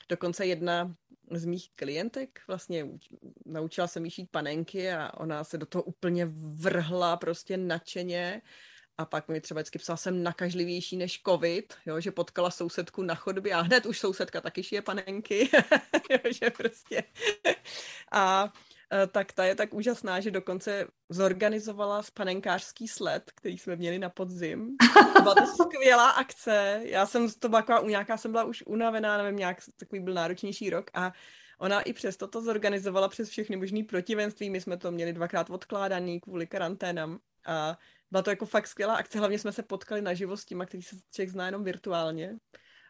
Dokonce 0.09 0.47
jedna 0.47 0.95
z 1.31 1.45
mých 1.45 1.71
klientek 1.77 2.41
vlastně 2.47 2.87
naučila 3.47 3.87
se 3.87 4.01
jí 4.01 4.11
šít 4.11 4.31
panenky 4.31 4.93
a 4.93 5.15
ona 5.17 5.45
se 5.45 5.59
do 5.59 5.67
toho 5.67 5.83
úplně 5.83 6.27
vrhla 6.33 7.17
prostě 7.17 7.57
nadšeně 7.57 8.43
a 8.99 9.05
pak 9.05 9.29
mi 9.29 9.41
třeba 9.41 9.61
vždycky 9.61 9.79
psala, 9.79 9.97
jsem 9.97 10.23
nakažlivější 10.23 10.97
než 10.97 11.23
covid, 11.29 11.75
jo, 11.87 12.01
že 12.01 12.11
potkala 12.11 12.51
sousedku 12.51 13.03
na 13.03 13.15
chodbě 13.15 13.55
a 13.55 13.61
hned 13.61 13.87
už 13.87 13.99
sousedka 13.99 14.41
taky 14.41 14.63
šije 14.63 14.83
panenky, 14.83 15.51
jo, 16.11 16.33
že 16.33 16.51
prostě. 16.51 17.05
A 18.13 18.53
tak 19.13 19.33
ta 19.33 19.45
je 19.45 19.55
tak 19.55 19.75
úžasná, 19.75 20.21
že 20.21 20.31
dokonce 20.31 20.87
zorganizovala 21.09 22.03
panenkářský 22.15 22.89
sled, 22.89 23.33
který 23.35 23.59
jsme 23.59 23.77
měli 23.77 23.99
na 23.99 24.09
podzim. 24.11 24.77
Byla 25.23 25.35
to 25.35 25.47
skvělá 25.65 26.11
akce. 26.11 26.81
Já 26.85 27.07
jsem 27.07 27.31
to 27.39 27.49
byla 27.49 27.63
taková, 27.63 27.89
nějaká 27.89 28.17
jsem 28.17 28.31
byla 28.31 28.45
už 28.45 28.65
unavená, 28.67 29.23
nevím, 29.23 29.39
nějak 29.39 29.59
takový 29.77 30.01
byl 30.01 30.15
náročnější 30.15 30.71
rok 30.71 30.91
a 30.95 31.13
ona 31.59 31.81
i 31.81 31.93
přesto 31.93 32.29
to 32.29 32.43
zorganizovala 32.43 33.09
přes 33.09 33.29
všechny 33.29 33.57
možný 33.57 33.83
protivenství. 33.83 34.51
My 34.51 34.61
jsme 34.61 34.77
to 34.77 34.91
měli 34.91 35.13
dvakrát 35.13 35.51
odkládaný 35.51 36.21
kvůli 36.21 36.47
karanténám 36.47 37.19
a 37.47 37.79
byla 38.11 38.23
to 38.23 38.31
jako 38.31 38.47
fakt 38.47 38.67
skvělá 38.67 38.97
akce, 38.97 39.19
hlavně 39.19 39.39
jsme 39.39 39.53
se 39.53 39.63
potkali 39.63 40.03
naživo 40.03 40.37
s 40.37 40.45
těma, 40.45 40.67
který 40.67 40.83
se 40.83 40.97
člověk 41.13 41.31
zná 41.31 41.47
jenom 41.47 41.65
virtuálně. 41.65 42.37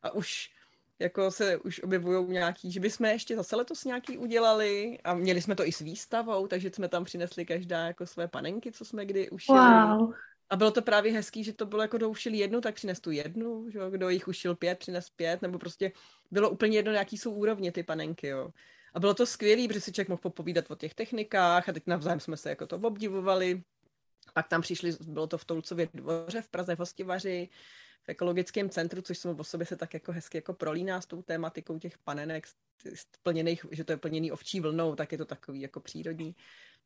A 0.03 0.11
už 0.11 0.51
jako 0.99 1.31
se 1.31 1.57
už 1.57 1.83
objevují 1.83 2.29
nějaký, 2.29 2.73
že 2.73 2.81
bychom 2.81 3.07
ještě 3.07 3.37
zase 3.37 3.57
letos 3.57 3.85
nějaký 3.85 4.19
udělali 4.19 4.99
a 5.05 5.15
měli 5.15 5.43
jsme 5.43 5.55
to 5.55 5.67
i 5.67 5.73
s 5.73 5.81
výstavou, 5.81 6.47
takže 6.47 6.71
jsme 6.75 6.89
tam 6.89 7.05
přinesli 7.05 7.47
každá 7.47 7.87
jako 7.87 8.07
své 8.07 8.29
panenky, 8.29 8.73
co 8.73 8.85
jsme 8.85 9.07
kdy 9.07 9.31
ušili. 9.31 9.59
Wow. 9.59 10.15
A 10.51 10.57
bylo 10.57 10.71
to 10.71 10.83
právě 10.83 11.13
hezký, 11.13 11.45
že 11.45 11.53
to 11.53 11.67
bylo 11.67 11.83
jako, 11.83 11.97
kdo 11.97 12.11
ušil 12.11 12.35
jednu, 12.35 12.61
tak 12.61 12.75
přines 12.75 13.01
tu 13.01 13.11
jednu, 13.11 13.71
že 13.71 13.81
kdo 13.91 14.09
jich 14.09 14.29
ušil 14.29 14.57
pět, 14.57 14.79
přines 14.79 15.11
pět, 15.11 15.43
nebo 15.43 15.59
prostě 15.59 15.93
bylo 16.31 16.51
úplně 16.51 16.79
jedno, 16.79 16.93
jaký 16.93 17.19
jsou 17.19 17.33
úrovně 17.33 17.73
ty 17.73 17.83
panenky, 17.83 18.27
jo. 18.27 18.51
A 18.95 19.01
bylo 19.01 19.15
to 19.15 19.27
skvělé, 19.27 19.69
protože 19.69 19.81
si 19.81 19.93
člověk 19.93 20.09
mohl 20.09 20.21
popovídat 20.21 20.71
o 20.71 20.77
těch 20.77 20.95
technikách 20.95 21.69
a 21.69 21.73
teď 21.73 21.83
navzájem 21.87 22.21
jsme 22.21 22.37
se 22.37 22.49
jako 22.49 22.67
to 22.67 22.77
obdivovali. 22.77 23.63
Pak 24.35 24.49
tam 24.49 24.61
přišli, 24.61 24.93
bylo 25.07 25.27
to 25.27 25.39
v 25.39 25.45
Tolcově 25.45 25.89
dvoře 25.95 26.43
v 26.43 26.49
Praze 26.49 26.77
v 26.77 26.79
Hostivaři, 26.79 27.49
ekologickém 28.09 28.71
centru, 28.71 29.03
což 29.03 29.19
jsem 29.19 29.41
o 29.41 29.45
sobě 29.45 29.67
se 29.67 29.77
tak 29.77 29.95
jako 29.95 30.13
hezky 30.13 30.39
jako 30.39 30.55
prolíná 30.55 31.01
s 31.01 31.07
tou 31.07 31.23
tématikou 31.23 31.79
těch 31.79 31.99
panenek, 31.99 32.47
plněných, 33.23 33.67
že 33.71 33.85
to 33.85 33.93
je 33.93 33.97
plněný 33.97 34.33
ovčí 34.33 34.61
vlnou, 34.61 34.95
tak 34.95 35.13
je 35.13 35.19
to 35.19 35.25
takový 35.25 35.61
jako 35.61 35.81
přírodní. 35.81 36.35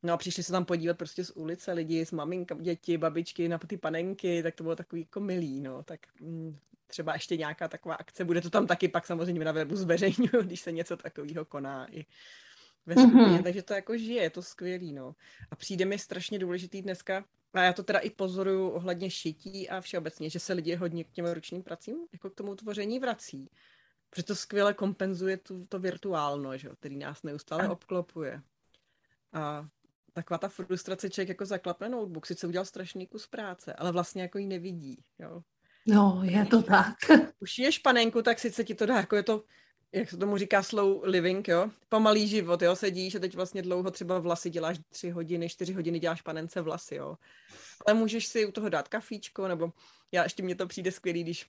No 0.02 0.12
a 0.12 0.16
přišli 0.16 0.42
se 0.42 0.52
tam 0.52 0.64
podívat 0.64 0.98
prostě 0.98 1.24
z 1.24 1.30
ulice 1.30 1.72
lidi, 1.72 2.06
s 2.06 2.12
maminka, 2.12 2.54
děti, 2.60 2.98
babičky 2.98 3.48
na 3.48 3.58
ty 3.58 3.76
panenky, 3.76 4.42
tak 4.42 4.54
to 4.54 4.62
bylo 4.62 4.76
takový 4.76 5.00
jako 5.00 5.20
milý, 5.20 5.60
no. 5.60 5.82
Tak 5.82 6.00
mm, 6.20 6.56
třeba 6.86 7.12
ještě 7.12 7.36
nějaká 7.36 7.68
taková 7.68 7.94
akce, 7.94 8.24
bude 8.24 8.40
to 8.40 8.50
tam 8.50 8.66
taky 8.66 8.88
pak 8.88 9.06
samozřejmě 9.06 9.44
na 9.44 9.52
webu 9.52 9.76
zveřejňuju, 9.76 10.42
když 10.42 10.60
se 10.60 10.72
něco 10.72 10.96
takového 10.96 11.44
koná 11.44 11.94
i 11.94 12.06
ve 12.86 12.94
skupině, 12.94 13.24
mm-hmm. 13.24 13.42
takže 13.42 13.62
to 13.62 13.74
jako 13.74 13.98
žije, 13.98 14.22
je 14.22 14.30
to 14.30 14.42
skvělý, 14.42 14.92
no. 14.92 15.14
A 15.50 15.56
přijde 15.56 15.84
mi 15.84 15.98
strašně 15.98 16.38
důležitý 16.38 16.82
dneska, 16.82 17.24
a 17.54 17.62
já 17.62 17.72
to 17.72 17.82
teda 17.82 17.98
i 17.98 18.10
pozoruju 18.10 18.68
ohledně 18.68 19.10
šití 19.10 19.68
a 19.68 19.80
všeobecně, 19.80 20.30
že 20.30 20.38
se 20.40 20.52
lidi 20.52 20.74
hodně 20.74 21.04
k 21.04 21.10
těm 21.10 21.26
ručním 21.26 21.62
pracím, 21.62 21.96
jako 22.12 22.30
k 22.30 22.34
tomu 22.34 22.54
tvoření 22.54 22.98
vrací. 22.98 23.50
Protože 24.10 24.22
to 24.22 24.36
skvěle 24.36 24.74
kompenzuje 24.74 25.36
tu, 25.36 25.66
to 25.66 25.78
virtuálno, 25.78 26.58
že, 26.58 26.68
který 26.68 26.96
nás 26.96 27.22
neustále 27.22 27.68
obklopuje. 27.68 28.42
A 29.32 29.68
taková 30.12 30.38
ta 30.38 30.48
frustrace, 30.48 31.10
člověk 31.10 31.28
jako 31.28 31.46
zaklapne 31.46 31.88
notebook, 31.88 32.26
sice 32.26 32.46
udělal 32.46 32.64
strašný 32.64 33.06
kus 33.06 33.26
práce, 33.26 33.72
ale 33.72 33.92
vlastně 33.92 34.22
jako 34.22 34.38
ji 34.38 34.46
nevidí, 34.46 35.04
jo. 35.18 35.42
No, 35.86 36.20
je 36.24 36.46
to 36.46 36.62
tak. 36.62 36.94
Už 37.40 37.58
je 37.58 37.72
španenku, 37.72 38.22
tak 38.22 38.38
sice 38.38 38.64
ti 38.64 38.74
to 38.74 38.86
dá, 38.86 38.96
jako 38.96 39.16
je 39.16 39.22
to, 39.22 39.44
jak 39.92 40.10
se 40.10 40.16
tomu 40.16 40.36
říká 40.36 40.62
slow 40.62 41.00
living, 41.02 41.48
jo, 41.48 41.70
pomalý 41.88 42.28
život, 42.28 42.62
jo, 42.62 42.76
sedíš 42.76 43.14
a 43.14 43.18
teď 43.18 43.34
vlastně 43.34 43.62
dlouho 43.62 43.90
třeba 43.90 44.18
vlasy 44.18 44.50
děláš 44.50 44.78
tři 44.88 45.10
hodiny, 45.10 45.48
čtyři 45.48 45.72
hodiny 45.72 45.98
děláš 45.98 46.22
panence 46.22 46.60
vlasy, 46.60 46.94
jo. 46.94 47.16
Ale 47.86 47.94
můžeš 47.94 48.26
si 48.26 48.46
u 48.46 48.52
toho 48.52 48.68
dát 48.68 48.88
kafíčko, 48.88 49.48
nebo 49.48 49.72
já 50.12 50.22
ještě 50.22 50.42
mně 50.42 50.54
to 50.54 50.66
přijde 50.66 50.92
skvělý, 50.92 51.24
když 51.24 51.46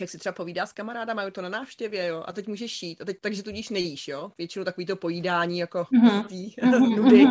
jak 0.00 0.10
si 0.10 0.18
třeba 0.18 0.32
povídá 0.32 0.66
s 0.66 0.72
kamaráda, 0.72 1.14
mají 1.14 1.32
to 1.32 1.42
na 1.42 1.48
návštěvě, 1.48 2.06
jo, 2.06 2.24
a 2.26 2.32
teď 2.32 2.48
můžeš 2.48 2.72
šít, 2.72 3.00
a 3.00 3.04
teď, 3.04 3.16
takže 3.20 3.42
tudíž 3.42 3.68
nejíš, 3.68 4.08
jo, 4.08 4.32
většinou 4.38 4.64
takový 4.64 4.86
to 4.86 4.96
pojídání, 4.96 5.58
jako 5.58 5.86
mm-hmm. 5.92 6.26
tý, 6.26 6.54
nudy. 6.96 7.26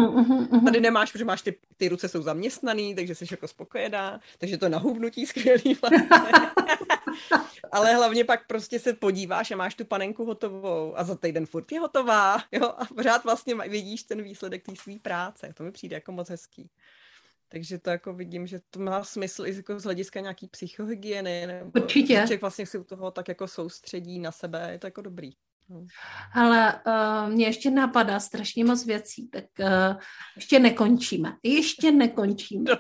Tady 0.65 0.79
nemáš, 0.79 1.11
protože 1.11 1.25
máš 1.25 1.41
ty, 1.41 1.55
ty 1.77 1.89
ruce 1.89 2.09
jsou 2.09 2.21
zaměstnaný, 2.21 2.95
takže 2.95 3.15
jsi 3.15 3.25
jako 3.31 3.47
spokojená, 3.47 4.19
takže 4.37 4.57
to 4.57 4.69
nahubnutí 4.69 5.25
skvělý 5.25 5.77
vlastně. 5.81 6.09
Ale 7.71 7.93
hlavně 7.93 8.23
pak 8.23 8.47
prostě 8.47 8.79
se 8.79 8.93
podíváš 8.93 9.51
a 9.51 9.55
máš 9.55 9.75
tu 9.75 9.85
panenku 9.85 10.25
hotovou 10.25 10.97
a 10.97 11.03
za 11.03 11.15
týden 11.15 11.45
furt 11.45 11.71
je 11.71 11.79
hotová, 11.79 12.37
jo, 12.51 12.73
a 12.77 12.85
pořád 12.85 13.23
vlastně 13.23 13.55
vidíš 13.55 14.03
ten 14.03 14.23
výsledek 14.23 14.63
té 14.63 14.75
své 14.75 14.99
práce. 15.01 15.53
To 15.53 15.63
mi 15.63 15.71
přijde 15.71 15.95
jako 15.95 16.11
moc 16.11 16.29
hezký. 16.29 16.69
Takže 17.51 17.77
to 17.79 17.89
jako 17.89 18.13
vidím, 18.13 18.47
že 18.47 18.59
to 18.69 18.79
má 18.79 19.03
smysl 19.03 19.45
i 19.45 19.55
jako 19.55 19.79
z 19.79 19.83
hlediska 19.83 20.19
nějaký 20.19 20.47
psychohygieny. 20.47 21.47
Nebo 21.47 21.71
Určitě. 21.81 22.13
Člověk 22.13 22.41
vlastně 22.41 22.65
si 22.65 22.77
u 22.77 22.83
toho 22.83 23.11
tak 23.11 23.27
jako 23.27 23.47
soustředí 23.47 24.19
na 24.19 24.31
sebe, 24.31 24.71
je 24.71 24.79
to 24.79 24.87
jako 24.87 25.01
dobrý. 25.01 25.31
No. 25.69 25.85
Ale 26.33 26.81
uh, 26.87 27.29
mě 27.33 27.45
ještě 27.45 27.71
napadá 27.71 28.19
strašně 28.19 28.65
moc 28.65 28.85
věcí, 28.85 29.27
tak 29.27 29.45
uh, 29.59 29.95
ještě 30.35 30.59
nekončíme. 30.59 31.33
Ještě 31.43 31.91
nekončíme. 31.91 32.71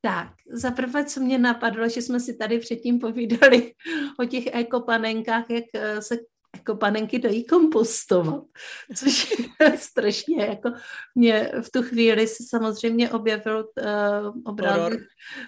tak, 0.00 0.28
za 0.52 0.70
prvé, 0.70 1.04
co 1.04 1.20
mě 1.20 1.38
napadlo, 1.38 1.88
že 1.88 2.02
jsme 2.02 2.20
si 2.20 2.36
tady 2.36 2.58
předtím 2.58 2.98
povídali 2.98 3.72
o 4.18 4.24
těch 4.24 4.44
ekopanenkách, 4.52 5.44
jak 5.50 5.64
se 6.00 6.18
jako 6.56 6.76
panenky 6.76 7.18
dají 7.18 7.46
kompostovat, 7.46 8.44
což 8.96 9.30
je 9.60 9.78
strašně, 9.78 10.44
jako 10.44 10.72
mě 11.14 11.52
v 11.62 11.70
tu 11.70 11.82
chvíli 11.82 12.26
se 12.26 12.44
samozřejmě 12.48 13.10
objevil 13.10 13.58
uh, 13.58 14.42
obrázek 14.44 15.00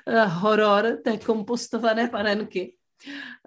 horor. 0.07 0.25
Uh, 0.27 0.33
horor 0.33 0.99
té 1.05 1.17
kompostované 1.17 2.09
panenky. 2.09 2.77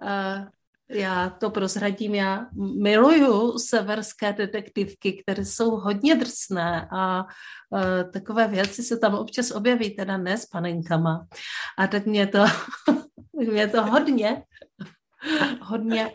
Uh, 0.02 0.46
já 0.90 1.30
to 1.30 1.50
prozradím, 1.50 2.14
já 2.14 2.46
miluju 2.82 3.58
severské 3.58 4.32
detektivky, 4.32 5.22
které 5.22 5.44
jsou 5.44 5.70
hodně 5.70 6.14
drsné 6.14 6.88
a 6.92 7.24
uh, 7.24 8.10
takové 8.12 8.48
věci 8.48 8.82
se 8.82 8.98
tam 8.98 9.14
občas 9.14 9.50
objeví, 9.50 9.96
teda 9.96 10.16
ne 10.16 10.38
s 10.38 10.46
panenkama. 10.46 11.26
A 11.78 11.86
tak 11.86 12.06
mě 12.06 12.26
to, 12.26 12.44
mě 13.32 13.68
to 13.68 13.82
hodně, 13.82 14.42
hodně 15.60 16.10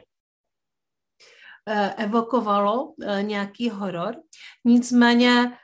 evokovalo 1.97 2.93
nějaký 3.21 3.69
horor. 3.69 4.15
Nicméně 4.65 5.57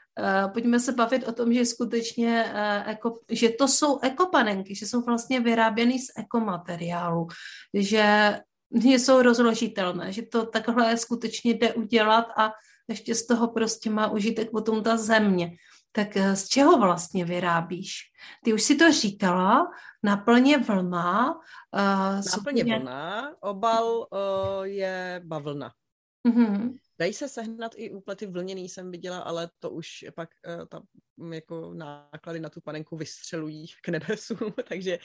pojďme 0.54 0.80
se 0.80 0.92
bavit 0.92 1.28
o 1.28 1.32
tom, 1.32 1.54
že 1.54 1.66
skutečně, 1.66 2.54
eko, 2.86 3.20
že 3.30 3.50
to 3.50 3.68
jsou 3.68 4.00
ekopanenky, 4.00 4.76
že 4.76 4.86
jsou 4.86 5.02
vlastně 5.02 5.40
vyráběny 5.40 6.00
z 6.00 6.08
ekomateriálu, 6.18 7.28
že 7.74 8.40
jsou 8.72 9.22
rozložitelné, 9.22 10.12
že 10.12 10.22
to 10.22 10.46
takhle 10.46 10.98
skutečně 10.98 11.54
jde 11.54 11.74
udělat 11.74 12.26
a 12.38 12.52
ještě 12.88 13.16
z 13.16 13.28
toho 13.28 13.48
prostě 13.48 13.90
má 13.90 14.12
užitek 14.12 14.52
potom 14.52 14.84
ta 14.84 14.98
země. 14.98 15.52
Tak 15.92 16.18
eh, 16.18 16.36
z 16.36 16.48
čeho 16.48 16.78
vlastně 16.78 17.26
vyrábíš? 17.26 17.94
Ty 18.44 18.54
už 18.54 18.64
si 18.64 18.76
to 18.76 18.92
říkala, 18.92 19.68
naplně 20.04 20.58
vlna. 20.58 21.34
Uh, 21.34 22.22
naplně 22.38 22.64
vlna, 22.64 23.32
obal 23.40 23.98
uh, 23.98 24.64
je 24.64 25.22
bavlna. 25.24 25.72
Mm-hmm. 26.28 26.80
Dají 27.00 27.14
se 27.14 27.30
sehnat 27.30 27.72
i 27.76 27.92
úplety 27.92 28.28
vlněný, 28.28 28.70
jsem 28.70 28.92
viděla, 28.92 29.20
ale 29.20 29.50
to 29.60 29.70
už 29.70 30.06
pak 30.16 30.30
uh, 30.48 30.66
ta, 30.66 30.82
jako 31.34 31.74
náklady 31.74 32.40
na 32.40 32.50
tu 32.50 32.62
panenku 32.62 32.98
vystřelují 32.98 33.66
k 33.84 33.90
nebesu, 33.90 34.36
takže 34.70 35.00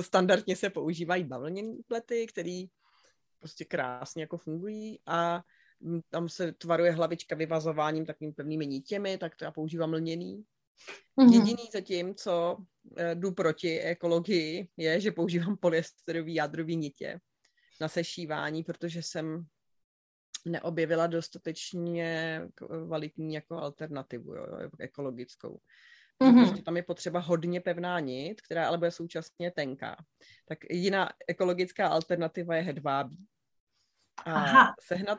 standardně 0.00 0.56
se 0.56 0.70
používají 0.70 1.24
bavlněné 1.24 1.68
úplety, 1.68 2.26
které 2.26 2.62
prostě 3.38 3.64
krásně 3.64 4.22
jako 4.22 4.38
fungují 4.38 5.00
a 5.06 5.42
tam 6.10 6.28
se 6.28 6.52
tvaruje 6.52 6.92
hlavička 6.92 7.36
vyvazováním 7.36 8.06
takovým 8.06 8.34
pevnými 8.34 8.66
nítěmi, 8.66 9.18
tak 9.18 9.36
to 9.36 9.44
já 9.44 9.50
používám 9.50 9.92
lněný. 9.92 10.44
Mm-hmm. 11.18 11.32
Jediný 11.32 11.68
zatím, 11.72 12.14
co 12.14 12.56
eh, 12.96 13.14
jdu 13.14 13.32
proti 13.32 13.80
ekologii, 13.80 14.68
je, 14.76 15.00
že 15.00 15.12
používám 15.12 15.56
polyesterový 15.56 16.34
jádrový 16.34 16.76
nitě 16.76 17.20
na 17.80 17.88
sešívání, 17.88 18.64
protože 18.64 19.02
jsem 19.02 19.46
neobjevila 20.48 21.06
dostatečně 21.06 22.42
kvalitní 22.54 23.34
jako 23.34 23.56
alternativu, 23.56 24.34
jo, 24.34 24.46
ekologickou. 24.78 25.60
Mm-hmm. 26.22 26.44
Prostě 26.44 26.62
tam 26.62 26.76
je 26.76 26.82
potřeba 26.82 27.20
hodně 27.20 27.60
pevná 27.60 28.00
nit, 28.00 28.40
která 28.40 28.68
ale 28.68 28.78
bude 28.78 28.90
současně 28.90 29.50
tenká. 29.50 29.96
Tak 30.44 30.58
jiná 30.70 31.10
ekologická 31.28 31.88
alternativa 31.88 32.56
je 32.56 32.62
hedvábí. 32.62 33.26
A 34.24 34.34
Aha. 34.34 34.74
sehnat 34.80 35.18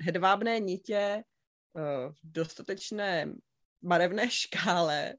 hedvábné 0.00 0.60
nitě 0.60 0.96
eh, 0.96 1.22
v 2.10 2.18
dostatečné 2.22 3.32
barevné 3.82 4.30
škále, 4.30 5.14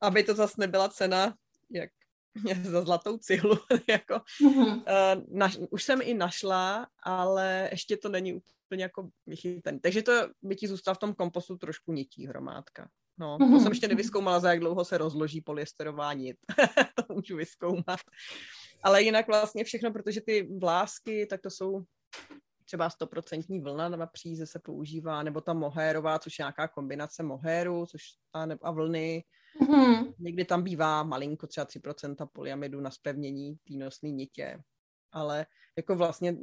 aby 0.00 0.24
to 0.24 0.34
zase 0.34 0.54
nebyla 0.58 0.88
cena 0.88 1.34
jak 1.70 1.90
za 2.62 2.82
zlatou 2.82 3.18
cihlu. 3.18 3.58
jako, 3.88 4.14
mm-hmm. 4.14 4.74
uh, 4.74 5.22
naš, 5.28 5.58
už 5.70 5.84
jsem 5.84 6.00
i 6.02 6.14
našla, 6.14 6.86
ale 7.02 7.68
ještě 7.70 7.96
to 7.96 8.08
není 8.08 8.40
úplně 8.74 8.82
jako 8.82 9.08
vychytaný. 9.26 9.80
Takže 9.80 10.02
to 10.02 10.12
by 10.42 10.56
ti 10.56 10.68
zůstalo 10.68 10.94
v 10.94 10.98
tom 10.98 11.14
kompostu 11.14 11.56
trošku 11.56 11.92
nití 11.92 12.26
hromádka. 12.26 12.88
No, 13.18 13.38
to 13.38 13.44
mm-hmm. 13.44 13.62
jsem 13.62 13.72
ještě 13.72 13.88
nevyskoumala, 13.88 14.40
za 14.40 14.50
jak 14.50 14.60
dlouho 14.60 14.84
se 14.84 14.98
rozloží 14.98 15.40
polyesterová 15.40 16.12
nit. 16.12 16.36
to 17.06 17.14
můžu 17.14 17.36
vyskoumat. 17.36 18.00
Ale 18.82 19.02
jinak 19.02 19.26
vlastně 19.26 19.64
všechno, 19.64 19.92
protože 19.92 20.20
ty 20.20 20.48
vlásky, 20.58 21.26
tak 21.26 21.40
to 21.40 21.50
jsou 21.50 21.84
třeba 22.64 22.90
stoprocentní 22.90 23.60
vlna 23.60 23.88
na 23.88 24.06
příze 24.06 24.46
se 24.46 24.58
používá, 24.58 25.22
nebo 25.22 25.40
ta 25.40 25.52
mohérová, 25.52 26.18
což 26.18 26.38
je 26.38 26.42
nějaká 26.42 26.68
kombinace 26.68 27.22
mohéru 27.22 27.86
což 27.86 28.02
a, 28.32 28.46
a 28.62 28.70
vlny. 28.70 29.24
Mm-hmm. 29.60 30.14
Někdy 30.18 30.44
tam 30.44 30.62
bývá 30.62 31.02
malinko, 31.02 31.46
třeba 31.46 31.66
3% 31.66 32.28
polyamidu 32.32 32.80
na 32.80 32.90
spevnění 32.90 33.56
té 33.68 33.74
nosné 33.74 34.10
nitě. 34.10 34.58
Ale 35.14 35.46
jako 35.76 35.96
vlastně, 35.96 36.36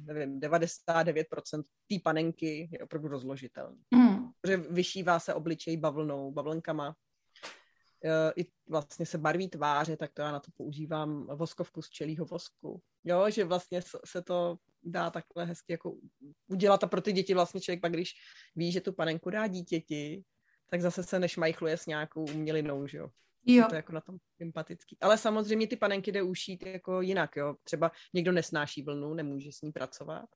nevím, 0.00 0.40
99% 0.40 1.62
té 1.88 1.96
panenky 2.04 2.68
je 2.72 2.78
opravdu 2.78 3.08
rozložitelný. 3.08 3.82
Mm. 3.94 4.28
Protože 4.40 4.56
vyšívá 4.56 5.18
se 5.18 5.34
obličej 5.34 5.76
bavlnou, 5.76 6.32
bavlnkama. 6.32 6.94
E, 8.04 8.32
I 8.36 8.46
vlastně 8.68 9.06
se 9.06 9.18
barví 9.18 9.48
tváře, 9.48 9.96
tak 9.96 10.12
to 10.12 10.22
já 10.22 10.32
na 10.32 10.40
to 10.40 10.50
používám 10.56 11.26
voskovku 11.36 11.82
z 11.82 11.90
čelího 11.90 12.24
vosku. 12.24 12.82
Jo, 13.04 13.30
že 13.30 13.44
vlastně 13.44 13.82
se 14.04 14.22
to 14.22 14.56
dá 14.82 15.10
takhle 15.10 15.44
hezky 15.44 15.72
jako 15.72 15.96
udělat 16.46 16.84
a 16.84 16.86
pro 16.86 17.00
ty 17.00 17.12
děti 17.12 17.34
vlastně 17.34 17.60
člověk 17.60 17.80
pak, 17.80 17.92
když 17.92 18.12
ví, 18.56 18.72
že 18.72 18.80
tu 18.80 18.92
panenku 18.92 19.30
dá 19.30 19.46
dítěti, 19.46 20.24
tak 20.70 20.80
zase 20.80 21.02
se 21.02 21.18
nešmajchluje 21.18 21.76
s 21.76 21.86
nějakou 21.86 22.24
umělinou, 22.24 22.86
že 22.86 22.98
jo. 22.98 23.10
Jo. 23.46 23.64
To 23.68 23.74
je 23.74 23.76
jako 23.76 23.92
na 23.92 24.00
tom 24.00 24.16
sympatický. 24.36 24.96
Ale 25.00 25.18
samozřejmě 25.18 25.66
ty 25.66 25.76
panenky 25.76 26.12
jde 26.12 26.22
ušít 26.22 26.66
jako 26.66 27.00
jinak, 27.00 27.36
jo. 27.36 27.56
Třeba 27.64 27.92
někdo 28.14 28.32
nesnáší 28.32 28.82
vlnu, 28.82 29.14
nemůže 29.14 29.52
s 29.52 29.62
ní 29.62 29.72
pracovat, 29.72 30.26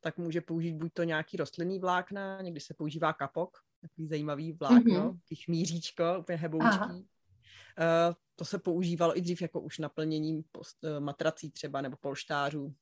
tak 0.00 0.18
může 0.18 0.40
použít 0.40 0.74
buď 0.74 0.92
to 0.92 1.02
nějaký 1.02 1.36
rostlinný 1.36 1.78
vlákna, 1.78 2.42
někdy 2.42 2.60
se 2.60 2.74
používá 2.74 3.12
kapok, 3.12 3.58
takový 3.80 4.08
zajímavý 4.08 4.52
vlákno, 4.52 5.12
mm-hmm. 5.12 5.44
chmíříčko, 5.44 6.04
úplně 6.18 6.38
heboučký. 6.38 6.90
Uh, 6.90 8.14
to 8.36 8.44
se 8.44 8.58
používalo 8.58 9.18
i 9.18 9.20
dřív 9.20 9.42
jako 9.42 9.60
už 9.60 9.78
naplněním 9.78 10.42
post, 10.52 10.84
uh, 10.84 11.00
matrací 11.00 11.50
třeba 11.50 11.80
nebo 11.80 11.96
polštářů 11.96 12.74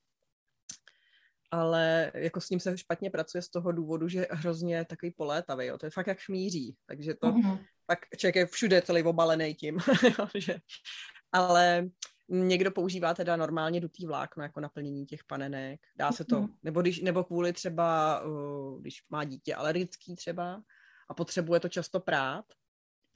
ale 1.51 2.13
jako 2.15 2.41
s 2.41 2.51
ním 2.51 2.61
se 2.61 2.79
špatně 2.79 3.11
pracuje 3.11 3.43
z 3.43 3.49
toho 3.49 3.73
důvodu, 3.73 4.09
že 4.09 4.27
hrozně 4.31 4.85
takový 4.85 5.11
polétavý, 5.11 5.67
jo. 5.67 5.79
to 5.79 5.87
je 5.87 5.91
fakt 5.91 6.07
jak 6.07 6.19
chmíří, 6.21 6.77
takže 6.87 7.15
to 7.15 7.33
mm-hmm. 7.33 7.59
pak 7.87 7.99
člověk 8.17 8.37
je 8.37 8.47
všude 8.47 8.83
celý 8.83 9.03
obalený 9.03 9.55
tím, 9.55 9.79
že, 10.35 10.59
ale 11.33 11.89
někdo 12.29 12.71
používá 12.71 13.15
teda 13.15 13.37
normálně 13.37 13.81
dutý 13.81 14.07
vlákno 14.07 14.43
jako 14.43 14.61
naplnění 14.61 15.07
těch 15.07 15.25
panenek, 15.25 15.81
dá 15.97 16.13
se 16.13 16.25
to, 16.25 16.41
mm-hmm. 16.41 16.55
nebo, 16.63 16.83
když, 16.83 17.01
nebo 17.01 17.25
kvůli 17.25 17.53
třeba, 17.53 18.23
když 18.81 19.05
má 19.11 19.25
dítě 19.25 19.55
alergický 19.55 20.17
třeba 20.17 20.63
a 21.11 21.15
potřebuje 21.15 21.61
to 21.61 21.69
často 21.69 22.01
prát, 22.01 22.45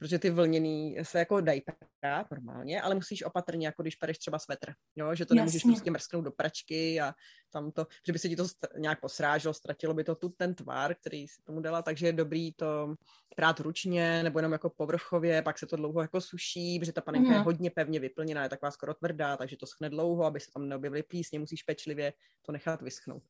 protože 0.03 0.19
ty 0.19 0.29
vlněný 0.29 0.97
se 1.03 1.19
jako 1.19 1.41
dají 1.41 1.61
prát 1.99 2.31
normálně, 2.31 2.81
ale 2.81 2.95
musíš 2.95 3.23
opatrně, 3.23 3.67
jako 3.67 3.81
když 3.81 3.95
pereš 3.95 4.17
třeba 4.17 4.39
svetr, 4.39 4.73
jo? 4.95 5.15
že 5.15 5.25
to 5.25 5.35
nemůžeš 5.35 5.63
prostě 5.63 5.91
mrsknout 5.91 6.25
do 6.25 6.31
pračky 6.31 7.01
a 7.01 7.13
tam 7.49 7.71
to, 7.71 7.87
že 8.07 8.13
by 8.13 8.19
se 8.19 8.29
ti 8.29 8.35
to 8.35 8.45
nějak 8.77 8.99
posráželo, 8.99 9.53
ztratilo 9.53 9.93
by 9.93 10.03
to 10.03 10.15
tu 10.15 10.29
ten 10.29 10.55
tvar, 10.55 10.95
který 10.95 11.27
si 11.27 11.41
tomu 11.43 11.61
dala, 11.61 11.81
takže 11.81 12.05
je 12.05 12.13
dobrý 12.13 12.53
to 12.53 12.95
prát 13.35 13.59
ručně 13.59 14.23
nebo 14.23 14.39
jenom 14.39 14.51
jako 14.51 14.69
povrchově, 14.69 15.41
pak 15.41 15.59
se 15.59 15.65
to 15.65 15.75
dlouho 15.75 16.01
jako 16.01 16.21
suší, 16.21 16.79
protože 16.79 16.93
ta 16.93 17.01
panenka 17.01 17.27
mm. 17.27 17.33
je 17.33 17.37
mhm. 17.37 17.45
hodně 17.45 17.71
pevně 17.71 17.99
vyplněná, 17.99 18.43
je 18.43 18.49
taková 18.49 18.71
skoro 18.71 18.93
tvrdá, 18.93 19.37
takže 19.37 19.57
to 19.57 19.65
schne 19.65 19.89
dlouho, 19.89 20.25
aby 20.25 20.39
se 20.39 20.51
tam 20.53 20.69
neobjevily 20.69 21.03
plísně, 21.03 21.39
musíš 21.39 21.63
pečlivě 21.63 22.13
to 22.41 22.51
nechat 22.51 22.81
vyschnout. 22.81 23.23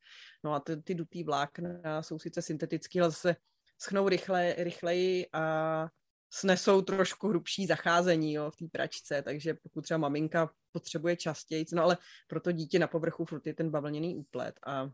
No 0.44 0.54
a 0.54 0.60
ty, 0.60 0.76
ty 0.76 0.94
dutý 0.94 1.24
vlákna 1.24 2.02
jsou 2.02 2.18
sice 2.18 2.42
syntetický, 2.42 3.00
ale 3.00 3.10
zase 3.10 3.36
schnou 3.78 4.08
rychle, 4.08 4.54
rychleji 4.58 5.26
a 5.32 5.88
snesou 6.34 6.82
trošku 6.82 7.28
hrubší 7.28 7.66
zacházení 7.66 8.32
jo, 8.32 8.50
v 8.50 8.56
té 8.56 8.68
pračce, 8.72 9.22
takže 9.22 9.54
pokud 9.54 9.80
třeba 9.80 9.98
maminka 9.98 10.50
potřebuje 10.72 11.16
častěji, 11.16 11.64
no 11.72 11.82
ale 11.82 11.98
pro 12.26 12.40
to 12.40 12.52
dítě 12.52 12.78
na 12.78 12.86
povrchu 12.86 13.24
furt 13.24 13.46
je 13.46 13.54
ten 13.54 13.70
bavlněný 13.70 14.16
úplet 14.16 14.54
a, 14.66 14.90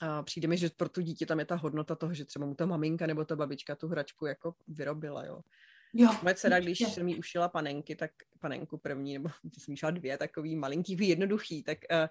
a 0.00 0.22
přijde 0.22 0.48
mi, 0.48 0.58
že 0.58 0.70
pro 0.76 0.88
to 0.88 1.02
dítě 1.02 1.26
tam 1.26 1.38
je 1.38 1.44
ta 1.44 1.54
hodnota 1.54 1.94
toho, 1.94 2.14
že 2.14 2.24
třeba 2.24 2.46
mu 2.46 2.54
ta 2.54 2.66
maminka 2.66 3.06
nebo 3.06 3.24
ta 3.24 3.36
babička 3.36 3.74
tu 3.74 3.88
hračku 3.88 4.26
jako 4.26 4.54
vyrobila, 4.68 5.24
jo. 5.24 5.40
Jo, 5.94 6.10
Moje 6.22 6.34
dcera, 6.34 6.60
když 6.60 6.78
jsem 6.78 7.08
jí 7.08 7.18
ušila 7.18 7.48
panenky, 7.48 7.96
tak 7.96 8.10
panenku 8.40 8.78
první, 8.78 9.12
nebo 9.12 9.28
jsem 9.58 9.74
jí 9.74 9.78
dvě 9.90 10.18
takový 10.18 10.56
malinký, 10.56 10.96
jednoduchý, 11.08 11.62
tak 11.62 11.78
uh, 11.90 12.08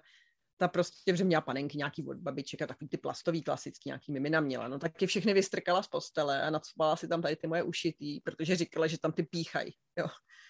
ta 0.58 0.68
prostě, 0.68 1.16
že 1.16 1.24
měla 1.24 1.40
panenky 1.40 1.78
nějaký 1.78 2.06
od 2.06 2.16
babiček 2.16 2.62
a 2.62 2.66
takový 2.66 2.88
ty 2.88 2.96
plastový 2.96 3.42
klasický 3.42 3.88
nějaký 3.88 4.12
mimina 4.12 4.40
měla, 4.40 4.68
no 4.68 4.78
tak 4.78 5.02
je 5.02 5.08
všechny 5.08 5.34
vystrkala 5.34 5.82
z 5.82 5.88
postele 5.88 6.42
a 6.42 6.50
nacpala 6.50 6.96
si 6.96 7.08
tam 7.08 7.22
tady 7.22 7.36
ty 7.36 7.46
moje 7.46 7.62
ušitý, 7.62 8.20
protože 8.20 8.56
říkala, 8.56 8.86
že 8.86 8.98
tam 8.98 9.12
ty 9.12 9.22
píchají, 9.22 9.72
jo. 9.98 10.06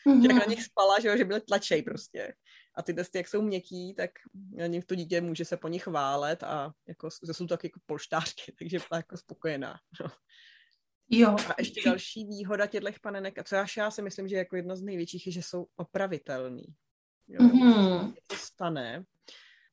Mm-hmm. 0.07 0.23
Že 0.23 0.29
jak 0.29 0.47
na 0.47 0.55
nich 0.55 0.65
spala, 0.65 1.01
že, 1.01 1.09
jo, 1.09 1.17
že 1.17 1.25
byly 1.25 1.41
tlačej 1.41 1.83
prostě. 1.83 2.35
A 2.75 2.83
ty 2.83 2.93
desty, 2.93 3.19
jak 3.19 3.29
jsou 3.29 3.43
měkký, 3.43 3.95
tak 3.95 4.11
na 4.57 4.67
nich 4.67 4.85
to 4.85 4.95
dítě 4.95 5.21
může 5.21 5.45
se 5.45 5.57
po 5.57 5.69
nich 5.69 5.87
válet 5.87 6.43
a 6.43 6.73
jako, 6.89 7.11
jsou 7.11 7.47
to 7.47 7.57
taky 7.57 7.67
jako 7.67 7.81
polštářky, 7.87 8.53
takže 8.59 8.79
byla 8.89 8.99
jako 8.99 9.17
spokojená. 9.17 9.79
No. 10.01 10.11
Jo. 11.11 11.37
A 11.49 11.55
ještě 11.59 11.83
další 11.85 12.25
výhoda 12.25 12.67
těchto 12.67 12.91
panenek, 13.03 13.39
a 13.39 13.45
co 13.45 13.55
já, 13.55 13.67
já 13.77 13.91
si 13.91 14.03
myslím, 14.03 14.29
že 14.29 14.37
jako 14.37 14.57
jedno 14.57 14.77
z 14.77 14.83
největších 14.83 15.27
je, 15.27 15.33
že 15.33 15.43
jsou 15.43 15.67
opravitelný. 15.77 16.65
Jo, 17.29 17.41
mm-hmm. 17.41 18.15
to 18.27 18.37
stane, 18.37 19.05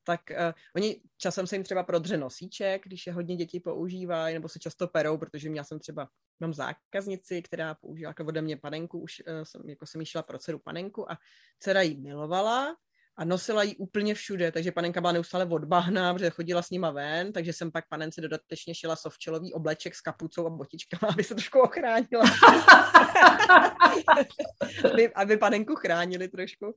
tak 0.06 0.22
uh, 0.32 0.54
oni 0.76 1.02
časem 1.18 1.48
se 1.48 1.56
jim 1.56 1.64
třeba 1.64 1.84
prodře 1.84 2.18
nosíček, 2.18 2.82
když 2.86 3.08
je 3.08 3.14
hodně 3.14 3.36
dětí 3.36 3.60
používají, 3.60 4.34
nebo 4.34 4.50
se 4.50 4.60
často 4.60 4.88
perou, 4.88 5.18
protože 5.18 5.50
já 5.50 5.64
jsem 5.64 5.80
třeba, 5.80 6.08
mám 6.40 6.54
zákaznici, 6.54 7.42
která 7.42 7.76
používá 7.76 8.10
jako 8.10 8.26
ode 8.26 8.42
mě 8.42 8.58
panenku, 8.58 9.00
už 9.00 9.24
uh, 9.28 9.44
jsem, 9.44 9.70
jako 9.70 9.86
jsem 9.86 10.02
jí 10.02 10.08
šla 10.08 10.24
pro 10.24 10.40
dceru 10.40 10.60
panenku 10.60 11.12
a 11.12 11.18
dcera 11.60 11.82
jí 11.82 12.02
milovala 12.02 12.76
a 13.18 13.26
nosila 13.26 13.64
ji 13.64 13.76
úplně 13.76 14.16
všude, 14.16 14.52
takže 14.52 14.72
panenka 14.72 15.02
byla 15.02 15.14
neustále 15.14 15.46
od 15.46 15.66
bahna, 15.66 16.14
protože 16.14 16.30
chodila 16.30 16.62
s 16.62 16.70
nima 16.70 16.92
ven, 16.92 17.34
takže 17.34 17.54
jsem 17.54 17.72
pak 17.72 17.88
panence 17.88 18.22
dodatečně 18.22 18.76
šila 18.76 18.96
sovčelový 18.96 19.54
obleček 19.54 19.96
s 19.96 20.02
kapucou 20.02 20.48
a 20.48 20.50
botičkama, 20.50 21.10
aby 21.14 21.24
se 21.24 21.36
trošku 21.36 21.60
ochránila. 21.60 22.24
aby, 24.94 25.14
aby 25.14 25.38
panenku 25.38 25.76
chránili 25.76 26.28
trošku. 26.28 26.74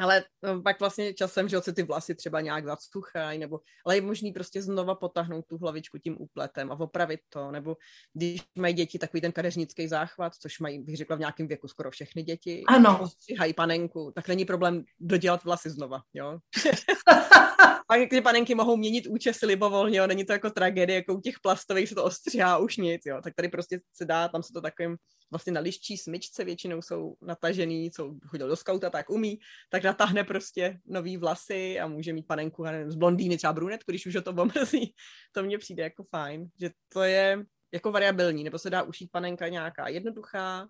Ale 0.00 0.24
no, 0.42 0.62
pak 0.62 0.80
vlastně 0.80 1.14
časem, 1.14 1.48
že 1.48 1.60
se 1.60 1.72
ty 1.72 1.82
vlasy 1.82 2.14
třeba 2.14 2.40
nějak 2.40 2.64
zacuchají, 2.64 3.38
nebo, 3.38 3.60
ale 3.86 3.96
je 3.96 4.02
možný 4.02 4.32
prostě 4.32 4.62
znova 4.62 4.94
potáhnout 4.94 5.44
tu 5.46 5.58
hlavičku 5.58 5.98
tím 5.98 6.16
úpletem 6.20 6.72
a 6.72 6.80
opravit 6.80 7.20
to, 7.28 7.50
nebo 7.50 7.76
když 8.12 8.42
mají 8.58 8.74
děti 8.74 8.98
takový 8.98 9.20
ten 9.20 9.32
kadeřnický 9.32 9.88
záchvat, 9.88 10.34
což 10.34 10.60
mají, 10.60 10.78
bych 10.78 10.96
řekla, 10.96 11.16
v 11.16 11.20
nějakém 11.20 11.48
věku 11.48 11.68
skoro 11.68 11.90
všechny 11.90 12.22
děti, 12.22 12.64
ano. 12.68 13.08
stříhají 13.08 13.54
panenku, 13.54 14.12
tak 14.14 14.28
není 14.28 14.44
problém 14.44 14.84
dodělat 15.00 15.44
vlasy 15.44 15.70
znova, 15.70 16.00
jo. 16.14 16.38
pak 17.90 18.10
ty 18.10 18.20
panenky 18.20 18.54
mohou 18.54 18.76
měnit 18.76 19.06
účesy 19.06 19.46
libovolně, 19.46 19.98
jo, 19.98 20.06
není 20.06 20.24
to 20.24 20.32
jako 20.32 20.50
tragédie, 20.50 20.96
jako 20.96 21.14
u 21.14 21.20
těch 21.20 21.40
plastových 21.40 21.88
se 21.88 21.94
to 21.94 22.04
ostříhá 22.04 22.58
už 22.58 22.76
nic, 22.76 23.02
jo, 23.06 23.20
tak 23.22 23.34
tady 23.34 23.48
prostě 23.48 23.80
se 23.92 24.04
dá, 24.04 24.28
tam 24.28 24.42
se 24.42 24.52
to 24.52 24.60
takovým 24.60 24.96
vlastně 25.30 25.52
na 25.52 25.60
liščí 25.60 25.96
smyčce 25.96 26.44
většinou 26.44 26.82
jsou 26.82 27.14
natažený, 27.22 27.90
co 27.90 28.14
chodil 28.26 28.48
do 28.48 28.56
skauta, 28.56 28.90
tak 28.90 29.10
umí, 29.10 29.38
tak 29.70 29.84
natáhne 29.84 30.24
prostě 30.24 30.78
nový 30.86 31.16
vlasy 31.16 31.80
a 31.80 31.86
může 31.86 32.12
mít 32.12 32.26
panenku, 32.26 32.64
nevím, 32.64 32.90
z 32.90 32.96
blondýny, 32.96 33.36
třeba 33.36 33.52
brunetku, 33.52 33.92
když 33.92 34.06
už 34.06 34.14
o 34.14 34.22
to 34.22 34.30
omrzí. 34.30 34.94
To 35.32 35.42
mně 35.42 35.58
přijde 35.58 35.82
jako 35.82 36.04
fajn, 36.04 36.48
že 36.60 36.70
to 36.92 37.02
je 37.02 37.44
jako 37.72 37.92
variabilní, 37.92 38.44
nebo 38.44 38.58
se 38.58 38.70
dá 38.70 38.82
ušít 38.82 39.10
panenka 39.12 39.48
nějaká 39.48 39.88
jednoduchá, 39.88 40.68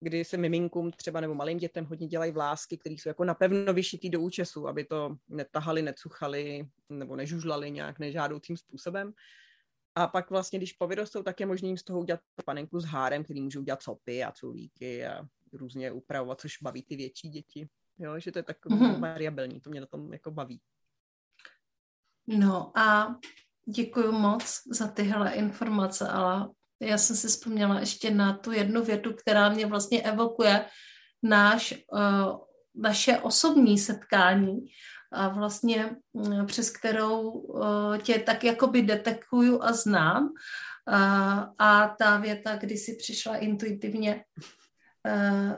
kdy 0.00 0.24
se 0.24 0.36
miminkům 0.36 0.90
třeba 0.90 1.20
nebo 1.20 1.34
malým 1.34 1.58
dětem 1.58 1.84
hodně 1.84 2.06
dělají 2.06 2.32
vlásky, 2.32 2.78
které 2.78 2.92
jsou 2.92 3.08
jako 3.08 3.24
napevno 3.24 3.72
vyšitý 3.72 4.10
do 4.10 4.20
účesu, 4.20 4.68
aby 4.68 4.84
to 4.84 5.16
netahali, 5.28 5.82
necuchali 5.82 6.68
nebo 6.88 7.16
nežužlali 7.16 7.70
nějak 7.70 7.98
nežádoucím 7.98 8.56
způsobem. 8.56 9.12
A 9.94 10.06
pak 10.06 10.30
vlastně, 10.30 10.58
když 10.58 10.72
povyrostou, 10.72 11.22
tak 11.22 11.40
je 11.40 11.46
možné 11.46 11.68
jim 11.68 11.76
z 11.76 11.82
toho 11.82 12.00
udělat 12.00 12.20
panenku 12.44 12.80
s 12.80 12.84
hárem, 12.84 13.24
který 13.24 13.40
můžou 13.40 13.60
udělat 13.60 13.82
copy 13.82 14.24
a 14.24 14.32
culíky 14.32 15.06
a 15.06 15.26
různě 15.52 15.92
upravovat, 15.92 16.40
což 16.40 16.62
baví 16.62 16.82
ty 16.82 16.96
větší 16.96 17.28
děti. 17.28 17.68
Jo, 17.98 18.18
že 18.18 18.32
to 18.32 18.38
je 18.38 18.42
takový 18.42 18.74
mm-hmm. 18.74 19.00
variabilní, 19.00 19.60
to 19.60 19.70
mě 19.70 19.80
na 19.80 19.86
tom 19.86 20.12
jako 20.12 20.30
baví. 20.30 20.60
No 22.26 22.78
a 22.78 23.16
děkuji 23.64 24.12
moc 24.12 24.62
za 24.70 24.88
tyhle 24.88 25.32
informace, 25.32 26.08
ale 26.08 26.48
já 26.80 26.98
jsem 26.98 27.16
si 27.16 27.28
vzpomněla 27.28 27.80
ještě 27.80 28.10
na 28.10 28.32
tu 28.32 28.52
jednu 28.52 28.84
větu, 28.84 29.12
která 29.12 29.48
mě 29.48 29.66
vlastně 29.66 30.02
evokuje 30.02 30.64
náš, 31.22 31.74
uh, 31.92 32.38
naše 32.74 33.18
osobní 33.18 33.78
setkání 33.78 34.66
a 35.12 35.28
vlastně 35.28 35.96
mm, 36.12 36.46
přes 36.46 36.70
kterou 36.70 37.30
uh, 37.30 37.98
tě 37.98 38.18
tak 38.18 38.44
jakoby 38.44 38.82
detekuju 38.82 39.62
a 39.62 39.72
znám. 39.72 40.24
Uh, 40.24 40.34
a 41.58 41.94
ta 41.98 42.16
věta, 42.16 42.56
kdy 42.56 42.76
si 42.76 42.96
přišla 42.96 43.36
intuitivně, 43.36 44.24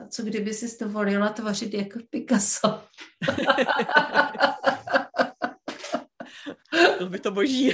co 0.09 0.23
kdyby 0.23 0.53
si 0.53 0.77
to 0.77 0.89
volila 0.89 1.29
tvořit 1.29 1.73
jako 1.73 1.99
Picasso. 2.09 2.83
Byl 6.97 7.09
by 7.09 7.19
to 7.19 7.31
boží. 7.31 7.67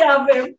Já 0.00 0.24
vím. 0.24 0.54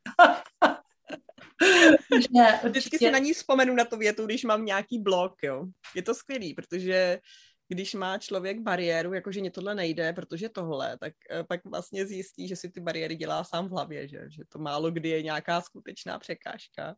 Že, 2.19 2.69
Vždycky 2.69 2.97
si 2.97 3.11
na 3.11 3.17
ní 3.17 3.33
vzpomenu 3.33 3.75
na 3.75 3.85
tu 3.85 3.97
větu, 3.97 4.25
když 4.25 4.43
mám 4.43 4.65
nějaký 4.65 4.99
blok, 4.99 5.33
jo. 5.43 5.65
Je 5.95 6.01
to 6.01 6.15
skvělý, 6.15 6.53
protože 6.53 7.19
když 7.67 7.93
má 7.93 8.17
člověk 8.17 8.59
bariéru, 8.59 9.13
jakože 9.13 9.39
mě 9.39 9.51
tohle 9.51 9.75
nejde, 9.75 10.13
protože 10.13 10.49
tohle, 10.49 10.97
tak 10.97 11.13
eh, 11.31 11.43
pak 11.43 11.65
vlastně 11.65 12.05
zjistí, 12.05 12.47
že 12.47 12.55
si 12.55 12.69
ty 12.69 12.79
bariéry 12.79 13.15
dělá 13.15 13.43
sám 13.43 13.67
v 13.67 13.71
hlavě, 13.71 14.07
že, 14.07 14.19
že 14.29 14.43
to 14.49 14.59
málo 14.59 14.91
kdy 14.91 15.09
je 15.09 15.23
nějaká 15.23 15.61
skutečná 15.61 16.19
překážka. 16.19 16.95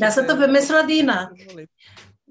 Dá 0.00 0.10
se 0.10 0.22
to 0.22 0.36
vymyslet 0.36 0.88
jinak. 0.88 1.28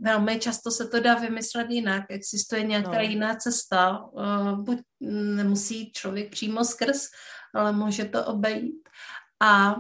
Velmi 0.02 0.40
často 0.40 0.72
se 0.72 0.88
to 0.88 1.00
dá 1.00 1.16
vymyslet 1.16 1.70
jinak. 1.70 2.04
Existuje 2.10 2.64
nějaká 2.64 2.92
no. 2.92 3.02
jiná 3.02 3.36
cesta. 3.36 4.00
Uh, 4.00 4.64
buď 4.64 4.78
nemusí 5.36 5.92
člověk 5.92 6.32
přímo 6.32 6.66
skrz, 6.66 7.08
ale 7.56 7.72
může 7.72 8.06
to 8.06 8.26
obejít. 8.26 8.90
A 9.40 9.76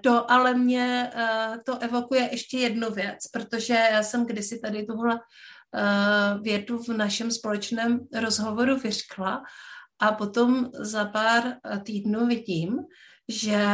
to 0.00 0.30
ale 0.30 0.54
mě 0.54 1.10
uh, 1.14 1.56
to 1.66 1.78
evokuje 1.78 2.28
ještě 2.32 2.58
jednu 2.58 2.90
věc, 2.90 3.18
protože 3.32 3.74
já 3.74 4.02
jsem 4.02 4.26
kdysi 4.26 4.60
tady 4.60 4.86
tuhle 4.86 5.20
větu 6.42 6.82
v 6.82 6.88
našem 6.88 7.30
společném 7.30 8.00
rozhovoru 8.14 8.78
vyřkla 8.78 9.42
a 9.98 10.12
potom 10.12 10.70
za 10.72 11.04
pár 11.04 11.56
týdnů 11.84 12.26
vidím, 12.26 12.78
že 13.28 13.66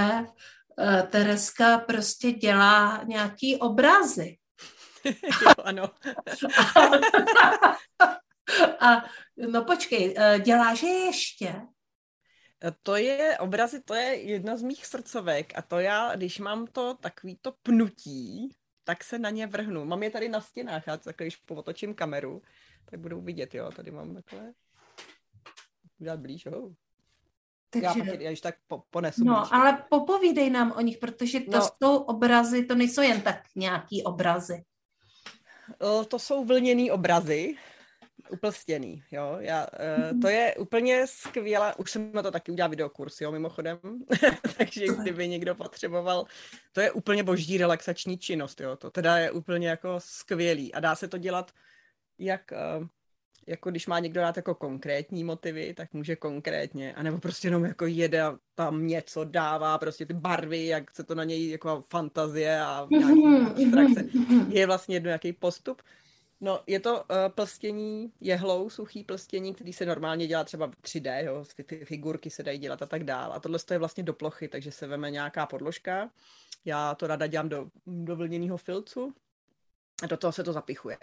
Eh, 0.80 1.02
Tereska 1.02 1.78
prostě 1.78 2.32
dělá 2.32 3.02
nějaký 3.04 3.56
obrazy. 3.56 4.36
jo, 5.42 5.52
ano. 5.64 5.90
a, 8.80 9.04
no 9.36 9.64
počkej, 9.64 10.14
eh, 10.18 10.40
děláš 10.40 10.82
je 10.82 10.90
ještě? 10.90 11.54
To 12.82 12.96
je, 12.96 13.38
obrazy, 13.38 13.82
to 13.82 13.94
je 13.94 14.14
jedna 14.14 14.56
z 14.56 14.62
mých 14.62 14.86
srdcovek 14.86 15.52
a 15.58 15.62
to 15.62 15.78
já, 15.78 16.16
když 16.16 16.38
mám 16.38 16.66
to 16.66 16.94
takový 16.94 17.38
to 17.42 17.52
pnutí, 17.62 18.56
tak 18.84 19.04
se 19.04 19.18
na 19.18 19.30
ně 19.30 19.46
vrhnu. 19.46 19.84
Mám 19.84 20.02
je 20.02 20.10
tady 20.10 20.28
na 20.28 20.40
stěnách, 20.40 20.86
já 20.86 20.96
takhle, 20.96 21.24
když 21.26 21.36
potočím 21.36 21.94
kameru, 21.94 22.42
tak 22.84 23.00
budou 23.00 23.20
vidět, 23.20 23.54
jo, 23.54 23.70
tady 23.70 23.90
mám 23.90 24.14
takhle. 24.14 24.52
Udělat 25.98 26.20
blíž, 26.20 26.46
oh. 26.46 26.72
Takže... 27.70 27.86
Já, 27.86 27.94
pak, 27.94 28.20
já 28.20 28.36
tak 28.42 28.54
po, 28.66 28.82
ponesu. 28.90 29.24
No, 29.24 29.34
blíž. 29.34 29.48
ale 29.52 29.84
popovídej 29.90 30.50
nám 30.50 30.72
o 30.72 30.80
nich, 30.80 30.98
protože 30.98 31.40
to 31.40 31.58
no. 31.58 31.70
jsou 31.82 31.96
obrazy, 31.96 32.64
to 32.64 32.74
nejsou 32.74 33.02
jen 33.02 33.20
tak 33.20 33.42
nějaký 33.56 34.02
obrazy. 34.04 34.64
To 36.08 36.18
jsou 36.18 36.44
vlněný 36.44 36.90
obrazy, 36.90 37.56
uplstěný, 38.28 39.02
jo. 39.10 39.36
Já, 39.40 39.66
uh, 40.12 40.20
to 40.20 40.28
je 40.28 40.54
úplně 40.56 41.06
skvělá, 41.06 41.78
už 41.78 41.90
jsem 41.90 42.12
na 42.12 42.22
to 42.22 42.30
taky 42.30 42.52
udělal 42.52 42.70
videokurs, 42.70 43.20
jo, 43.20 43.32
mimochodem, 43.32 43.78
takže 44.58 44.86
kdyby 45.02 45.28
někdo 45.28 45.54
potřeboval, 45.54 46.24
to 46.72 46.80
je 46.80 46.92
úplně 46.92 47.22
boží 47.22 47.58
relaxační 47.58 48.18
činnost, 48.18 48.60
jo, 48.60 48.76
to 48.76 48.90
teda 48.90 49.18
je 49.18 49.30
úplně 49.30 49.68
jako 49.68 49.94
skvělý 49.98 50.74
a 50.74 50.80
dá 50.80 50.96
se 50.96 51.08
to 51.08 51.18
dělat 51.18 51.52
jak 52.18 52.52
uh, 52.80 52.86
jako 53.48 53.70
když 53.70 53.86
má 53.86 53.98
někdo 53.98 54.20
rád 54.20 54.36
jako 54.36 54.54
konkrétní 54.54 55.24
motivy, 55.24 55.74
tak 55.74 55.92
může 55.92 56.16
konkrétně, 56.16 56.94
anebo 56.94 57.18
prostě 57.18 57.46
jenom 57.46 57.64
jako 57.64 57.86
jede 57.86 58.22
a 58.22 58.38
tam 58.54 58.86
něco 58.86 59.24
dává, 59.24 59.78
prostě 59.78 60.06
ty 60.06 60.14
barvy, 60.14 60.66
jak 60.66 60.90
se 60.90 61.04
to 61.04 61.14
na 61.14 61.24
něj 61.24 61.50
jako 61.50 61.84
fantazie 61.88 62.60
a 62.60 62.86
nějaký 62.90 63.26
mhm, 63.26 63.46
abstrakce. 63.46 64.02
Mhm. 64.14 64.52
Je 64.52 64.66
vlastně 64.66 64.96
jedno 64.96 65.08
nějaký 65.08 65.32
postup. 65.32 65.82
No, 66.40 66.60
je 66.66 66.80
to 66.80 66.94
uh, 66.94 67.04
plstění 67.28 68.12
jehlou, 68.20 68.70
suchý 68.70 69.04
plstění, 69.04 69.54
který 69.54 69.72
se 69.72 69.86
normálně 69.86 70.26
dělá 70.26 70.44
třeba 70.44 70.68
3D, 70.68 71.24
jo, 71.24 71.44
ty 71.66 71.84
figurky 71.84 72.30
se 72.30 72.42
dají 72.42 72.58
dělat 72.58 72.82
a 72.82 72.86
tak 72.86 73.04
dál. 73.04 73.32
A 73.32 73.40
tohle 73.40 73.58
je 73.70 73.78
vlastně 73.78 74.02
do 74.02 74.12
plochy, 74.12 74.48
takže 74.48 74.72
se 74.72 74.86
veme 74.86 75.10
nějaká 75.10 75.46
podložka. 75.46 76.10
Já 76.64 76.94
to 76.94 77.06
rada 77.06 77.26
dělám 77.26 77.48
do, 77.48 77.70
do 77.86 78.16
vlněného 78.16 78.56
filcu 78.56 79.14
a 80.02 80.06
do 80.06 80.16
toho 80.16 80.32
se 80.32 80.44
to 80.44 80.52
zapichuje. 80.52 80.98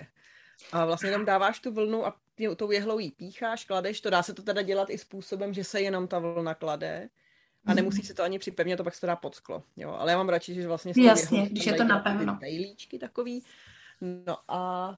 A 0.72 0.86
vlastně 0.86 1.12
tam 1.12 1.26
dáváš 1.26 1.60
tu 1.60 1.72
vlnu 1.72 2.06
a 2.06 2.16
tou 2.56 2.72
jehlou 2.72 3.00
jí 3.00 3.12
pícháš, 3.12 3.66
kladeš 3.66 4.02
to. 4.02 4.10
Dá 4.10 4.24
se 4.24 4.34
to 4.34 4.44
teda 4.44 4.62
dělat 4.62 4.90
i 4.90 4.98
způsobem, 4.98 5.54
že 5.54 5.64
se 5.64 5.82
jenom 5.82 6.08
ta 6.08 6.20
vlna 6.20 6.54
klade 6.54 7.10
a 7.66 7.70
mhm. 7.70 7.76
nemusí 7.76 8.02
se 8.02 8.14
to 8.14 8.24
ani 8.24 8.40
připevnit, 8.40 8.78
to 8.78 8.84
pak 8.84 8.96
se 8.96 9.02
to 9.02 9.08
dá 9.08 9.16
pod 9.16 9.36
sklo. 9.36 9.64
Jo, 9.76 9.92
ale 9.92 10.12
já 10.12 10.18
mám 10.18 10.30
radši, 10.30 10.54
že 10.54 10.68
vlastně 10.68 10.94
Jasně, 10.98 11.50
když 11.50 11.66
je 11.66 11.74
to 11.74 11.84
napevno. 11.84 12.40
takový. 13.00 13.44
No 14.02 14.38
a 14.48 14.92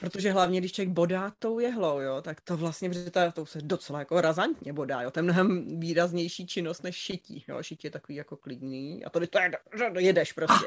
Protože 0.00 0.32
hlavně, 0.32 0.60
když 0.60 0.72
člověk 0.72 0.94
bodá 0.94 1.32
tou 1.38 1.58
jehlou, 1.58 2.00
jo, 2.00 2.22
tak 2.22 2.40
to 2.40 2.56
vlastně, 2.56 2.88
protože 2.88 3.10
to, 3.10 3.32
to 3.32 3.46
se 3.46 3.58
docela 3.62 3.98
jako 3.98 4.20
razantně 4.20 4.72
bodá, 4.72 5.02
jo, 5.02 5.10
to 5.10 5.18
je 5.18 5.22
mnohem 5.22 5.80
výraznější 5.80 6.46
činnost 6.46 6.82
než 6.82 6.96
šití, 6.96 7.44
jo, 7.48 7.62
šití 7.62 7.86
je 7.86 7.90
takový 7.90 8.14
jako 8.14 8.36
klidný 8.36 9.04
a 9.04 9.10
to, 9.10 9.20
to, 9.26 9.38
je, 9.38 9.50
to 9.92 10.00
jedeš 10.00 10.32
prostě. 10.32 10.66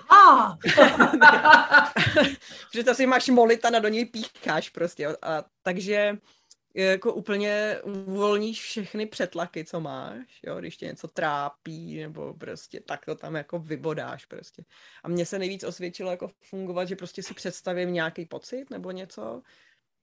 protože 2.72 2.84
to 2.86 2.96
si 2.96 3.06
máš 3.06 3.30
molit 3.30 3.66
a 3.66 3.80
do 3.80 3.88
něj 3.88 4.06
pícháš 4.06 4.70
prostě, 4.70 5.04
jo, 5.04 5.16
a 5.22 5.44
takže 5.64 6.18
jako 6.74 7.14
úplně 7.14 7.78
uvolníš 7.84 8.62
všechny 8.62 9.06
přetlaky, 9.06 9.66
co 9.66 9.80
máš, 9.80 10.40
jo, 10.44 10.60
když 10.60 10.78
tě 10.78 10.86
něco 10.86 11.08
trápí, 11.08 12.02
nebo 12.02 12.34
prostě 12.34 12.80
tak 12.80 13.06
to 13.06 13.16
tam 13.16 13.36
jako 13.36 13.60
vybodáš 13.60 14.26
prostě. 14.26 14.64
A 15.04 15.08
mně 15.08 15.26
se 15.26 15.40
nejvíc 15.40 15.64
osvědčilo 15.64 16.12
jako 16.12 16.32
fungovat, 16.42 16.86
že 16.86 16.96
prostě 16.96 17.24
si 17.24 17.34
představím 17.34 17.94
nějaký 17.94 18.26
pocit 18.26 18.70
nebo 18.70 18.92
něco 18.92 19.42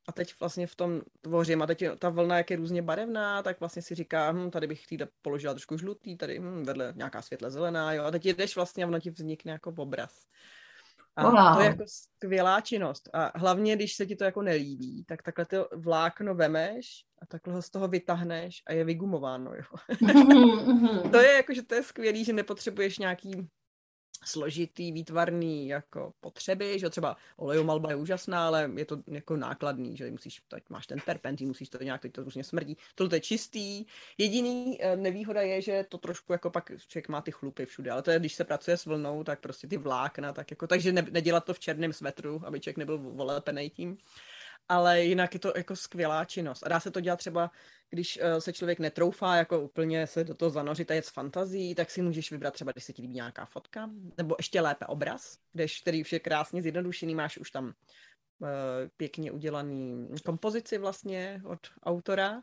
a 0.08 0.12
teď 0.12 0.34
vlastně 0.40 0.66
v 0.66 0.74
tom 0.74 1.00
tvořím 1.20 1.62
a 1.62 1.66
teď 1.66 1.84
ta 1.98 2.08
vlna, 2.08 2.36
jak 2.38 2.50
je 2.50 2.56
různě 2.56 2.82
barevná, 2.82 3.42
tak 3.42 3.60
vlastně 3.60 3.82
si 3.82 3.94
říká, 3.94 4.32
hm, 4.32 4.50
tady 4.50 4.66
bych 4.66 4.86
týda 4.86 5.06
položila 5.22 5.54
trošku 5.54 5.78
žlutý, 5.78 6.16
tady 6.16 6.38
hm, 6.38 6.62
vedle 6.64 6.92
nějaká 6.96 7.22
světle 7.22 7.50
zelená, 7.50 7.92
jo, 7.92 8.04
a 8.04 8.10
teď 8.10 8.24
jdeš 8.24 8.56
vlastně 8.56 8.84
a 8.84 8.86
ono 8.86 9.00
ti 9.00 9.10
vznikne 9.10 9.52
jako 9.52 9.74
obraz. 9.76 10.26
A 11.16 11.30
wow. 11.30 11.54
to 11.54 11.60
je 11.60 11.66
jako 11.66 11.84
skvělá 11.86 12.60
činnost. 12.60 13.08
A 13.12 13.38
hlavně, 13.38 13.76
když 13.76 13.94
se 13.94 14.06
ti 14.06 14.16
to 14.16 14.24
jako 14.24 14.42
nelíbí, 14.42 15.04
tak 15.04 15.22
takhle 15.22 15.44
to 15.44 15.68
vlákno 15.76 16.34
vemeš 16.34 17.04
a 17.22 17.26
takhle 17.26 17.54
ho 17.54 17.62
z 17.62 17.70
toho 17.70 17.88
vytahneš 17.88 18.62
a 18.66 18.72
je 18.72 18.84
vygumováno, 18.84 19.52
jo. 19.54 19.98
to 21.10 21.16
je 21.16 21.32
jako, 21.32 21.54
že 21.54 21.62
to 21.62 21.74
je 21.74 21.82
skvělý, 21.82 22.24
že 22.24 22.32
nepotřebuješ 22.32 22.98
nějaký 22.98 23.48
složitý, 24.24 24.92
výtvarný 24.92 25.68
jako 25.68 26.12
potřeby, 26.20 26.78
že 26.78 26.90
třeba 26.90 27.16
olejomalba 27.36 27.90
je 27.90 27.96
úžasná, 27.96 28.46
ale 28.46 28.70
je 28.76 28.84
to 28.84 29.02
jako 29.06 29.36
nákladný, 29.36 29.96
že 29.96 30.10
musíš, 30.10 30.42
teď 30.48 30.64
máš 30.68 30.86
ten 30.86 31.00
terpentín, 31.00 31.48
musíš 31.48 31.68
to 31.68 31.82
nějak, 31.82 32.02
teď 32.02 32.12
to 32.12 32.24
různě 32.24 32.44
smrdí. 32.44 32.76
Tohle 32.94 33.16
je 33.16 33.20
čistý. 33.20 33.84
Jediný 34.18 34.78
eh, 34.80 34.96
nevýhoda 34.96 35.40
je, 35.40 35.62
že 35.62 35.84
to 35.88 35.98
trošku 35.98 36.32
jako 36.32 36.50
pak 36.50 36.70
člověk 36.88 37.08
má 37.08 37.20
ty 37.20 37.30
chlupy 37.30 37.66
všude, 37.66 37.90
ale 37.90 38.02
to 38.02 38.10
je, 38.10 38.18
když 38.18 38.34
se 38.34 38.44
pracuje 38.44 38.76
s 38.76 38.84
vlnou, 38.84 39.24
tak 39.24 39.40
prostě 39.40 39.66
ty 39.66 39.76
vlákna, 39.76 40.32
tak 40.32 40.50
jako, 40.50 40.66
takže 40.66 40.92
ne, 40.92 41.06
nedělat 41.10 41.44
to 41.44 41.54
v 41.54 41.60
černém 41.60 41.92
svetru, 41.92 42.42
aby 42.44 42.60
člověk 42.60 42.76
nebyl 42.76 42.98
volepený 42.98 43.70
tím 43.70 43.98
ale 44.68 45.04
jinak 45.04 45.34
je 45.34 45.40
to 45.40 45.52
jako 45.56 45.76
skvělá 45.76 46.24
činnost. 46.24 46.62
A 46.66 46.68
dá 46.68 46.80
se 46.80 46.90
to 46.90 47.00
dělat 47.00 47.16
třeba, 47.16 47.50
když 47.90 48.18
uh, 48.22 48.38
se 48.38 48.52
člověk 48.52 48.78
netroufá 48.78 49.36
jako 49.36 49.60
úplně 49.60 50.06
se 50.06 50.24
do 50.24 50.34
toho 50.34 50.50
zanořit 50.50 50.90
a 50.90 50.94
jet 50.94 51.06
s 51.06 51.10
fantazí, 51.10 51.74
tak 51.74 51.90
si 51.90 52.02
můžeš 52.02 52.30
vybrat 52.30 52.54
třeba, 52.54 52.72
když 52.72 52.84
se 52.84 52.92
ti 52.92 53.02
líbí 53.02 53.14
nějaká 53.14 53.44
fotka, 53.44 53.90
nebo 54.18 54.34
ještě 54.38 54.60
lépe 54.60 54.86
obraz, 54.86 55.38
když, 55.52 55.80
který 55.80 56.00
už 56.00 56.12
je 56.12 56.20
krásně 56.20 56.62
zjednodušený, 56.62 57.14
máš 57.14 57.38
už 57.38 57.50
tam 57.50 57.64
uh, 57.66 57.72
pěkně 58.96 59.32
udělaný 59.32 60.08
kompozici 60.24 60.78
vlastně 60.78 61.42
od 61.44 61.60
autora 61.82 62.42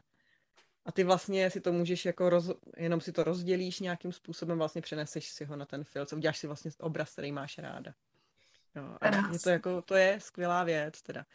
a 0.86 0.92
ty 0.92 1.04
vlastně 1.04 1.50
si 1.50 1.62
to 1.62 1.74
můžeš 1.74 2.06
jako 2.06 2.30
roz, 2.30 2.52
jenom 2.78 3.02
si 3.02 3.12
to 3.12 3.24
rozdělíš 3.24 3.80
nějakým 3.80 4.12
způsobem, 4.12 4.58
vlastně 4.58 4.82
přeneseš 4.82 5.30
si 5.30 5.46
ho 5.46 5.56
na 5.56 5.66
ten 5.66 5.84
film, 5.84 6.06
uděláš 6.16 6.38
si 6.38 6.48
vlastně 6.48 6.72
obraz, 6.80 7.12
který 7.12 7.32
máš 7.32 7.58
ráda. 7.58 7.94
Jo, 8.76 8.98
a 9.02 9.32
je 9.34 9.40
to, 9.40 9.50
jako, 9.50 9.82
to 9.82 9.96
je 9.96 10.20
skvělá 10.20 10.64
věc 10.64 11.02
teda. 11.02 11.26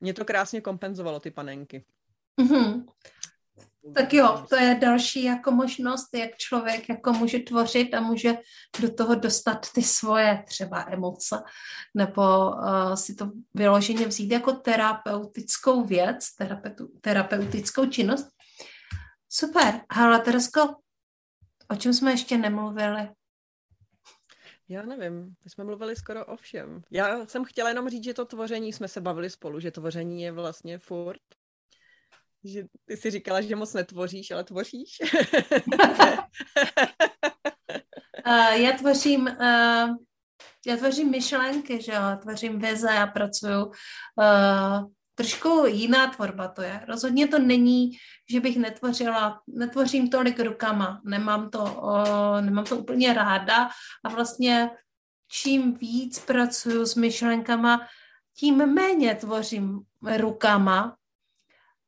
Mě 0.00 0.14
to 0.14 0.24
krásně 0.24 0.60
kompenzovalo, 0.60 1.20
ty 1.20 1.30
panenky. 1.30 1.84
Mm-hmm. 2.40 2.84
Tak 3.94 4.12
jo, 4.12 4.46
to 4.48 4.56
je 4.56 4.74
další 4.74 5.24
jako 5.24 5.50
možnost, 5.50 6.14
jak 6.14 6.36
člověk 6.36 6.88
jako 6.88 7.12
může 7.12 7.38
tvořit 7.38 7.94
a 7.94 8.00
může 8.00 8.34
do 8.80 8.94
toho 8.94 9.14
dostat 9.14 9.72
ty 9.74 9.82
svoje 9.82 10.44
třeba 10.48 10.86
emoce, 10.88 11.42
nebo 11.94 12.50
uh, 12.50 12.94
si 12.94 13.14
to 13.14 13.30
vyloženě 13.54 14.06
vzít 14.06 14.30
jako 14.30 14.52
terapeutickou 14.52 15.84
věc, 15.84 16.34
terapeutu, 16.34 16.88
terapeutickou 17.00 17.86
činnost. 17.86 18.26
Super. 19.28 19.80
Hala, 19.92 20.18
Teresko, 20.18 20.76
o 21.70 21.76
čem 21.76 21.94
jsme 21.94 22.10
ještě 22.10 22.38
nemluvili? 22.38 23.08
Já 24.74 24.82
nevím, 24.82 25.34
my 25.44 25.50
jsme 25.50 25.64
mluvili 25.64 25.96
skoro 25.96 26.26
o 26.26 26.36
všem. 26.36 26.82
Já 26.90 27.26
jsem 27.26 27.44
chtěla 27.44 27.68
jenom 27.68 27.88
říct, 27.88 28.04
že 28.04 28.14
to 28.14 28.24
tvoření 28.24 28.72
jsme 28.72 28.88
se 28.88 29.00
bavili 29.00 29.30
spolu, 29.30 29.60
že 29.60 29.70
tvoření 29.70 30.22
je 30.22 30.32
vlastně 30.32 30.78
furt. 30.78 31.22
Že 32.44 32.64
ty 32.84 32.96
si 32.96 33.10
říkala, 33.10 33.40
že 33.40 33.56
moc 33.56 33.74
netvoříš, 33.74 34.30
ale 34.30 34.44
tvoříš. 34.44 34.98
uh, 38.26 38.52
já 38.62 38.72
tvořím 38.78 39.20
uh, 39.20 39.96
já 40.66 40.76
tvořím 40.76 41.10
myšlenky, 41.10 41.82
že 41.82 41.92
jo, 41.92 42.00
tvořím 42.22 42.58
vize, 42.58 42.88
já 42.94 43.06
pracuju 43.06 43.64
uh, 43.64 43.72
trošku 45.14 45.64
jiná 45.66 46.06
tvorba 46.06 46.48
to 46.48 46.62
je. 46.62 46.80
Rozhodně 46.88 47.28
to 47.28 47.38
není, 47.38 47.90
že 48.30 48.40
bych 48.40 48.56
netvořila, 48.56 49.40
netvořím 49.46 50.10
tolik 50.10 50.40
rukama, 50.40 51.00
nemám 51.04 51.50
to, 51.50 51.64
o, 51.64 52.40
nemám 52.40 52.64
to 52.64 52.76
úplně 52.76 53.14
ráda 53.14 53.68
a 54.04 54.08
vlastně 54.08 54.70
čím 55.30 55.74
víc 55.74 56.18
pracuju 56.18 56.86
s 56.86 56.94
myšlenkama, 56.94 57.80
tím 58.36 58.56
méně 58.66 59.14
tvořím 59.14 59.80
rukama. 60.16 60.96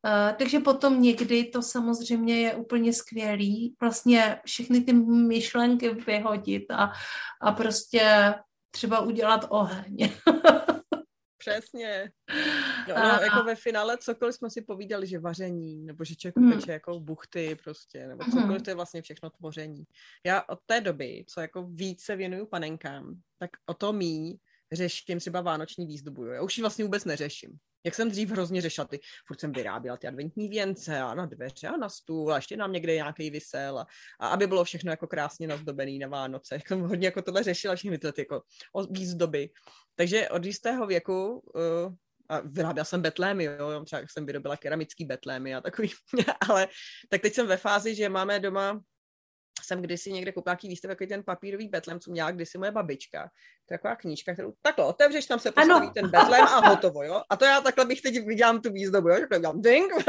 Uh, 0.07 0.37
takže 0.39 0.61
potom 0.61 1.03
někdy 1.03 1.45
to 1.45 1.63
samozřejmě 1.63 2.41
je 2.41 2.55
úplně 2.55 2.93
skvělý, 2.93 3.75
vlastně 3.81 4.41
všechny 4.45 4.81
ty 4.81 4.93
myšlenky 4.93 5.91
vyhodit 5.91 6.71
a, 6.71 6.93
a 7.43 7.53
prostě 7.53 8.35
třeba 8.71 9.01
udělat 9.01 9.47
oheň. 9.49 10.11
Přesně. 11.51 12.11
No, 12.89 12.95
no, 12.95 13.21
jako 13.23 13.45
ve 13.45 13.55
finále 13.55 13.99
cokoliv 13.99 14.35
jsme 14.35 14.51
si 14.51 14.63
povídali, 14.63 15.07
že 15.07 15.19
vaření, 15.19 15.87
nebo 15.87 16.05
že 16.05 16.17
člověk 16.17 16.37
mm. 16.37 16.53
peče 16.53 16.73
jako 16.73 17.01
buchty 17.01 17.57
prostě, 17.65 18.07
nebo 18.07 18.25
cokoliv 18.25 18.59
mm. 18.59 18.65
to 18.65 18.71
je 18.71 18.75
vlastně 18.75 19.03
všechno 19.03 19.31
tvoření. 19.31 19.85
Já 20.27 20.43
od 20.49 20.59
té 20.67 20.81
doby, 20.81 21.25
co 21.29 21.41
jako 21.41 21.63
více 21.63 22.17
věnuju 22.17 22.47
panenkám, 22.47 23.15
tak 23.39 23.51
o 23.67 23.75
to 23.75 23.93
mý 23.93 24.39
řeším 24.73 25.19
třeba 25.19 25.41
vánoční 25.41 25.87
výzdobu. 25.87 26.25
Jo. 26.25 26.33
Já 26.33 26.43
už 26.43 26.59
ji 26.59 26.63
vlastně 26.63 26.85
vůbec 26.85 27.05
neřeším. 27.05 27.59
Jak 27.87 27.95
jsem 27.95 28.11
dřív 28.11 28.31
hrozně 28.31 28.63
řešila, 28.63 28.87
ty, 28.87 29.01
furt 29.27 29.41
jsem 29.41 29.53
vyráběla 29.53 29.97
ty 29.97 30.07
adventní 30.07 30.49
věnce 30.49 31.01
a 31.01 31.15
na 31.15 31.27
dveře 31.27 31.69
a 31.69 31.77
na 31.77 31.89
stůl 31.89 32.33
a 32.33 32.37
ještě 32.37 32.57
nám 32.57 32.73
někde 32.73 32.95
nějaký 32.95 33.31
vysel 33.31 33.79
a, 33.79 33.87
a 34.21 34.29
aby 34.29 34.47
bylo 34.47 34.65
všechno 34.65 34.91
jako 34.91 35.07
krásně 35.07 35.47
nazdobený 35.47 35.99
na 35.99 36.09
Vánoce. 36.09 36.55
Jak 36.55 36.69
jsem 36.69 36.81
hodně 36.81 37.07
jako 37.07 37.23
tohle 37.23 37.43
řešila, 37.43 37.77
všechny 37.77 37.99
ty 37.99 38.09
jako 38.19 38.43
výzdoby. 38.91 39.51
Takže 39.97 40.29
od 40.29 40.45
jistého 40.45 40.87
věku 40.87 41.43
uh, 41.55 41.95
a 42.29 42.41
vyráběla 42.41 42.85
jsem 42.85 43.03
betlémy, 43.03 43.45
jo, 43.45 43.85
třeba 43.85 44.03
jsem 44.11 44.27
vyrobila 44.27 44.57
keramický 44.57 45.05
betlémy 45.05 45.55
a 45.55 45.61
takový, 45.61 45.93
ale 46.49 46.69
tak 47.09 47.21
teď 47.21 47.35
jsem 47.35 47.47
ve 47.47 47.57
fázi, 47.57 47.95
že 47.95 48.09
máme 48.09 48.41
doma 48.41 48.81
jsem 49.67 49.83
kdysi 49.83 50.13
někde 50.13 50.33
koupila 50.33 50.53
nějaký 50.53 50.69
výstav, 50.69 50.89
jako 50.89 51.07
ten 51.07 51.23
papírový 51.23 51.69
betlem, 51.69 52.01
co 52.01 52.11
měla 52.11 52.31
kdysi 52.31 52.59
moje 52.59 52.71
babička. 52.71 53.31
To 53.67 53.75
je 53.75 53.79
taková 53.79 53.97
knížka, 53.97 54.33
kterou 54.33 54.53
takhle 54.63 54.85
otevřeš, 54.85 55.27
tam 55.27 55.39
se 55.39 55.53
postaví 55.53 55.87
ano. 55.87 55.93
ten 55.95 56.11
betlem 56.11 56.45
a 56.45 56.69
hotovo, 56.69 57.03
jo. 57.03 57.23
A 57.31 57.37
to 57.37 57.45
já 57.45 57.61
takhle 57.61 57.85
bych 57.85 58.03
teď 58.03 58.27
viděla 58.27 58.59
tu 58.59 58.73
výzdobu, 58.73 59.09
jo, 59.09 59.15
takhle 59.21 59.39
udělám 59.39 59.63
ding. 59.63 59.93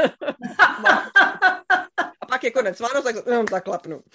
a 2.20 2.26
pak 2.28 2.44
je 2.44 2.50
konec 2.50 2.80
Vánoc, 2.80 3.04
tak 3.04 3.16
jenom 3.26 3.46
zaklapnu. 3.50 4.02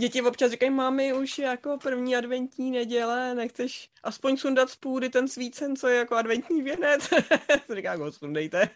Děti 0.00 0.22
občas 0.22 0.50
říkají, 0.50 0.70
mámy, 0.70 1.12
už 1.12 1.38
je 1.38 1.44
jako 1.44 1.78
první 1.82 2.16
adventní 2.16 2.70
neděle, 2.70 3.34
nechceš 3.34 3.90
aspoň 4.02 4.36
sundat 4.36 4.70
z 4.70 4.76
půdy 4.76 5.08
ten 5.08 5.28
svícen, 5.28 5.76
co 5.76 5.88
je 5.88 5.96
jako 5.96 6.14
adventní 6.14 6.62
věnec? 6.62 7.10
Říká, 7.74 7.96
go, 7.96 8.12
sundejte. 8.12 8.68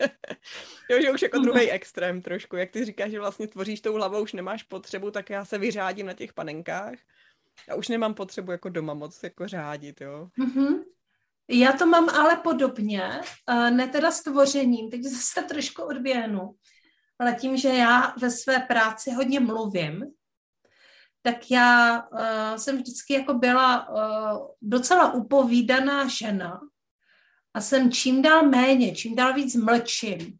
jo, 0.90 1.00
že 1.02 1.10
už 1.10 1.22
jako 1.22 1.38
druhý 1.38 1.70
extrém 1.70 2.22
trošku, 2.22 2.56
jak 2.56 2.70
ty 2.70 2.84
říkáš, 2.84 3.10
že 3.10 3.20
vlastně 3.20 3.48
tvoříš 3.48 3.80
tou 3.80 3.94
hlavou, 3.94 4.22
už 4.22 4.32
nemáš 4.32 4.62
potřebu, 4.62 5.10
tak 5.10 5.30
já 5.30 5.44
se 5.44 5.58
vyřádím 5.58 6.06
na 6.06 6.12
těch 6.12 6.32
panenkách. 6.32 6.94
Já 7.68 7.74
už 7.74 7.88
nemám 7.88 8.14
potřebu 8.14 8.52
jako 8.52 8.68
doma 8.68 8.94
moc 8.94 9.22
jako 9.22 9.48
řádit, 9.48 10.00
jo. 10.00 10.28
Mm-hmm. 10.38 10.84
Já 11.48 11.72
to 11.72 11.86
mám 11.86 12.08
ale 12.08 12.36
podobně, 12.36 13.20
ne 13.70 13.88
teda 13.88 14.10
s 14.10 14.22
tvořením, 14.22 14.90
teď 14.90 15.02
zase 15.02 15.42
trošku 15.42 15.82
odběhnu, 15.82 16.54
ale 17.18 17.34
tím, 17.34 17.56
že 17.56 17.68
já 17.68 18.14
ve 18.20 18.30
své 18.30 18.60
práci 18.60 19.10
hodně 19.10 19.40
mluvím, 19.40 20.04
tak 21.26 21.50
já 21.50 22.02
uh, 22.02 22.56
jsem 22.56 22.76
vždycky 22.76 23.14
jako 23.14 23.34
byla 23.34 23.88
uh, 23.88 24.46
docela 24.62 25.12
upovídaná 25.12 26.08
žena 26.08 26.60
a 27.54 27.60
jsem 27.60 27.92
čím 27.92 28.22
dál 28.22 28.42
méně, 28.42 28.94
čím 28.94 29.16
dál 29.16 29.34
víc 29.34 29.54
mlčím, 29.54 30.38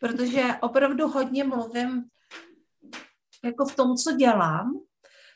protože 0.00 0.42
opravdu 0.60 1.08
hodně 1.08 1.44
mluvím 1.44 2.04
jako 3.44 3.66
v 3.66 3.76
tom, 3.76 3.96
co 3.96 4.12
dělám, 4.12 4.80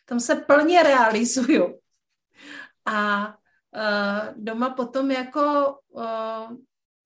tam 0.04 0.20
se 0.20 0.36
plně 0.36 0.82
realizuju. 0.82 1.78
A 2.86 3.28
uh, 3.28 4.34
doma 4.36 4.70
potom 4.70 5.10
jako, 5.10 5.78
uh, 5.88 6.56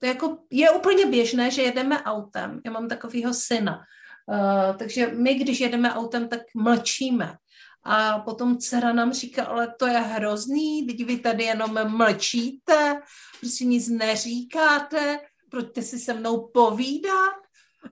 jako 0.02 0.38
je 0.50 0.70
úplně 0.70 1.06
běžné, 1.06 1.50
že 1.50 1.62
jedeme 1.62 2.02
autem. 2.02 2.60
Já 2.64 2.70
mám 2.70 2.88
takového 2.88 3.34
syna. 3.34 3.82
Uh, 4.26 4.76
takže 4.76 5.06
my, 5.06 5.34
když 5.34 5.60
jedeme 5.60 5.94
autem, 5.94 6.28
tak 6.28 6.40
mlčíme. 6.54 7.36
A 7.84 8.18
potom 8.18 8.58
dcera 8.58 8.92
nám 8.92 9.12
říká, 9.12 9.44
ale 9.44 9.74
to 9.78 9.86
je 9.86 9.98
hrozný, 9.98 10.86
teď 10.86 11.06
vy 11.06 11.18
tady 11.18 11.44
jenom 11.44 11.96
mlčíte, 11.96 13.02
prostě 13.40 13.64
nic 13.64 13.88
neříkáte, 13.88 15.20
pojďte 15.50 15.82
si 15.82 15.98
se 15.98 16.14
mnou 16.14 16.50
povídat. 16.54 17.34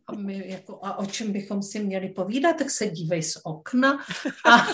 A 0.07 0.13
my 0.13 0.49
jako, 0.49 0.81
a 0.83 0.99
o 0.99 1.07
čem 1.07 1.33
bychom 1.33 1.63
si 1.63 1.81
měli 1.81 2.09
povídat, 2.09 2.57
tak 2.57 2.71
se 2.71 2.87
dívej 2.87 3.23
z 3.23 3.37
okna. 3.45 4.05
A... 4.45 4.57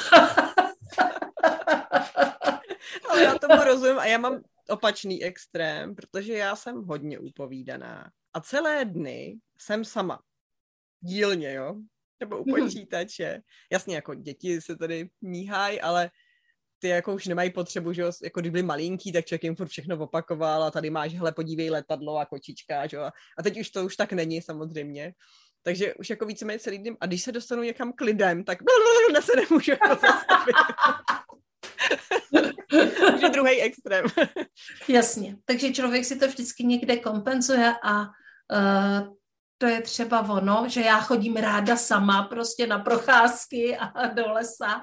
ale 3.11 3.23
já 3.23 3.39
tomu 3.39 3.65
rozumím 3.65 3.99
a 3.99 4.07
já 4.07 4.19
mám 4.19 4.41
opačný 4.69 5.25
extrém, 5.25 5.95
protože 5.95 6.33
já 6.33 6.57
jsem 6.57 6.85
hodně 6.85 7.19
upovídaná. 7.19 8.11
A 8.35 8.41
celé 8.41 8.85
dny 8.85 9.39
jsem 9.59 9.85
sama. 9.85 10.21
Dílně, 11.01 11.55
jo 11.55 11.77
nebo 12.21 12.39
u 12.39 12.51
mhm. 12.51 12.65
počítače. 12.65 13.41
Jasně, 13.73 13.95
jako 13.95 14.15
děti 14.15 14.61
se 14.61 14.77
tady 14.77 15.09
míhají, 15.23 15.81
ale 15.81 16.11
ty 16.79 16.89
jako 16.89 17.15
už 17.15 17.27
nemají 17.27 17.51
potřebu, 17.51 17.93
že 17.93 18.03
jako 18.23 18.41
když 18.41 18.51
byli 18.51 18.63
malinký, 18.63 19.13
tak 19.13 19.25
člověk 19.25 19.45
jim 19.45 19.57
furt 19.57 19.69
všechno 19.69 19.99
opakoval 19.99 20.65
a 20.65 20.71
tady 20.71 20.91
máš, 20.91 21.15
hele, 21.15 21.33
podívej 21.33 21.71
letadlo 21.71 22.19
a 22.19 22.27
kočička, 22.27 22.87
že? 22.87 22.99
A 23.39 23.43
teď 23.43 23.61
už 23.61 23.71
to 23.71 23.85
už 23.85 23.97
tak 23.97 24.13
není 24.13 24.43
samozřejmě. 24.43 25.13
Takže 25.63 25.95
už 25.95 26.11
jako 26.11 26.27
víceméně 26.27 26.59
celý 26.59 26.79
den. 26.79 26.97
A 27.01 27.07
když 27.07 27.23
se 27.23 27.33
dostanu 27.33 27.63
někam 27.63 27.93
k 27.93 28.01
lidem, 28.01 28.45
tak 28.45 28.59
ne 29.13 29.23
se 29.23 29.33
nemůžu 29.37 29.71
jako 29.71 29.89
zastavit. 29.89 30.57
Takže 33.11 33.29
druhý 33.29 33.63
extrém. 33.63 34.05
Jasně. 34.89 35.37
Takže 35.45 35.73
člověk 35.73 36.05
si 36.05 36.17
to 36.17 36.29
vždycky 36.29 36.65
někde 36.65 36.97
kompenzuje 36.97 37.75
a 37.85 38.01
uh, 38.01 39.16
to 39.59 39.67
je 39.67 39.83
třeba 39.83 40.21
ono, 40.21 40.65
že 40.69 40.81
já 40.81 41.01
chodím 41.01 41.37
ráda 41.37 41.77
sama 41.77 42.23
prostě 42.23 42.67
na 42.67 42.79
procházky 42.79 43.77
a 43.77 44.07
do 44.07 44.33
lesa 44.33 44.83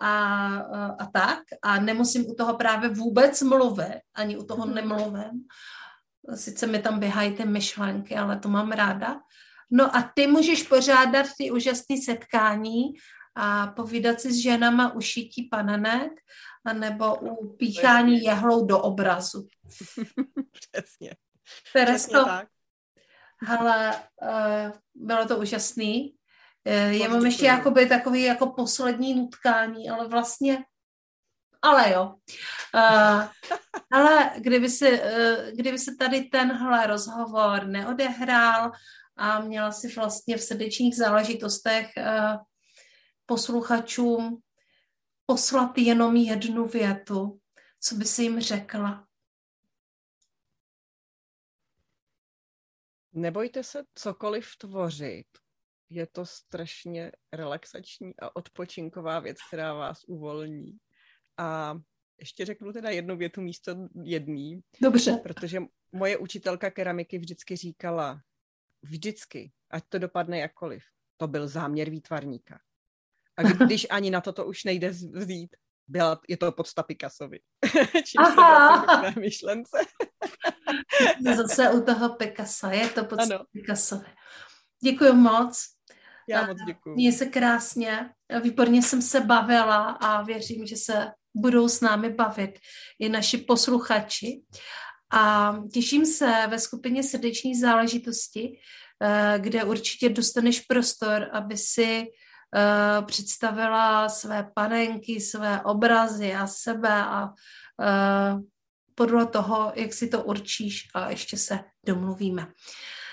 a, 0.00 0.56
a 0.98 1.06
tak 1.12 1.38
a 1.62 1.80
nemusím 1.80 2.30
u 2.30 2.34
toho 2.34 2.56
právě 2.56 2.88
vůbec 2.88 3.42
mluvit, 3.42 4.00
ani 4.14 4.36
u 4.36 4.44
toho 4.44 4.66
mhm. 4.66 4.74
nemluvím. 4.74 5.46
Sice 6.34 6.66
mi 6.66 6.78
tam 6.78 7.00
běhají 7.00 7.34
ty 7.34 7.44
myšlenky, 7.44 8.16
ale 8.16 8.38
to 8.38 8.48
mám 8.48 8.72
ráda. 8.72 9.20
No 9.70 9.96
a 9.96 10.10
ty 10.14 10.26
můžeš 10.26 10.62
pořádat 10.62 11.26
ty 11.38 11.50
úžasné 11.50 11.96
setkání 12.04 12.82
a 13.34 13.66
povídat 13.66 14.20
si 14.20 14.32
s 14.32 14.42
ženama 14.42 14.94
u 14.94 15.00
šití 15.00 15.48
panenek 15.50 16.12
anebo 16.64 17.14
u 17.14 17.56
píchání 17.56 18.22
jehlou 18.22 18.66
do 18.66 18.78
obrazu. 18.78 19.48
Přesně. 20.72 21.10
Přesně 21.74 22.18
Ale 23.46 24.02
uh, 24.22 24.72
bylo 24.94 25.26
to 25.26 25.38
úžasný. 25.38 26.14
Uh, 26.66 26.92
já 26.92 27.08
mám 27.08 27.26
ještě 27.26 27.46
jakoby 27.46 27.86
takový 27.86 28.22
jako 28.22 28.46
poslední 28.46 29.14
nutkání, 29.14 29.90
ale 29.90 30.08
vlastně 30.08 30.64
ale 31.62 31.92
jo. 31.92 32.14
Uh, 32.74 33.24
ale 33.92 34.30
kdyby 34.38 34.68
se, 34.68 34.90
uh, 34.90 35.50
kdyby 35.56 35.78
se 35.78 35.94
tady 35.98 36.20
tenhle 36.20 36.86
rozhovor 36.86 37.66
neodehrál 37.66 38.72
a 39.16 39.40
měla 39.40 39.72
si 39.72 39.88
vlastně 39.94 40.36
v 40.36 40.42
srdečních 40.42 40.96
záležitostech 40.96 41.90
uh, 41.96 42.36
posluchačům 43.26 44.38
poslat 45.26 45.78
jenom 45.78 46.16
jednu 46.16 46.66
větu, 46.66 47.38
co 47.80 47.94
by 47.94 48.04
si 48.04 48.22
jim 48.22 48.40
řekla? 48.40 49.05
Nebojte 53.16 53.64
se 53.64 53.84
cokoliv 53.94 54.56
tvořit. 54.58 55.26
Je 55.90 56.06
to 56.06 56.26
strašně 56.26 57.12
relaxační 57.32 58.12
a 58.18 58.36
odpočinková 58.36 59.20
věc, 59.20 59.36
která 59.48 59.74
vás 59.74 60.04
uvolní. 60.04 60.78
A 61.38 61.78
ještě 62.18 62.44
řeknu 62.44 62.72
teda 62.72 62.90
jednu 62.90 63.16
větu 63.16 63.40
místo 63.40 63.88
jedný. 64.04 64.60
Dobře. 64.82 65.20
Protože 65.22 65.60
moje 65.92 66.16
učitelka 66.16 66.70
keramiky 66.70 67.18
vždycky 67.18 67.56
říkala, 67.56 68.20
vždycky, 68.82 69.52
ať 69.70 69.84
to 69.88 69.98
dopadne 69.98 70.38
jakkoliv, 70.38 70.82
to 71.16 71.28
byl 71.28 71.48
záměr 71.48 71.90
výtvarníka. 71.90 72.60
A 73.36 73.42
když 73.66 73.86
ani 73.90 74.10
na 74.10 74.20
toto 74.20 74.46
už 74.46 74.64
nejde 74.64 74.90
vzít, 74.90 75.56
byla, 75.88 76.20
je 76.28 76.36
to 76.36 76.52
podsta 76.52 76.82
Picassovi. 76.82 77.40
Čím 78.04 78.20
Aha. 78.20 79.12
se 79.12 79.20
myšlence. 79.20 79.78
Zase 81.36 81.70
u 81.70 81.80
toho 81.80 82.14
Picassa, 82.14 82.72
je 82.72 82.88
to 82.88 83.00
ano. 83.18 83.44
Picassovi. 83.52 84.06
Děkuji 84.82 85.12
moc. 85.12 85.64
Já 86.28 86.46
moc 86.46 86.58
děkuji. 86.66 86.94
Mně 86.94 87.12
se 87.12 87.26
krásně, 87.26 88.10
výborně 88.42 88.82
jsem 88.82 89.02
se 89.02 89.20
bavila 89.20 89.90
a 89.90 90.22
věřím, 90.22 90.66
že 90.66 90.76
se 90.76 91.12
budou 91.34 91.68
s 91.68 91.80
námi 91.80 92.10
bavit 92.10 92.58
i 92.98 93.08
naši 93.08 93.38
posluchači. 93.38 94.42
A 95.12 95.54
těším 95.72 96.06
se 96.06 96.46
ve 96.46 96.58
skupině 96.58 97.02
srdeční 97.02 97.60
záležitosti, 97.60 98.58
eh, 99.02 99.38
kde 99.38 99.64
určitě 99.64 100.08
dostaneš 100.08 100.60
prostor, 100.60 101.28
aby 101.32 101.56
si 101.56 102.06
Eh, 102.54 103.02
představila 103.02 104.08
své 104.08 104.50
panenky, 104.54 105.20
své 105.20 105.62
obrazy 105.62 106.34
a 106.34 106.46
sebe 106.46 106.88
a 106.88 107.24
uh, 107.24 108.40
podle 108.96 109.26
toho, 109.26 109.72
jak 109.74 109.94
si 109.94 110.08
to 110.08 110.22
určíš 110.22 110.88
a 110.94 111.10
ještě 111.10 111.36
se 111.36 111.58
domluvíme. 111.86 112.46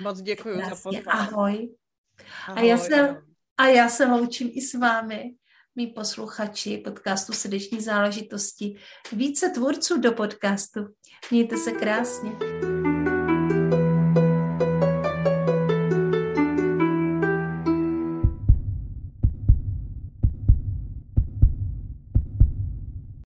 Moc 0.01 0.21
děkuji 0.21 0.61
za 0.69 0.75
pozvání. 0.83 1.05
Ahoj. 1.07 1.69
ahoj. 2.47 2.57
A, 2.57 2.61
já 2.61 2.77
se, 2.77 3.23
a 3.57 3.67
já 3.67 3.89
se 3.89 4.05
loučím 4.05 4.49
i 4.53 4.61
s 4.61 4.73
vámi, 4.73 5.23
mý 5.75 5.87
posluchači 5.87 6.77
podcastu 6.77 7.33
Srdeční 7.33 7.81
záležitosti. 7.81 8.75
Více 9.11 9.49
tvůrců 9.49 9.99
do 9.99 10.11
podcastu. 10.11 10.87
Mějte 11.31 11.57
se 11.57 11.71
krásně. 11.71 12.31